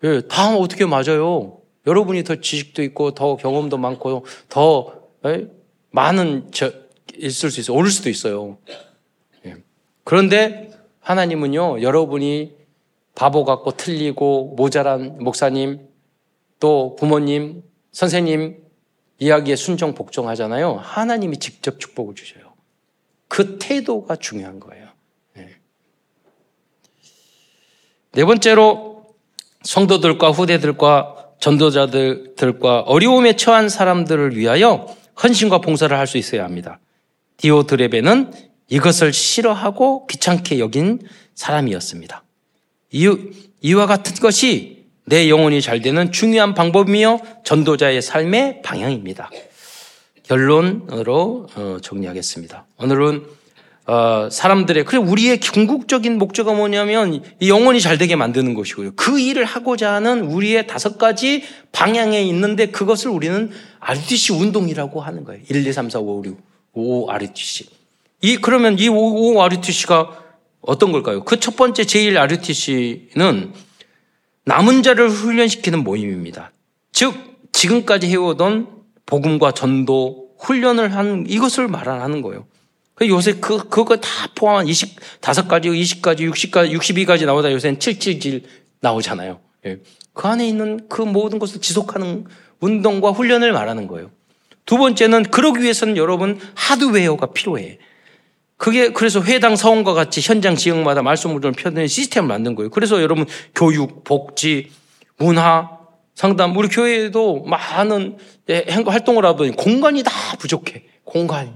예, 0.03 0.21
다 0.27 0.55
어떻게 0.55 0.85
맞아요. 0.85 1.59
여러분이 1.85 2.23
더 2.23 2.35
지식도 2.35 2.81
있고 2.83 3.11
더 3.11 3.35
경험도 3.35 3.77
많고 3.77 4.25
더 4.49 4.93
예? 5.25 5.47
많은 5.91 6.51
저, 6.51 6.71
있을 7.17 7.51
수 7.51 7.59
있어요. 7.59 7.77
오를 7.77 7.91
수도 7.91 8.09
있어요. 8.09 8.57
예. 9.45 9.55
그런데 10.03 10.71
하나님은요, 10.99 11.81
여러분이 11.81 12.55
바보 13.15 13.45
같고 13.45 13.71
틀리고 13.71 14.55
모자란 14.57 15.17
목사님, 15.19 15.87
또 16.59 16.95
부모님, 16.97 17.63
선생님 17.91 18.63
이야기에 19.19 19.55
순종 19.55 19.95
복종하잖아요. 19.95 20.75
하나님이 20.75 21.37
직접 21.37 21.79
축복을 21.79 22.15
주셔요. 22.15 22.53
그 23.27 23.57
태도가 23.57 24.17
중요한 24.17 24.59
거예요. 24.59 24.85
네 28.11 28.23
번째로 28.23 29.07
성도들과 29.63 30.31
후대들과 30.31 31.33
전도자들과 31.39 32.81
어려움에 32.81 33.35
처한 33.35 33.67
사람들을 33.69 34.37
위하여 34.37 34.87
헌신과 35.21 35.59
봉사를 35.59 35.95
할 35.97 36.07
수 36.07 36.17
있어야 36.17 36.43
합니다. 36.43 36.79
디오드레베는 37.37 38.31
이것을 38.69 39.11
싫어하고 39.11 40.07
귀찮게 40.07 40.59
여긴 40.59 40.99
사람이었습니다. 41.35 42.23
이, 42.95 43.73
와 43.73 43.87
같은 43.87 44.15
것이 44.15 44.85
내 45.03 45.29
영혼이 45.29 45.61
잘 45.61 45.81
되는 45.81 46.13
중요한 46.13 46.53
방법이며 46.53 47.19
전도자의 47.43 48.01
삶의 48.01 48.61
방향입니다. 48.61 49.29
결론으로 50.23 51.47
어, 51.55 51.77
정리하겠습니다. 51.81 52.65
오늘은 52.77 53.25
어, 53.87 54.29
사람들의 54.31 54.85
그래 54.85 54.97
우리의 54.97 55.41
궁극적인 55.41 56.17
목적가 56.17 56.53
뭐냐면 56.53 57.21
이 57.41 57.49
영혼이 57.49 57.81
잘 57.81 57.97
되게 57.97 58.15
만드는 58.15 58.53
것이고요. 58.53 58.93
그 58.95 59.19
일을 59.19 59.43
하고자 59.43 59.93
하는 59.93 60.21
우리의 60.21 60.65
다섯 60.65 60.97
가지 60.97 61.43
방향에 61.73 62.23
있는데 62.23 62.67
그것을 62.67 63.11
우리는 63.11 63.51
RTC 63.81 64.31
운동이라고 64.31 65.01
하는 65.01 65.25
거예요. 65.25 65.41
1, 65.49 65.67
2, 65.67 65.73
3, 65.73 65.89
4, 65.89 65.99
5, 65.99 66.23
6, 66.25 66.37
5 66.71 67.11
RTC. 67.11 67.65
이 68.21 68.37
그러면 68.37 68.79
이 68.79 68.87
5, 68.87 69.35
5 69.35 69.43
RTC가 69.43 70.24
어떤 70.65 70.91
걸까요? 70.91 71.23
그 71.23 71.39
첫 71.39 71.55
번째 71.55 71.85
제일 71.85 72.17
RUTC는 72.17 73.53
남은 74.45 74.83
자를 74.83 75.09
훈련시키는 75.09 75.83
모임입니다. 75.83 76.51
즉 76.91 77.13
지금까지 77.51 78.07
해오던 78.07 78.67
복음과 79.05 79.51
전도 79.51 80.29
훈련을 80.39 80.95
한 80.95 81.25
이것을 81.27 81.67
말하는 81.67 82.21
거예요. 82.21 82.45
그 82.93 83.07
요새 83.09 83.33
그 83.33 83.67
그거 83.67 83.97
다 83.97 84.09
포함한 84.35 84.65
25가지, 84.67 85.65
20가지, 85.65 86.31
60가지, 86.31 86.77
62가지 86.77 87.25
나오다 87.25 87.51
요새는 87.51 87.79
777 87.79 88.43
나오잖아요. 88.79 89.39
예. 89.65 89.79
그 90.13 90.27
안에 90.27 90.47
있는 90.47 90.87
그 90.87 91.01
모든 91.01 91.39
것을 91.39 91.59
지속하는 91.59 92.25
운동과 92.61 93.11
훈련을 93.11 93.51
말하는 93.51 93.87
거예요. 93.87 94.11
두 94.65 94.77
번째는 94.77 95.23
그러기 95.23 95.61
위해서는 95.61 95.97
여러분 95.97 96.39
하드웨어가 96.55 97.27
필요해. 97.33 97.79
그게 98.65 98.89
그래서 98.89 99.21
회당 99.21 99.55
사원과 99.55 99.93
같이 99.93 100.21
현장 100.21 100.55
지역마다 100.55 101.03
말씀을 101.03 101.39
펴는 101.39 101.87
시스템을 101.87 102.27
만든 102.27 102.55
거예요. 102.55 102.71
그래서 102.71 102.99
여러분 102.99 103.27
교육, 103.53 104.03
복지, 104.03 104.71
문화, 105.17 105.77
상담 106.15 106.57
우리 106.57 106.67
교회에도 106.67 107.43
많은 107.43 108.17
예, 108.49 108.65
활동을 108.67 109.23
하더니 109.23 109.51
공간이 109.51 110.01
다 110.01 110.11
부족해. 110.39 110.83
공간이. 111.03 111.51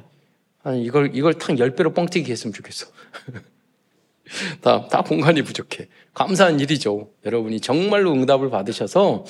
이걸 0.75 1.09
이걸 1.15 1.33
탁 1.33 1.55
10배로 1.55 1.95
뻥튀기 1.95 2.31
했으면 2.31 2.53
좋겠어. 2.53 2.85
다, 4.61 4.87
다 4.87 5.01
공간이 5.01 5.41
부족해. 5.41 5.87
감사한 6.13 6.59
일이죠. 6.59 7.09
여러분이 7.25 7.59
정말로 7.59 8.13
응답을 8.13 8.51
받으셔서 8.51 9.25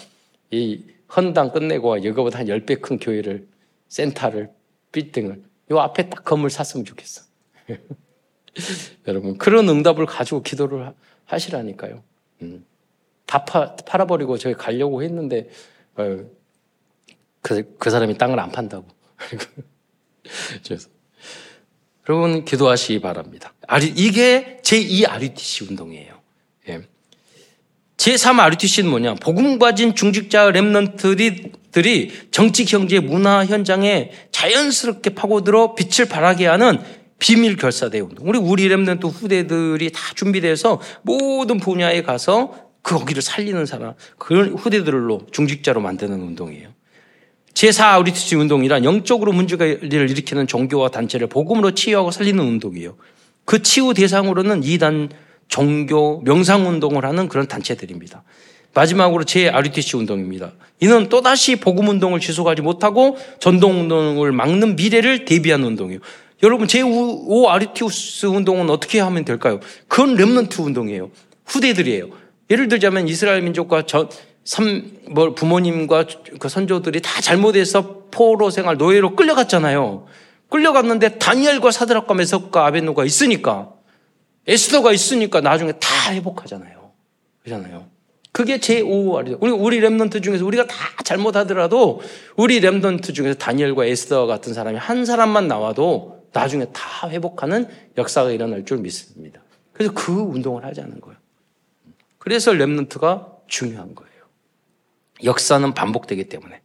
이 0.51 0.83
헌당 1.15 1.53
끝내고 1.53 1.95
이거보다 1.99 2.39
한 2.39 2.47
10배 2.47 2.81
큰 2.81 2.99
교회를 2.99 3.47
센터를 3.87 4.49
빌딩을 4.91 5.41
요 5.71 5.79
앞에 5.79 6.09
딱 6.09 6.25
건물 6.25 6.49
샀으면 6.49 6.83
좋겠어. 6.83 7.28
여러분 9.07 9.37
그런 9.37 9.69
응답을 9.69 10.05
가지고 10.05 10.41
기도를 10.41 10.93
하시라니까요. 11.25 12.03
음. 12.41 12.65
다 13.25 13.45
파, 13.45 13.75
팔아버리고 13.75 14.37
저기 14.37 14.55
가려고 14.55 15.03
했는데 15.03 15.49
어, 15.95 16.25
그, 17.41 17.75
그 17.77 17.89
사람이 17.89 18.17
땅을 18.17 18.39
안 18.39 18.51
판다고. 18.51 18.85
여러분 22.09 22.43
기도하시기 22.43 23.01
바랍니다. 23.01 23.53
이게 23.95 24.59
제2 24.63 25.07
RUTC 25.07 25.65
운동이에요. 25.65 26.19
예. 26.69 26.81
제3 27.97 28.39
RUTC는 28.39 28.89
뭐냐? 28.89 29.15
복음 29.15 29.59
가진 29.59 29.93
중직자 29.93 30.51
랩런트들이 30.51 32.31
정치, 32.31 32.65
경제, 32.65 32.99
문화 32.99 33.45
현장에 33.45 34.11
자연스럽게 34.31 35.13
파고들어 35.13 35.75
빛을 35.75 36.07
발하게 36.07 36.47
하는 36.47 36.79
비밀 37.19 37.57
결사대 37.57 37.99
운동. 37.99 38.27
우리 38.27 38.39
우리 38.39 38.67
랩런트 38.69 39.11
후대들이 39.11 39.91
다 39.91 39.99
준비돼서 40.15 40.81
모든 41.03 41.59
분야에 41.59 42.01
가서 42.01 42.69
그 42.81 42.97
거기를 42.97 43.21
살리는 43.21 43.65
사람, 43.65 43.93
그런 44.17 44.53
후대들로 44.53 45.27
중직자로 45.31 45.81
만드는 45.81 46.19
운동이에요. 46.19 46.69
제4 47.53 47.81
아우리티스 47.81 48.35
운동이란 48.35 48.85
영적으로 48.85 49.33
문제를 49.33 50.09
일으키는 50.09 50.47
종교와 50.47 50.89
단체를 50.89 51.27
복음으로 51.27 51.71
치유하고 51.71 52.11
살리는 52.11 52.41
운동이에요. 52.41 52.95
그 53.43 53.61
치유 53.61 53.93
대상으로는 53.93 54.63
이단 54.63 55.09
종교 55.49 56.21
명상 56.21 56.69
운동을 56.69 57.03
하는 57.03 57.27
그런 57.27 57.47
단체들입니다. 57.47 58.23
마지막으로 58.73 59.23
제 59.23 59.49
RUTC 59.49 59.97
운동입니다. 59.97 60.53
이는 60.79 61.09
또다시 61.09 61.57
복음 61.57 61.89
운동을 61.89 62.19
지속하지 62.19 62.61
못하고 62.61 63.17
전동 63.39 63.81
운동을 63.81 64.31
막는 64.31 64.75
미래를 64.75 65.25
대비하는 65.25 65.65
운동이에요. 65.67 65.99
여러분 66.41 66.67
제5 66.67 67.47
RUTC 67.47 68.27
운동은 68.27 68.69
어떻게 68.69 68.99
하면 68.99 69.25
될까요? 69.25 69.59
그건 69.87 70.15
렘넌트 70.15 70.61
운동이에요. 70.61 71.11
후대들이에요. 71.45 72.07
예를 72.49 72.67
들자면 72.67 73.07
이스라엘 73.07 73.41
민족과 73.41 73.85
저, 73.85 74.09
삼, 74.43 74.91
뭐 75.09 75.33
부모님과 75.33 76.05
그 76.39 76.49
선조들이 76.49 77.01
다 77.01 77.21
잘못해서 77.21 78.05
포로 78.09 78.49
생활 78.49 78.77
노예로 78.77 79.15
끌려갔잖아요. 79.15 80.07
끌려갔는데 80.49 81.19
다니엘과 81.19 81.71
사드락과 81.71 82.13
메삭과 82.13 82.65
아벳느고가 82.65 83.05
있으니까 83.05 83.71
에스더가 84.47 84.93
있으니까 84.93 85.41
나중에 85.41 85.73
다 85.73 86.13
회복하잖아요. 86.13 86.91
그러잖아요. 87.43 87.87
그게 88.31 88.57
제5알이죠. 88.57 89.37
우리, 89.41 89.51
우리 89.51 89.81
remnant 89.81 90.23
중에서 90.23 90.45
우리가 90.45 90.65
다 90.65 90.75
잘못하더라도 91.03 92.01
우리 92.35 92.61
remnant 92.61 93.13
중에서 93.13 93.37
다니엘과 93.37 93.85
에스더 93.85 94.25
같은 94.25 94.53
사람이 94.53 94.77
한 94.77 95.05
사람만 95.05 95.47
나와도 95.47 96.18
나중에 96.31 96.65
다 96.73 97.09
회복하는 97.09 97.67
역사가 97.97 98.31
일어날 98.31 98.65
줄 98.65 98.77
믿습니다. 98.79 99.41
그래서 99.73 99.93
그 99.93 100.11
운동을 100.11 100.65
하자는 100.65 101.01
거예요. 101.01 101.17
그래서 102.17 102.51
랩런트가 102.51 103.47
중요한 103.47 103.95
거예요. 103.95 104.11
역사는 105.23 105.73
반복되기 105.73 106.25
때문에. 106.29 106.61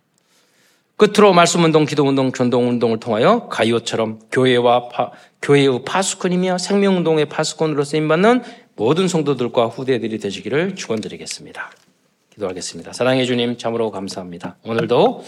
끝으로 0.97 1.33
말씀 1.33 1.65
운동, 1.65 1.85
기도 1.87 2.05
운동, 2.05 2.33
전동 2.33 2.69
운동을 2.69 3.01
통하여 3.01 3.49
가이오처럼 3.49 4.21
교회와 4.31 4.89
파, 4.89 5.11
교회의 5.43 5.85
파수꾼이며 5.85 6.59
생명 6.59 6.97
운동의 6.99 7.27
파수꾼으로 7.27 7.83
쓰임 7.83 8.07
받는 8.07 8.43
모든 8.77 9.09
성도들과 9.09 9.67
후대들이 9.67 10.19
되시기를 10.19 10.77
축원드리겠습니다. 10.77 11.71
기도하겠습니다. 12.31 12.93
사랑해 12.93 13.25
주님 13.25 13.59
참으로 13.59 13.91
감사합니다. 13.91 14.57
오늘도 14.65 15.25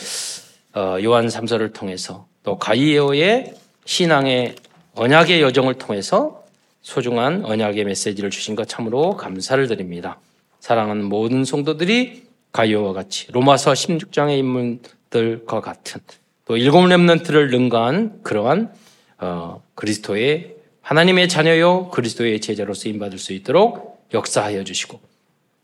어, 0.74 0.96
요한 1.02 1.26
3서를 1.26 1.72
통해서 1.72 2.26
또 2.42 2.58
가이오의 2.58 3.54
신앙의 3.86 4.56
언약의 4.94 5.40
여정을 5.40 5.74
통해서 5.74 6.44
소중한 6.82 7.44
언약의 7.44 7.84
메시지를 7.84 8.30
주신 8.30 8.54
것 8.54 8.68
참으로 8.68 9.16
감사를 9.16 9.66
드립니다. 9.66 10.20
사랑하는 10.60 11.04
모든 11.04 11.44
성도들이 11.44 12.24
가이오와 12.52 12.92
같이 12.92 13.30
로마서 13.32 13.72
16장의 13.72 14.38
인물들과 14.38 15.60
같은 15.60 16.00
또 16.44 16.56
일곱 16.56 16.86
렘넌트를 16.86 17.50
능가한 17.50 18.22
그러한 18.22 18.72
어, 19.18 19.62
그리스도의 19.74 20.56
하나님의 20.80 21.28
자녀요 21.28 21.88
그리스도의 21.90 22.40
제자로 22.40 22.74
쓰임 22.74 22.98
받을 22.98 23.18
수 23.18 23.32
있도록 23.32 24.06
역사하여 24.14 24.64
주시고 24.64 25.00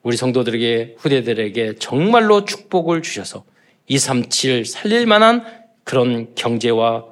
우리 0.02 0.16
성도들에게 0.16 0.96
후대들에게 0.98 1.76
정말로 1.76 2.44
축복을 2.44 3.02
주셔서 3.02 3.44
237 3.86 4.66
살릴 4.66 5.06
만한 5.06 5.44
그런 5.84 6.34
경제와 6.34 7.11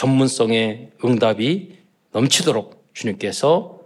전문성의 0.00 0.92
응답이 1.04 1.76
넘치도록 2.12 2.88
주님께서 2.94 3.80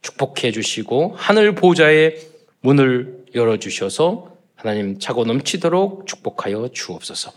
축복해 0.00 0.50
주시고 0.50 1.14
하늘 1.16 1.54
보좌의 1.54 2.16
문을 2.62 3.26
열어 3.36 3.56
주셔서 3.58 4.36
하나님 4.56 4.98
차고 4.98 5.24
넘치도록 5.24 6.08
축복하여 6.08 6.70
주옵소서. 6.72 7.30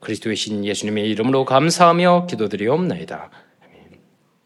그리스도의 0.00 0.34
신 0.34 0.64
예수님의 0.64 1.08
이름으로 1.10 1.44
감사하며 1.44 2.26
기도드리옵나이다. 2.28 3.30